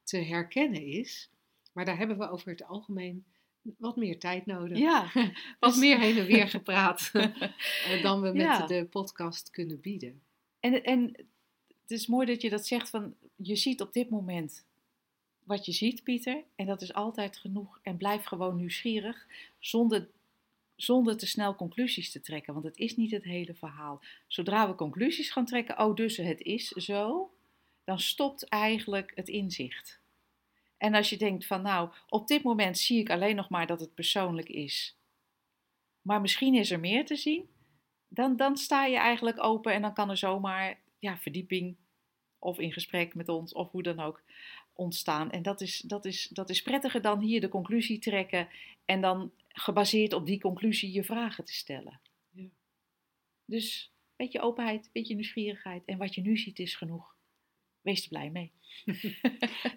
te 0.03 0.17
herkennen 0.17 0.85
is. 0.85 1.29
Maar 1.73 1.85
daar 1.85 1.97
hebben 1.97 2.17
we 2.17 2.29
over 2.29 2.49
het 2.49 2.63
algemeen 2.63 3.25
wat 3.77 3.95
meer 3.95 4.19
tijd 4.19 4.45
nodig. 4.45 4.77
Ja. 4.77 5.11
Wat 5.59 5.71
Dus- 5.71 5.79
meer 5.79 5.99
heen 5.99 6.17
en 6.17 6.25
weer 6.25 6.47
gepraat 6.57 7.09
eh, 7.13 8.01
dan 8.01 8.21
we 8.21 8.27
met 8.27 8.41
Ja. 8.41 8.65
de 8.67 8.85
podcast 8.85 9.49
kunnen 9.49 9.79
bieden. 9.81 10.21
En, 10.59 10.83
en 10.83 11.01
het 11.81 11.91
is 11.91 12.07
mooi 12.07 12.25
dat 12.25 12.41
je 12.41 12.49
dat 12.49 12.67
zegt 12.67 12.89
van 12.89 13.15
je 13.37 13.55
ziet 13.55 13.81
op 13.81 13.93
dit 13.93 14.09
moment 14.09 14.65
wat 15.43 15.65
je 15.65 15.71
ziet, 15.71 16.03
Pieter. 16.03 16.43
En 16.55 16.65
dat 16.65 16.81
is 16.81 16.93
altijd 16.93 17.37
genoeg. 17.37 17.79
En 17.81 17.97
blijf 17.97 18.23
gewoon 18.23 18.55
nieuwsgierig 18.55 19.27
zonder, 19.59 20.09
zonder 20.75 21.17
te 21.17 21.27
snel 21.27 21.55
conclusies 21.55 22.11
te 22.11 22.21
trekken. 22.21 22.53
Want 22.53 22.65
het 22.65 22.77
is 22.77 22.95
niet 22.95 23.11
het 23.11 23.23
hele 23.23 23.53
verhaal. 23.53 24.01
Zodra 24.27 24.67
we 24.67 24.75
conclusies 24.75 25.31
gaan 25.31 25.45
trekken, 25.45 25.79
oh 25.79 25.95
dus 25.95 26.17
het 26.17 26.41
is 26.41 26.67
zo, 26.67 27.31
dan 27.83 27.99
stopt 27.99 28.43
eigenlijk 28.43 29.11
het 29.15 29.27
inzicht. 29.27 29.99
En 30.77 30.93
als 30.93 31.09
je 31.09 31.17
denkt 31.17 31.45
van 31.45 31.61
nou, 31.61 31.89
op 32.09 32.27
dit 32.27 32.43
moment 32.43 32.77
zie 32.77 32.99
ik 32.99 33.09
alleen 33.09 33.35
nog 33.35 33.49
maar 33.49 33.67
dat 33.67 33.79
het 33.79 33.93
persoonlijk 33.93 34.49
is. 34.49 34.95
Maar 36.01 36.21
misschien 36.21 36.53
is 36.53 36.71
er 36.71 36.79
meer 36.79 37.05
te 37.05 37.15
zien. 37.15 37.49
Dan, 38.07 38.35
dan 38.35 38.57
sta 38.57 38.85
je 38.85 38.97
eigenlijk 38.97 39.43
open 39.43 39.73
en 39.73 39.81
dan 39.81 39.93
kan 39.93 40.09
er 40.09 40.17
zomaar 40.17 40.79
ja, 40.99 41.17
verdieping 41.17 41.75
of 42.39 42.59
in 42.59 42.71
gesprek 42.71 43.15
met 43.15 43.29
ons 43.29 43.53
of 43.53 43.71
hoe 43.71 43.83
dan 43.83 43.99
ook 43.99 44.21
ontstaan. 44.73 45.31
En 45.31 45.41
dat 45.41 45.61
is, 45.61 45.79
dat, 45.79 46.05
is, 46.05 46.27
dat 46.27 46.49
is 46.49 46.61
prettiger 46.61 47.01
dan 47.01 47.19
hier 47.19 47.41
de 47.41 47.49
conclusie 47.49 47.99
trekken 47.99 48.47
en 48.85 49.01
dan 49.01 49.31
gebaseerd 49.47 50.13
op 50.13 50.25
die 50.25 50.39
conclusie 50.39 50.91
je 50.91 51.03
vragen 51.03 51.45
te 51.45 51.53
stellen. 51.53 51.99
Ja. 52.31 52.49
Dus 53.45 53.91
beetje 54.15 54.41
openheid, 54.41 54.89
beetje 54.93 55.15
nieuwsgierigheid 55.15 55.85
en 55.85 55.97
wat 55.97 56.15
je 56.15 56.21
nu 56.21 56.37
ziet 56.37 56.59
is 56.59 56.75
genoeg. 56.75 57.15
Wees 57.81 58.03
er 58.03 58.09
blij 58.09 58.29
mee. 58.29 58.51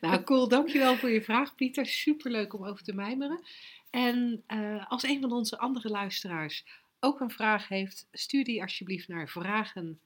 Nou, 0.00 0.22
cool. 0.22 0.48
Dankjewel 0.48 0.96
voor 0.96 1.10
je 1.10 1.22
vraag, 1.22 1.54
Pieter. 1.54 1.86
Superleuk 1.86 2.54
om 2.54 2.64
over 2.64 2.84
te 2.84 2.94
mijmeren. 2.94 3.44
En 3.90 4.42
eh, 4.46 4.90
als 4.90 5.02
een 5.02 5.20
van 5.20 5.32
onze 5.32 5.58
andere 5.58 5.88
luisteraars 5.88 6.64
ook 7.00 7.20
een 7.20 7.30
vraag 7.30 7.68
heeft, 7.68 8.08
stuur 8.12 8.44
die 8.44 8.62
alsjeblieft 8.62 9.08
naar 9.08 9.28
vragen 9.28 10.00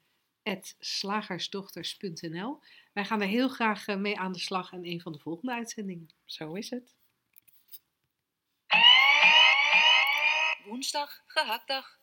slagersdochters.nl. 0.78 2.60
wij 2.92 3.04
gaan 3.04 3.20
er 3.20 3.28
heel 3.28 3.48
graag 3.48 3.86
eh, 3.86 3.96
mee 3.96 4.18
aan 4.18 4.32
de 4.32 4.38
slag 4.38 4.72
in 4.72 4.84
een 4.84 5.00
van 5.00 5.12
de 5.12 5.18
volgende 5.18 5.52
uitzendingen. 5.52 6.10
Zo 6.24 6.54
is 6.54 6.70
het. 6.70 6.94
Woensdag, 10.64 11.22
gehaktdag. 11.26 11.98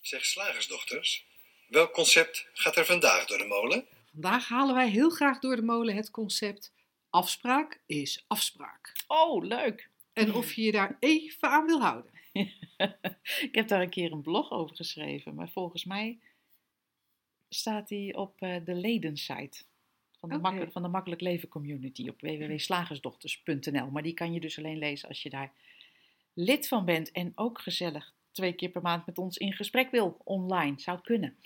Zeg 0.00 0.24
slagersdochters, 0.24 1.26
welk 1.68 1.92
concept 1.92 2.46
gaat 2.52 2.76
er 2.76 2.86
vandaag 2.86 3.26
door 3.26 3.38
de 3.38 3.44
molen? 3.44 3.86
Vandaag 4.12 4.48
halen 4.48 4.74
wij 4.74 4.88
heel 4.88 5.10
graag 5.10 5.38
door 5.38 5.56
de 5.56 5.62
molen 5.62 5.96
het 5.96 6.10
concept 6.10 6.72
afspraak 7.10 7.80
is 7.86 8.24
afspraak. 8.26 8.92
Oh, 9.06 9.44
leuk. 9.44 9.90
En 10.12 10.34
of 10.34 10.52
je 10.52 10.62
je 10.62 10.72
daar 10.72 10.96
even 11.00 11.48
aan 11.48 11.66
wil 11.66 11.80
houden. 11.80 12.10
ik 13.46 13.48
heb 13.52 13.68
daar 13.68 13.80
een 13.80 13.90
keer 13.90 14.12
een 14.12 14.22
blog 14.22 14.50
over 14.50 14.76
geschreven, 14.76 15.34
maar 15.34 15.48
volgens 15.48 15.84
mij 15.84 16.18
staat 17.48 17.88
die 17.88 18.16
op 18.16 18.34
eh, 18.38 18.56
de 18.64 18.74
ledensite 18.74 19.64
van 20.18 20.28
de, 20.28 20.38
makkelijk, 20.38 20.72
van 20.72 20.82
de 20.82 20.88
Makkelijk 20.88 21.20
Leven 21.20 21.48
Community 21.48 22.08
op 22.08 22.20
www.slagersdochters.nl. 22.20 23.90
Maar 23.90 24.02
die 24.02 24.14
kan 24.14 24.32
je 24.32 24.40
dus 24.40 24.58
alleen 24.58 24.78
lezen 24.78 25.08
als 25.08 25.22
je 25.22 25.30
daar 25.30 25.52
lid 26.34 26.68
van 26.68 26.84
bent 26.84 27.12
en 27.12 27.32
ook 27.34 27.60
gezellig 27.60 28.14
twee 28.30 28.52
keer 28.52 28.68
per 28.68 28.82
maand 28.82 29.06
met 29.06 29.18
ons 29.18 29.36
in 29.36 29.52
gesprek 29.52 29.90
wil 29.90 30.20
online. 30.24 30.80
Zou 30.80 31.00
kunnen. 31.00 31.36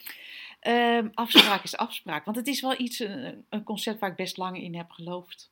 Ehm, 0.60 1.08
afspraak 1.14 1.62
is 1.62 1.76
afspraak, 1.76 2.24
want 2.24 2.36
het 2.36 2.46
is 2.46 2.60
wel 2.60 2.80
iets, 2.80 2.98
een, 2.98 3.44
een 3.48 3.62
concept 3.62 4.00
waar 4.00 4.10
ik 4.10 4.16
best 4.16 4.36
lang 4.36 4.62
in 4.62 4.74
heb 4.74 4.90
geloofd. 4.90 5.50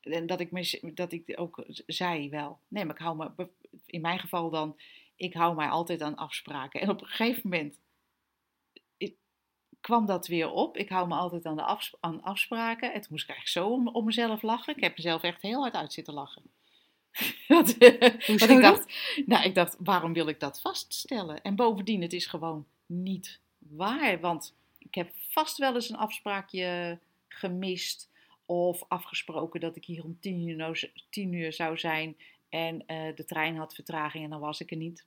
En 0.00 0.26
dat 0.26 0.40
ik, 0.40 0.50
me, 0.50 0.90
dat 0.94 1.12
ik 1.12 1.32
ook 1.34 1.64
zei 1.86 2.30
wel. 2.30 2.58
Nee, 2.68 2.84
maar 2.84 2.94
ik 2.94 3.00
hou 3.00 3.16
me, 3.16 3.48
in 3.86 4.00
mijn 4.00 4.18
geval 4.18 4.50
dan, 4.50 4.76
ik 5.16 5.34
hou 5.34 5.54
mij 5.54 5.68
altijd 5.68 6.02
aan 6.02 6.16
afspraken. 6.16 6.80
En 6.80 6.90
op 6.90 7.00
een 7.00 7.06
gegeven 7.06 7.40
moment 7.44 7.78
kwam 9.80 10.06
dat 10.06 10.26
weer 10.26 10.50
op. 10.50 10.76
Ik 10.76 10.88
hou 10.88 11.08
me 11.08 11.14
altijd 11.14 11.46
aan, 11.46 11.56
de 11.56 11.62
afs- 11.62 11.94
aan 12.00 12.22
afspraken. 12.22 12.92
En 12.92 13.00
toen 13.00 13.10
moest 13.10 13.28
ik 13.28 13.30
eigenlijk 13.30 13.66
zo 13.66 13.74
om, 13.74 13.88
om 13.88 14.04
mezelf 14.04 14.42
lachen. 14.42 14.76
Ik 14.76 14.82
heb 14.82 14.96
mezelf 14.96 15.22
echt 15.22 15.42
heel 15.42 15.60
hard 15.60 15.74
uit 15.74 15.92
zitten 15.92 16.14
lachen. 16.14 16.42
Hoezo 18.26 18.46
ik 18.46 18.60
dacht, 18.60 18.94
nou, 19.26 19.44
ik 19.44 19.54
dacht, 19.54 19.76
waarom 19.78 20.12
wil 20.12 20.28
ik 20.28 20.40
dat 20.40 20.60
vaststellen? 20.60 21.42
En 21.42 21.56
bovendien, 21.56 22.02
het 22.02 22.12
is 22.12 22.26
gewoon 22.26 22.66
niet 22.86 23.40
waar. 23.58 24.20
Want 24.20 24.54
ik 24.78 24.94
heb 24.94 25.12
vast 25.30 25.58
wel 25.58 25.74
eens 25.74 25.90
een 25.90 25.96
afspraakje 25.96 26.98
gemist. 27.28 28.08
Of 28.46 28.84
afgesproken 28.88 29.60
dat 29.60 29.76
ik 29.76 29.84
hier 29.84 30.04
om 30.04 30.18
tien 30.20 30.48
uur, 30.48 30.56
nou- 30.56 30.90
tien 31.10 31.32
uur 31.32 31.52
zou 31.52 31.78
zijn. 31.78 32.16
En 32.48 32.86
eh, 32.86 33.14
de 33.14 33.24
trein 33.24 33.56
had 33.56 33.74
vertraging 33.74 34.24
en 34.24 34.30
dan 34.30 34.40
was 34.40 34.60
ik 34.60 34.70
er 34.70 34.76
niet. 34.76 35.06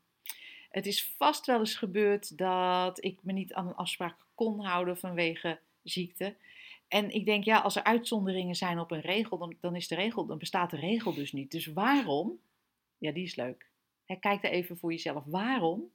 Het 0.70 0.86
is 0.86 1.14
vast 1.18 1.46
wel 1.46 1.60
eens 1.60 1.76
gebeurd 1.76 2.38
dat 2.38 3.04
ik 3.04 3.20
me 3.24 3.32
niet 3.32 3.54
aan 3.54 3.68
een 3.68 3.76
afspraak 3.76 4.16
kon 4.44 4.66
houden 4.66 4.98
vanwege 4.98 5.60
ziekte. 5.84 6.36
En 6.88 7.10
ik 7.10 7.26
denk, 7.26 7.44
ja, 7.44 7.60
als 7.60 7.76
er 7.76 7.84
uitzonderingen 7.84 8.56
zijn 8.56 8.80
op 8.80 8.92
een 8.92 9.02
regel, 9.02 9.38
dan, 9.38 9.56
dan 9.60 9.76
is 9.76 9.88
de 9.88 9.96
regel, 9.96 10.26
dan 10.26 10.38
bestaat 10.38 10.70
de 10.70 10.78
regel 10.78 11.14
dus 11.14 11.32
niet. 11.32 11.52
Dus 11.52 11.66
waarom? 11.66 12.40
Ja, 12.98 13.12
die 13.12 13.24
is 13.24 13.36
leuk. 13.36 13.72
Kijk 14.20 14.44
er 14.44 14.52
even 14.52 14.78
voor 14.78 14.92
jezelf. 14.92 15.24
Waarom 15.26 15.92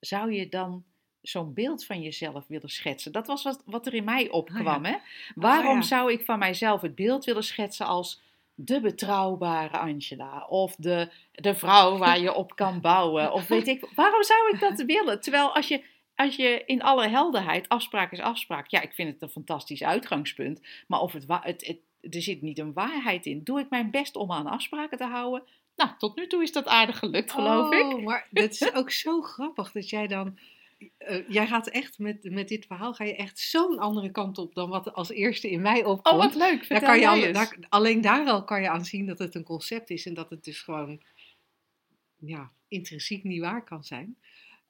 zou 0.00 0.32
je 0.32 0.48
dan 0.48 0.84
zo'n 1.22 1.54
beeld 1.54 1.84
van 1.84 2.02
jezelf 2.02 2.44
willen 2.46 2.68
schetsen? 2.68 3.12
Dat 3.12 3.26
was 3.26 3.42
wat, 3.42 3.62
wat 3.64 3.86
er 3.86 3.94
in 3.94 4.04
mij 4.04 4.30
opkwam. 4.30 4.84
hè? 4.84 4.96
Waarom 5.34 5.76
ja. 5.76 5.82
zou 5.82 6.12
ik 6.12 6.24
van 6.24 6.38
mijzelf 6.38 6.80
het 6.80 6.94
beeld 6.94 7.24
willen 7.24 7.44
schetsen 7.44 7.86
als 7.86 8.20
de 8.54 8.80
betrouwbare 8.80 9.78
Angela? 9.78 10.46
Of 10.48 10.76
de, 10.76 11.10
de 11.32 11.54
vrouw 11.54 11.96
waar 11.98 12.20
je 12.20 12.34
op 12.34 12.56
kan 12.56 12.80
bouwen? 12.80 13.32
Of 13.32 13.46
weet 13.46 13.66
ik, 13.66 13.88
waarom 13.94 14.22
zou 14.22 14.50
ik 14.52 14.60
dat 14.60 14.82
willen? 14.86 15.20
Terwijl 15.20 15.54
als 15.54 15.68
je, 15.68 15.84
als 16.16 16.36
je 16.36 16.62
in 16.66 16.82
alle 16.82 17.08
helderheid, 17.08 17.68
afspraak 17.68 18.12
is 18.12 18.20
afspraak. 18.20 18.66
Ja, 18.68 18.80
ik 18.80 18.92
vind 18.92 19.12
het 19.12 19.22
een 19.22 19.28
fantastisch 19.28 19.82
uitgangspunt. 19.82 20.60
Maar 20.86 21.00
of 21.00 21.12
het, 21.12 21.24
het, 21.28 21.66
het, 21.66 22.14
er 22.14 22.22
zit 22.22 22.42
niet 22.42 22.58
een 22.58 22.72
waarheid 22.72 23.26
in. 23.26 23.44
Doe 23.44 23.60
ik 23.60 23.70
mijn 23.70 23.90
best 23.90 24.16
om 24.16 24.32
aan 24.32 24.46
afspraken 24.46 24.98
te 24.98 25.04
houden? 25.04 25.42
Nou, 25.76 25.90
tot 25.98 26.16
nu 26.16 26.26
toe 26.26 26.42
is 26.42 26.52
dat 26.52 26.66
aardig 26.66 26.98
gelukt, 26.98 27.32
geloof 27.32 27.72
ik. 27.72 27.84
Oh, 27.84 28.04
maar 28.04 28.28
het 28.32 28.52
is 28.52 28.74
ook 28.74 28.90
zo 28.90 29.20
grappig 29.32 29.72
dat 29.72 29.90
jij 29.90 30.06
dan... 30.06 30.38
eh, 30.98 31.28
jij 31.28 31.46
gaat 31.46 31.68
echt 31.68 31.98
met, 31.98 32.30
met 32.30 32.48
dit 32.48 32.66
verhaal 32.66 32.94
ga 32.94 33.04
je 33.04 33.16
echt 33.16 33.38
zo'n 33.38 33.78
andere 33.78 34.10
kant 34.10 34.38
op 34.38 34.54
dan 34.54 34.70
wat 34.70 34.92
als 34.92 35.10
eerste 35.10 35.50
in 35.50 35.60
mij 35.60 35.84
opkomt. 35.84 36.14
Oh, 36.16 36.22
wat 36.22 36.34
leuk. 36.34 36.68
Daar 36.68 36.80
kan 36.80 36.98
je 36.98 37.08
al, 37.08 37.32
daar, 37.32 37.56
alleen 37.68 38.00
daar 38.00 38.26
al 38.26 38.44
kan 38.44 38.62
je 38.62 38.70
aan 38.70 38.84
zien 38.84 39.06
dat 39.06 39.18
het 39.18 39.34
een 39.34 39.44
concept 39.44 39.90
is 39.90 40.06
en 40.06 40.14
dat 40.14 40.30
het 40.30 40.44
dus 40.44 40.60
gewoon 40.60 41.02
ja, 42.16 42.50
intrinsiek 42.68 43.24
niet 43.24 43.40
waar 43.40 43.64
kan 43.64 43.84
zijn. 43.84 44.16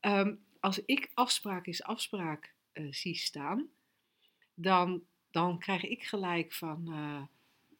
Ehm, 0.00 0.34
als 0.66 0.84
ik 0.84 1.10
afspraak 1.14 1.66
is 1.66 1.82
afspraak 1.82 2.54
eh, 2.72 2.84
zie 2.90 3.14
staan, 3.14 3.68
dan, 4.54 5.02
dan 5.30 5.58
krijg 5.58 5.84
ik 5.84 6.02
gelijk 6.02 6.52
van 6.52 6.88
eh, 6.88 7.22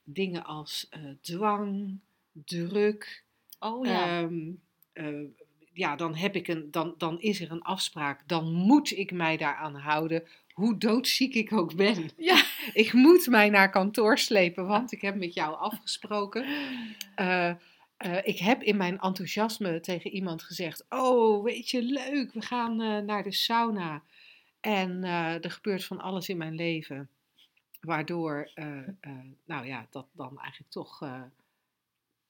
dingen 0.05 0.45
als 0.45 0.87
eh, 0.91 1.01
dwang, 1.21 1.99
druk. 2.33 3.25
Oh 3.59 3.87
ja. 3.87 4.23
ehm, 4.23 4.51
eh, 4.93 5.25
ja, 5.73 5.97
dan, 5.97 6.15
heb 6.15 6.35
ik 6.35 6.49
een, 6.49 6.71
dan, 6.71 6.95
dan 6.99 7.21
is 7.21 7.41
er 7.41 7.51
een 7.51 7.63
afspraak. 7.63 8.29
Dan 8.29 8.53
moet 8.53 8.91
ik 8.91 9.13
mij 9.13 9.37
daaraan 9.37 9.75
houden, 9.75 10.25
hoe 10.53 10.79
doodziek 10.79 11.35
ik 11.35 11.53
ook 11.53 11.75
ben. 11.75 12.11
ja. 12.17 12.45
Ik 12.73 12.93
moet 12.93 13.27
mij 13.27 13.51
naar 13.51 13.71
kantoor 13.71 14.19
slepen, 14.19 14.67
want 14.67 14.93
ik 14.93 15.01
heb 15.01 15.15
met 15.15 15.35
jou 15.35 15.57
afgesproken. 15.57 16.47
Eh, 17.97 18.19
ik 18.23 18.39
heb 18.39 18.63
in 18.63 18.77
mijn 18.77 18.99
enthousiasme 18.99 19.81
tegen 19.81 20.11
iemand 20.11 20.43
gezegd: 20.43 20.87
Oh, 20.89 21.45
weet 21.45 21.71
je, 21.71 21.83
leuk, 21.83 22.33
we 22.33 22.41
gaan 22.41 22.81
eh, 22.81 22.99
naar 22.99 23.23
de 23.23 23.33
sauna. 23.33 24.03
En 24.61 25.05
eh, 25.05 25.45
er 25.45 25.51
gebeurt 25.51 25.85
van 25.85 26.01
alles 26.01 26.29
in 26.29 26.37
mijn 26.37 26.55
leven, 26.55 27.09
waardoor, 27.81 28.51
eh, 28.55 28.89
nou 29.45 29.67
ja, 29.67 29.87
dat 29.91 30.07
dan 30.13 30.39
eigenlijk 30.39 30.73
toch. 30.73 30.99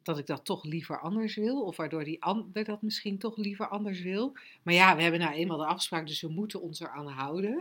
dat 0.03 0.19
ik 0.19 0.27
dat 0.27 0.45
toch 0.45 0.65
liever 0.65 1.01
anders 1.01 1.35
wil, 1.37 1.63
of 1.63 1.77
waardoor 1.77 2.05
die 2.05 2.23
ander 2.23 2.65
dat 2.65 2.83
misschien 2.83 3.19
toch 3.19 3.37
liever 3.37 3.69
anders 3.69 4.01
wil. 4.01 4.37
Maar 4.63 4.75
ja, 4.75 4.97
we 4.97 5.03
hebben 5.03 5.21
nou 5.21 5.35
eenmaal 5.35 5.59
de 5.59 5.67
afspraak, 5.67 6.07
dus 6.07 6.21
we 6.21 6.29
moeten 6.29 6.61
ons 6.61 6.81
eraan 6.81 7.09
houden. 7.09 7.59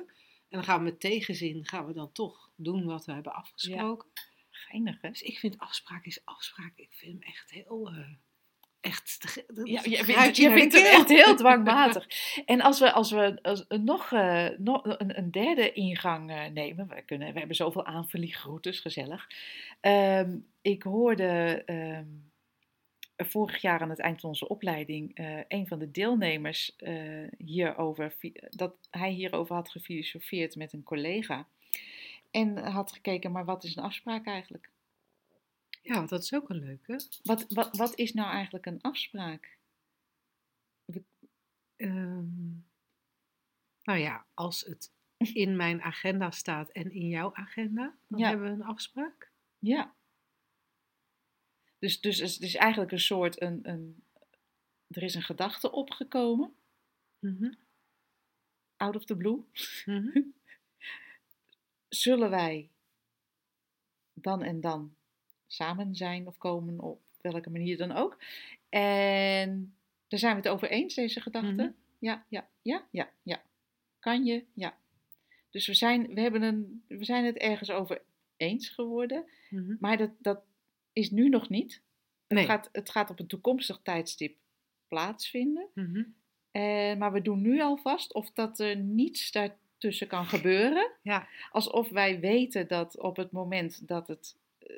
En 0.50 0.62
dan 0.62 0.64
gaan 0.64 0.78
we 0.78 0.84
met 0.84 1.00
tegenzin, 1.00 1.66
gaan 1.66 1.86
we 1.86 1.94
dan 1.94 2.12
toch 2.12 2.50
doen 2.56 2.86
wat 2.86 3.06
we 3.06 3.12
hebben 3.12 3.34
afgesproken. 3.34 4.08
Geinig, 4.56 5.02
hè? 5.02 5.10
Dus 5.10 5.22
ik 5.22 5.38
vind 5.40 5.58
afspraak 5.58 6.06
is 6.06 6.26
afspraak. 6.26 6.72
Ik 6.76 6.90
vind 6.92 7.12
hem 7.12 7.22
echt 7.22 7.52
heel. 7.52 7.88
eh, 7.88 8.10
echt. 8.82 9.44
Ja, 9.64 9.82
je 9.84 10.04
vindt, 10.04 10.38
je 10.38 10.52
vindt 10.52 10.74
het 10.74 10.86
echt 10.86 11.10
heel 11.10 11.36
dwangmatig. 11.36 12.08
En 12.46 12.62
als 12.62 12.80
we, 12.80 12.92
als 12.92 13.12
we 13.12 13.40
als, 13.42 13.68
eh, 13.68 13.80
nog, 13.80 14.12
eh, 14.12 14.48
nog 14.58 14.84
een, 14.84 15.18
een 15.18 15.32
derde 15.32 15.72
ingang 15.72 16.50
nemen, 16.54 16.88
we, 16.88 17.02
kunnen, 17.02 17.34
we 17.34 17.38
hebben 17.38 17.56
zoveel 17.56 17.86
aanvliegroutes, 17.86 18.80
gezellig. 18.80 19.28
Ehm, 19.80 20.38
ik 20.62 20.84
hoorde 20.84 21.64
ehm, 21.66 22.08
vorig 23.18 23.62
jaar 23.62 23.82
aan 23.82 23.90
het 23.90 24.00
eind 24.00 24.20
van 24.20 24.30
onze 24.30 24.48
opleiding 24.48 25.12
een 25.48 25.68
van 25.68 25.80
de 25.80 25.92
deelnemers 25.92 26.76
hierover, 27.38 28.16
dat 28.50 28.76
hij 28.90 29.12
hierover 29.12 29.56
had 29.56 29.70
gefilosofeerd 29.70 30.56
met 30.56 30.74
een 30.74 30.84
collega. 30.84 31.48
En 32.36 32.58
had 32.58 32.92
gekeken, 32.92 33.32
maar 33.32 33.46
wat 33.46 33.64
is 33.64 33.76
een 33.76 33.84
afspraak 33.84 34.26
eigenlijk? 34.26 34.70
Ja, 35.82 36.06
dat 36.06 36.24
is 36.24 36.34
ook 36.34 36.50
een 36.50 36.60
leuke. 36.60 37.00
Wat, 37.24 37.46
wat, 37.50 37.78
wat 37.78 37.96
is 37.98 38.14
nou 38.14 38.30
eigenlijk 38.32 38.66
een 38.66 38.82
afspraak? 38.82 39.58
Ehm, 41.76 42.50
nou 43.84 44.00
ja, 44.00 44.26
als 44.34 44.62
het 44.62 44.92
in 45.44 45.56
mijn 45.56 45.82
agenda 45.82 46.32
staat 46.32 46.70
en 46.72 46.92
in 46.92 47.08
jouw 47.08 47.36
agenda, 47.36 47.98
dan 48.08 48.20
Ja. 48.20 48.28
hebben 48.28 48.46
we 48.48 48.54
een 48.54 48.64
afspraak. 48.70 49.32
Ja. 49.60 49.96
Dus, 51.80 52.02
dus 52.02 52.20
het 52.20 52.42
is 52.42 52.56
eigenlijk 52.56 52.92
een 52.92 53.00
soort, 53.00 53.42
een, 53.42 53.70
een, 53.70 54.04
er 54.88 55.04
is 55.04 55.16
een 55.16 55.22
gedachte 55.24 55.72
opgekomen, 55.72 56.56
Mhm, 57.20 57.54
out 58.78 58.96
of 58.96 59.06
the 59.06 59.16
blue. 59.18 59.44
mhm. 59.86 60.22
Zullen 61.96 62.30
wij 62.30 62.70
dan 64.14 64.44
en 64.44 64.62
dan 64.62 64.96
samen 65.48 65.96
zijn 65.96 66.28
of 66.28 66.38
komen, 66.38 66.80
op 66.80 67.02
welke 67.22 67.50
manier 67.50 67.78
dan 67.78 67.92
ook. 67.92 68.18
En 68.70 69.76
daar 70.08 70.20
zijn 70.20 70.36
we 70.36 70.42
het 70.42 70.48
over 70.50 70.70
eens, 70.70 70.96
deze 70.96 71.22
gedachte. 71.22 71.64
Mhm. 71.64 71.72
Ja, 72.00 72.26
ja, 72.30 72.50
ja, 72.62 72.88
ja, 72.92 73.10
ja. 73.24 73.42
Kan 74.00 74.26
je? 74.26 74.44
Ja. 74.54 74.78
Dus 75.50 75.68
we 75.68 75.74
zijn, 75.74 76.14
we, 76.14 76.22
hebben 76.22 76.42
een, 76.42 76.84
we 76.88 77.06
zijn 77.06 77.26
het 77.26 77.38
ergens 77.38 77.72
over 77.72 78.02
eens 78.38 78.70
geworden, 78.70 79.26
mhm. 79.50 79.76
maar 79.80 79.98
dat, 79.98 80.12
dat 80.18 80.44
is 80.94 81.12
nu 81.12 81.30
nog 81.30 81.50
niet. 81.50 81.82
Nee. 82.28 82.40
Het, 82.40 82.52
gaat, 82.52 82.70
het 82.72 82.90
gaat 82.90 83.10
op 83.10 83.20
een 83.20 83.28
toekomstig 83.28 83.80
tijdstip 83.84 84.38
plaatsvinden. 84.88 85.68
Mhm. 85.74 86.04
Maar 86.98 87.12
we 87.12 87.22
doen 87.22 87.42
nu 87.42 87.62
alvast 87.62 88.14
of 88.14 88.32
dat 88.32 88.60
er 88.60 88.78
niets 88.78 89.32
daartussen 89.76 90.08
kan 90.08 90.26
gebeuren. 90.26 90.92
Ja. 91.02 91.28
Alsof 91.52 91.90
wij 91.90 92.20
weten 92.20 92.68
dat 92.68 93.00
op 93.00 93.16
het 93.16 93.32
moment 93.32 93.88
dat 93.88 94.08
het 94.08 94.38
eh, 94.60 94.76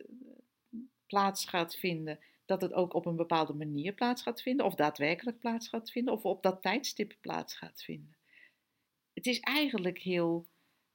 plaats 1.06 1.46
gaat 1.46 1.76
vinden, 1.76 2.20
dat 2.46 2.62
het 2.62 2.74
ook 2.74 2.94
op 2.94 3.06
een 3.06 3.16
bepaalde 3.16 3.54
manier 3.54 3.94
plaats 3.94 4.22
gaat 4.22 4.42
vinden. 4.42 4.66
Of 4.66 4.76
daadwerkelijk 4.76 5.40
plaats 5.40 5.68
gaat 5.68 5.92
vinden. 5.92 6.14
Of 6.14 6.26
op 6.26 6.44
dat 6.44 6.62
tijdstip 6.62 7.16
plaats 7.22 7.56
gaat 7.56 7.84
vinden. 7.84 8.16
Het 9.14 9.26
is 9.26 9.40
eigenlijk 9.40 9.98
heel. 9.98 10.46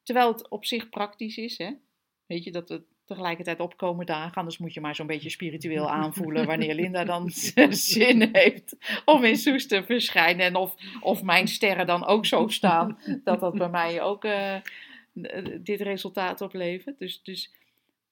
Terwijl 0.03 0.33
het 0.33 0.49
op 0.49 0.65
zich 0.65 0.89
praktisch 0.89 1.37
is, 1.37 1.59
hè? 1.59 1.73
Weet 2.27 2.45
je, 2.45 2.53
dat 2.53 2.69
we 2.69 2.83
tegelijkertijd 3.05 3.61
opkomen 3.61 4.07
dagen. 4.07 4.35
Anders 4.35 4.59
moet 4.59 4.75
je 4.75 4.81
maar 4.81 4.95
zo'n 4.95 5.07
beetje 5.07 5.31
spiritueel 5.31 5.91
aanvoelen 6.01 6.47
wanneer 6.47 6.75
Linda 6.75 7.05
dan 7.05 7.31
zin 7.71 8.29
heeft 8.33 8.77
om 9.05 9.25
in 9.25 9.37
Soes 9.37 9.67
te 9.67 9.85
verschijnen. 9.85 10.47
En 10.47 10.55
of, 10.55 10.75
of 11.01 11.23
mijn 11.23 11.49
sterren 11.49 11.87
dan 11.87 12.07
ook 12.07 12.27
zo 12.27 12.49
staan, 12.49 12.99
dat 13.25 13.41
dat 13.41 13.55
bij 13.55 13.69
mij 13.69 14.03
ook 14.03 14.25
eh, 14.25 14.57
dit 15.61 15.81
resultaat 15.81 16.41
oplevert. 16.41 16.99
Dus, 16.99 17.23
dus 17.23 17.55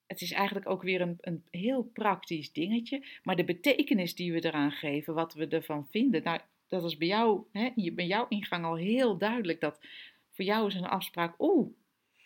het 0.07 0.21
is 0.21 0.33
eigenlijk 0.33 0.69
ook 0.69 0.83
weer 0.83 1.01
een, 1.01 1.17
een 1.21 1.45
heel 1.51 1.83
praktisch 1.83 2.53
dingetje. 2.53 3.07
Maar 3.23 3.37
de 3.37 3.45
betekenis 3.45 4.15
die 4.15 4.33
we 4.33 4.45
eraan 4.45 4.73
geven, 4.73 5.15
wat 5.15 5.35
we 5.35 5.49
ervan 5.49 5.87
vinden, 5.91 6.23
nou, 6.23 6.41
dat 6.69 6.85
is 6.85 6.97
bij 6.97 7.09
jou, 7.09 7.43
hè, 7.53 7.71
bij 7.75 8.07
jouw 8.07 8.27
ingang 8.29 8.65
al 8.65 8.77
heel 8.77 9.19
duidelijk. 9.19 9.61
Dat 9.61 9.81
voor 10.31 10.45
jou 10.45 10.67
is 10.67 10.75
een 10.75 10.85
afspraak, 10.85 11.35
oeh, 11.39 11.69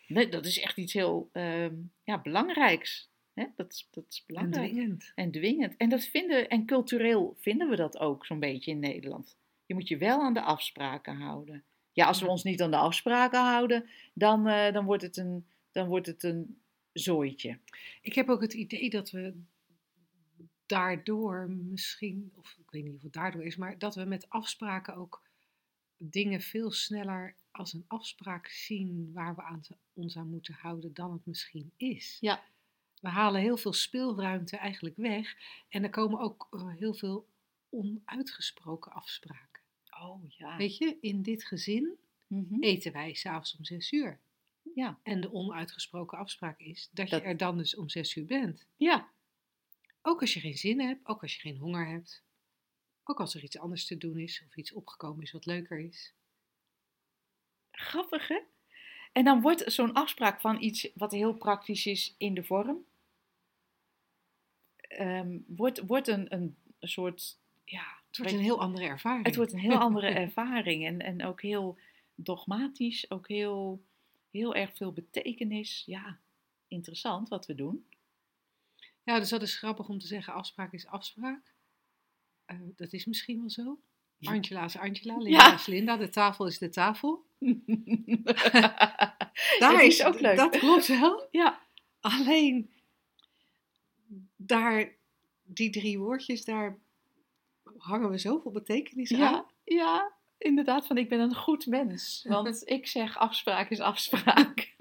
nee, 0.07 0.29
dat 0.29 0.45
is 0.45 0.59
echt 0.59 0.77
iets 0.77 0.93
heel 0.93 1.29
ehm, 1.31 1.75
ja, 2.03 2.21
belangrijks. 2.21 3.09
Hè? 3.33 3.45
Dat, 3.55 3.71
is- 3.73 3.87
dat 3.91 4.05
is 4.09 4.17
En 4.17 4.23
belangrijk. 4.27 4.71
dwingend. 4.71 5.11
En 5.15 5.31
dwingend. 5.31 5.77
En, 5.77 5.89
dat 5.89 6.03
vinden, 6.05 6.47
en 6.49 6.65
cultureel 6.65 7.35
vinden 7.39 7.69
we 7.69 7.75
dat 7.75 7.97
ook 7.97 8.25
zo'n 8.25 8.39
beetje 8.39 8.71
in 8.71 8.79
Nederland. 8.79 9.37
Je 9.65 9.73
moet 9.73 9.87
je 9.87 9.97
wel 9.97 10.21
aan 10.21 10.33
de 10.33 10.41
afspraken 10.41 11.15
houden. 11.15 11.63
Ja, 11.91 12.05
als 12.05 12.21
we 12.21 12.27
ons 12.27 12.43
niet 12.43 12.61
aan 12.61 12.71
de 12.71 12.77
afspraken 12.77 13.39
houden, 13.39 13.89
dan, 14.13 14.47
eh, 14.47 14.73
dan, 14.73 14.85
wordt, 14.85 15.03
het 15.03 15.17
een, 15.17 15.45
dan 15.71 15.87
wordt 15.87 16.07
het 16.07 16.23
een 16.23 16.61
zooitje. 16.93 17.59
Ik 18.01 18.15
heb 18.15 18.29
ook 18.29 18.41
het 18.41 18.53
idee 18.53 18.89
dat 18.89 19.11
we 19.11 19.33
daardoor 20.65 21.49
misschien, 21.49 22.31
of 22.35 22.55
ik 22.59 22.71
weet 22.71 22.83
niet 22.83 22.95
of 22.95 23.01
het 23.01 23.13
daardoor 23.13 23.43
is, 23.43 23.55
maar 23.55 23.77
dat 23.77 23.95
we 23.95 24.03
met 24.03 24.29
afspraken 24.29 24.95
ook 24.95 25.23
dingen 25.97 26.41
veel 26.41 26.71
sneller 26.71 27.35
als 27.55 27.73
een 27.73 27.85
afspraak 27.87 28.47
zien 28.47 29.11
waar 29.13 29.35
we 29.35 29.41
aan 29.43 29.61
ons 29.93 30.17
aan 30.17 30.29
moeten 30.29 30.53
houden 30.53 30.93
dan 30.93 31.11
het 31.11 31.25
misschien 31.25 31.71
is. 31.77 32.17
Ja. 32.19 32.43
We 33.01 33.07
halen 33.09 33.41
heel 33.41 33.57
veel 33.57 33.73
speelruimte 33.73 34.57
eigenlijk 34.57 34.95
weg 34.95 35.35
en 35.69 35.83
er 35.83 35.89
komen 35.89 36.19
ook 36.19 36.47
eh, 36.51 36.73
heel 36.75 36.93
veel 36.93 37.27
onuitgesproken 37.69 38.91
afspraken. 38.91 39.61
Oh 39.99 40.21
ja. 40.29 40.57
Weet 40.57 40.77
je, 40.77 40.97
in 41.01 41.21
dit 41.21 41.45
gezin 41.45 41.97
Mhm. 42.27 42.63
eten 42.63 42.91
wij 42.91 43.13
s'avonds 43.13 43.55
om 43.57 43.65
zes 43.65 43.91
uur. 43.91 44.19
Ja. 44.75 44.99
En 45.03 45.21
de 45.21 45.31
onuitgesproken 45.33 46.17
afspraak 46.17 46.59
is 46.59 46.89
dat, 46.91 47.09
Dat- 47.09 47.21
je 47.21 47.25
er 47.27 47.37
dan 47.37 47.57
dus 47.57 47.75
om 47.75 47.89
zes 47.89 48.15
uur 48.15 48.25
bent. 48.25 48.65
ja. 48.77 49.13
Ook 50.01 50.21
als 50.21 50.33
je 50.33 50.39
geen 50.39 50.57
zin 50.57 50.79
hebt, 50.81 51.05
ook 51.07 51.21
als 51.21 51.33
je 51.35 51.39
geen 51.39 51.57
honger 51.57 51.87
hebt. 51.87 52.23
Ook 53.03 53.19
als 53.19 53.35
er 53.35 53.43
iets 53.43 53.57
anders 53.57 53.85
te 53.85 53.97
doen 53.97 54.17
is 54.17 54.43
of 54.47 54.55
iets 54.57 54.73
opgekomen 54.73 55.23
is 55.23 55.31
wat 55.31 55.45
leuker 55.45 55.79
is. 55.79 56.13
Grappig 57.75 58.27
hè? 58.27 58.39
En 59.11 59.23
dan 59.23 59.41
wordt 59.41 59.63
zo'n 59.71 59.93
afspraak 59.93 60.41
van 60.41 60.61
iets 60.61 60.87
wat 60.93 61.11
heel 61.11 61.33
praktisch 61.33 61.85
is 61.85 62.15
in 62.17 62.33
de 62.33 62.43
vorm, 62.43 62.85
ehm, 64.77 65.37
wordt, 65.47 65.79
wordt 65.85 66.07
een, 66.07 66.33
een 66.33 66.57
soort, 66.79 67.37
ja, 67.65 67.85
Het 68.07 68.17
wordt 68.17 68.33
een 68.33 68.39
heel 68.39 68.59
andere 68.61 68.85
ervaring. 68.85 69.25
het 69.25 69.35
wordt 69.35 69.53
een 69.53 69.59
heel 69.59 69.77
andere 69.77 70.07
ervaring 70.25 70.85
en, 70.85 70.99
en 71.01 71.25
ook 71.25 71.41
heel 71.41 71.77
dogmatisch, 72.15 73.11
ook 73.11 73.27
heel, 73.27 73.83
heel 74.31 74.55
erg 74.55 74.75
veel 74.75 74.91
betekenis. 74.91 75.83
Ja, 75.85 76.19
interessant 76.67 77.29
wat 77.29 77.45
we 77.45 77.55
doen. 77.55 77.85
Ja, 79.03 79.19
dus 79.19 79.29
dat 79.29 79.41
is 79.41 79.57
grappig 79.57 79.89
om 79.89 79.99
te 79.99 80.07
zeggen, 80.07 80.33
afspraak 80.33 80.73
is 80.73 80.87
afspraak. 80.87 81.53
Eh, 82.45 82.57
dat 82.75 82.93
is 82.93 83.05
misschien 83.05 83.39
wel 83.39 83.49
zo. 83.49 83.79
Angela 84.21 84.63
is 84.63 84.77
Angela, 84.77 85.17
Linda 85.17 85.45
Ja. 85.45 85.53
is 85.53 85.65
Linda, 85.65 85.97
de 85.97 86.09
tafel 86.09 86.47
is 86.47 86.57
de 86.57 86.69
tafel. 86.69 87.24
dat 89.59 89.81
is 89.81 90.03
ook 90.03 90.19
leuk. 90.19 90.37
Dat 90.37 90.57
klopt 90.57 90.87
wel. 90.87 91.27
Ja, 91.31 91.65
Alleen, 92.05 92.69
daar, 94.35 94.95
die 95.43 95.69
drie 95.69 95.99
woordjes, 95.99 96.45
daar 96.45 96.77
hangen 97.77 98.09
we 98.09 98.17
zoveel 98.17 98.51
betekenis 98.51 99.13
aan. 99.13 99.19
ja, 99.19 99.45
ja, 99.63 100.13
inderdaad, 100.37 100.87
van 100.87 100.97
ik 100.97 101.09
ben 101.09 101.19
een 101.19 101.35
goed 101.35 101.65
mens. 101.65 102.25
Want 102.27 102.67
ik 102.69 102.87
zeg 102.87 103.17
afspraak 103.17 103.69
is 103.69 103.79
afspraak. 103.79 104.75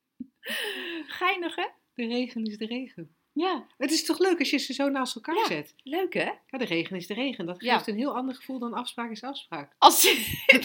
Geinig 1.18 1.56
hè? 1.56 1.66
De 1.94 2.06
regen 2.06 2.44
is 2.44 2.58
de 2.58 2.66
regen. 2.66 3.14
Ja, 3.32 3.66
Het 3.78 3.90
is 3.90 4.04
toch 4.04 4.18
leuk 4.18 4.38
als 4.38 4.50
je 4.50 4.58
ze 4.58 4.72
zo 4.72 4.88
naast 4.88 5.14
elkaar 5.14 5.34
Ja. 5.34 5.46
zet? 5.46 5.74
leuk 5.82 6.14
hè? 6.14 6.30
Ja, 6.46 6.58
de 6.58 6.64
regen 6.64 6.96
is 6.96 7.06
de 7.06 7.14
regen. 7.14 7.46
Dat 7.46 7.62
Ja. 7.62 7.74
geeft 7.74 7.86
een 7.88 7.96
heel 7.96 8.16
ander 8.16 8.34
gevoel 8.34 8.58
dan 8.58 8.74
afspraak 8.74 9.10
is 9.10 9.22
afspraak. 9.22 9.72
Als, 9.78 10.02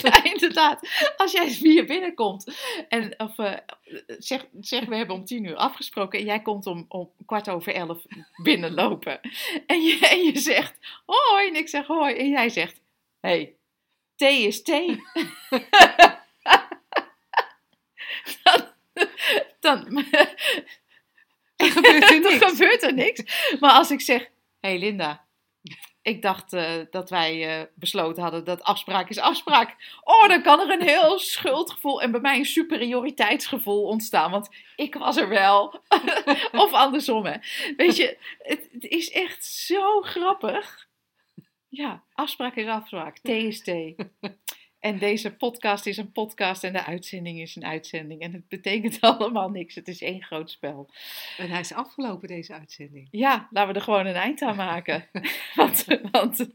ja, 0.01 0.23
inderdaad, 0.23 0.89
als 1.17 1.31
jij 1.31 1.47
hier 1.47 1.85
binnenkomt 1.85 2.55
en 2.89 3.19
of, 3.19 3.37
eh, 3.37 3.53
zeg, 4.07 4.45
zeg, 4.61 4.85
we 4.85 4.95
hebben 4.95 5.15
om 5.15 5.25
tien 5.25 5.43
uur 5.43 5.55
afgesproken 5.55 6.19
en 6.19 6.25
jij 6.25 6.41
komt 6.41 6.65
om, 6.65 6.85
om 6.87 7.11
kwart 7.25 7.49
over 7.49 7.73
elf 7.73 8.03
binnenlopen. 8.43 9.19
En 9.65 9.81
je, 9.81 10.07
en 10.07 10.23
je 10.23 10.39
zegt 10.39 10.77
hoi 11.05 11.47
en 11.47 11.55
ik 11.55 11.69
zeg 11.69 11.87
hoi 11.87 12.15
en 12.15 12.29
jij 12.29 12.49
zegt 12.49 12.81
hey, 13.19 13.55
thee 14.15 14.47
is 14.47 14.61
thee. 14.63 15.01
dan, 18.43 18.67
dan, 19.59 20.05
Dan 21.55 21.71
gebeurt 21.71 22.09
er 22.11 22.19
niks. 22.21 22.45
gebeurt 22.45 22.83
er 22.83 22.93
niks. 22.93 23.49
Maar 23.59 23.71
als 23.71 23.91
ik 23.91 24.01
zeg, 24.01 24.21
hé 24.59 24.69
hey 24.69 24.79
Linda, 24.79 25.25
ik 26.05 26.21
dacht 26.21 26.53
eh, 26.53 26.71
dat 26.91 27.09
wij 27.09 27.59
eh, 27.59 27.65
besloten 27.75 28.23
hadden 28.23 28.43
dat 28.43 28.63
afspraak 28.63 29.09
is 29.09 29.19
afspraak. 29.19 29.75
Oh, 30.03 30.27
dan 30.27 30.41
kan 30.41 30.59
er 30.59 30.69
een 30.69 30.87
heel 30.87 31.19
schuldgevoel 31.33 32.01
en 32.01 32.11
bij 32.11 32.21
mij 32.21 32.37
een 32.37 32.45
superioriteitsgevoel 32.45 33.83
ontstaan. 33.83 34.31
Want 34.31 34.49
ik 34.75 34.95
was 34.95 35.17
er 35.17 35.29
wel. 35.29 35.81
of 36.65 36.73
andersom, 36.73 37.25
hè. 37.25 37.37
Weet 37.77 37.95
je, 37.95 38.17
het, 38.37 38.69
het 38.71 38.83
is 38.83 39.11
echt 39.11 39.45
zo 39.45 40.01
grappig. 40.01 40.87
Ja, 41.69 42.03
afspraak 42.13 42.55
is 42.55 42.67
afspraak. 42.67 43.17
Thee 43.17 43.47
is 43.47 43.63
thee. 43.63 43.95
En 44.85 44.97
deze 44.97 45.35
podcast 45.35 45.85
is 45.85 45.97
een 45.97 46.11
podcast 46.11 46.63
en 46.63 46.73
de 46.73 46.85
uitzending 46.85 47.39
is 47.39 47.55
een 47.55 47.65
uitzending. 47.65 48.21
En 48.21 48.33
het 48.33 48.47
betekent 48.47 49.01
allemaal 49.19 49.49
niks. 49.49 49.75
Het 49.75 49.87
is 49.87 50.01
één 50.01 50.23
groot 50.23 50.51
spel. 50.51 50.89
En 51.37 51.49
hij 51.49 51.59
is 51.59 51.73
afgelopen, 51.73 52.27
deze 52.27 52.53
uitzending. 52.53 53.07
Ja, 53.11 53.47
laten 53.51 53.73
we 53.73 53.79
er 53.79 53.85
gewoon 53.85 54.05
een 54.05 54.15
eind 54.15 54.41
aan 54.41 54.55
maken. 54.55 55.09
want, 55.55 55.85
want 56.11 56.39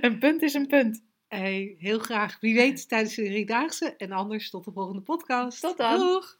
een 0.00 0.18
punt 0.18 0.42
is 0.42 0.54
een 0.54 0.66
punt. 0.66 1.04
Hey, 1.28 1.76
heel 1.78 1.98
graag. 1.98 2.40
Wie 2.40 2.54
weet 2.54 2.88
tijdens 2.88 3.14
de 3.14 3.24
driedaagse. 3.24 3.96
En 3.96 4.12
anders 4.12 4.50
tot 4.50 4.64
de 4.64 4.72
volgende 4.72 5.02
podcast. 5.02 5.60
Tot 5.60 5.76
dan. 5.76 5.98
Doeg! 5.98 6.38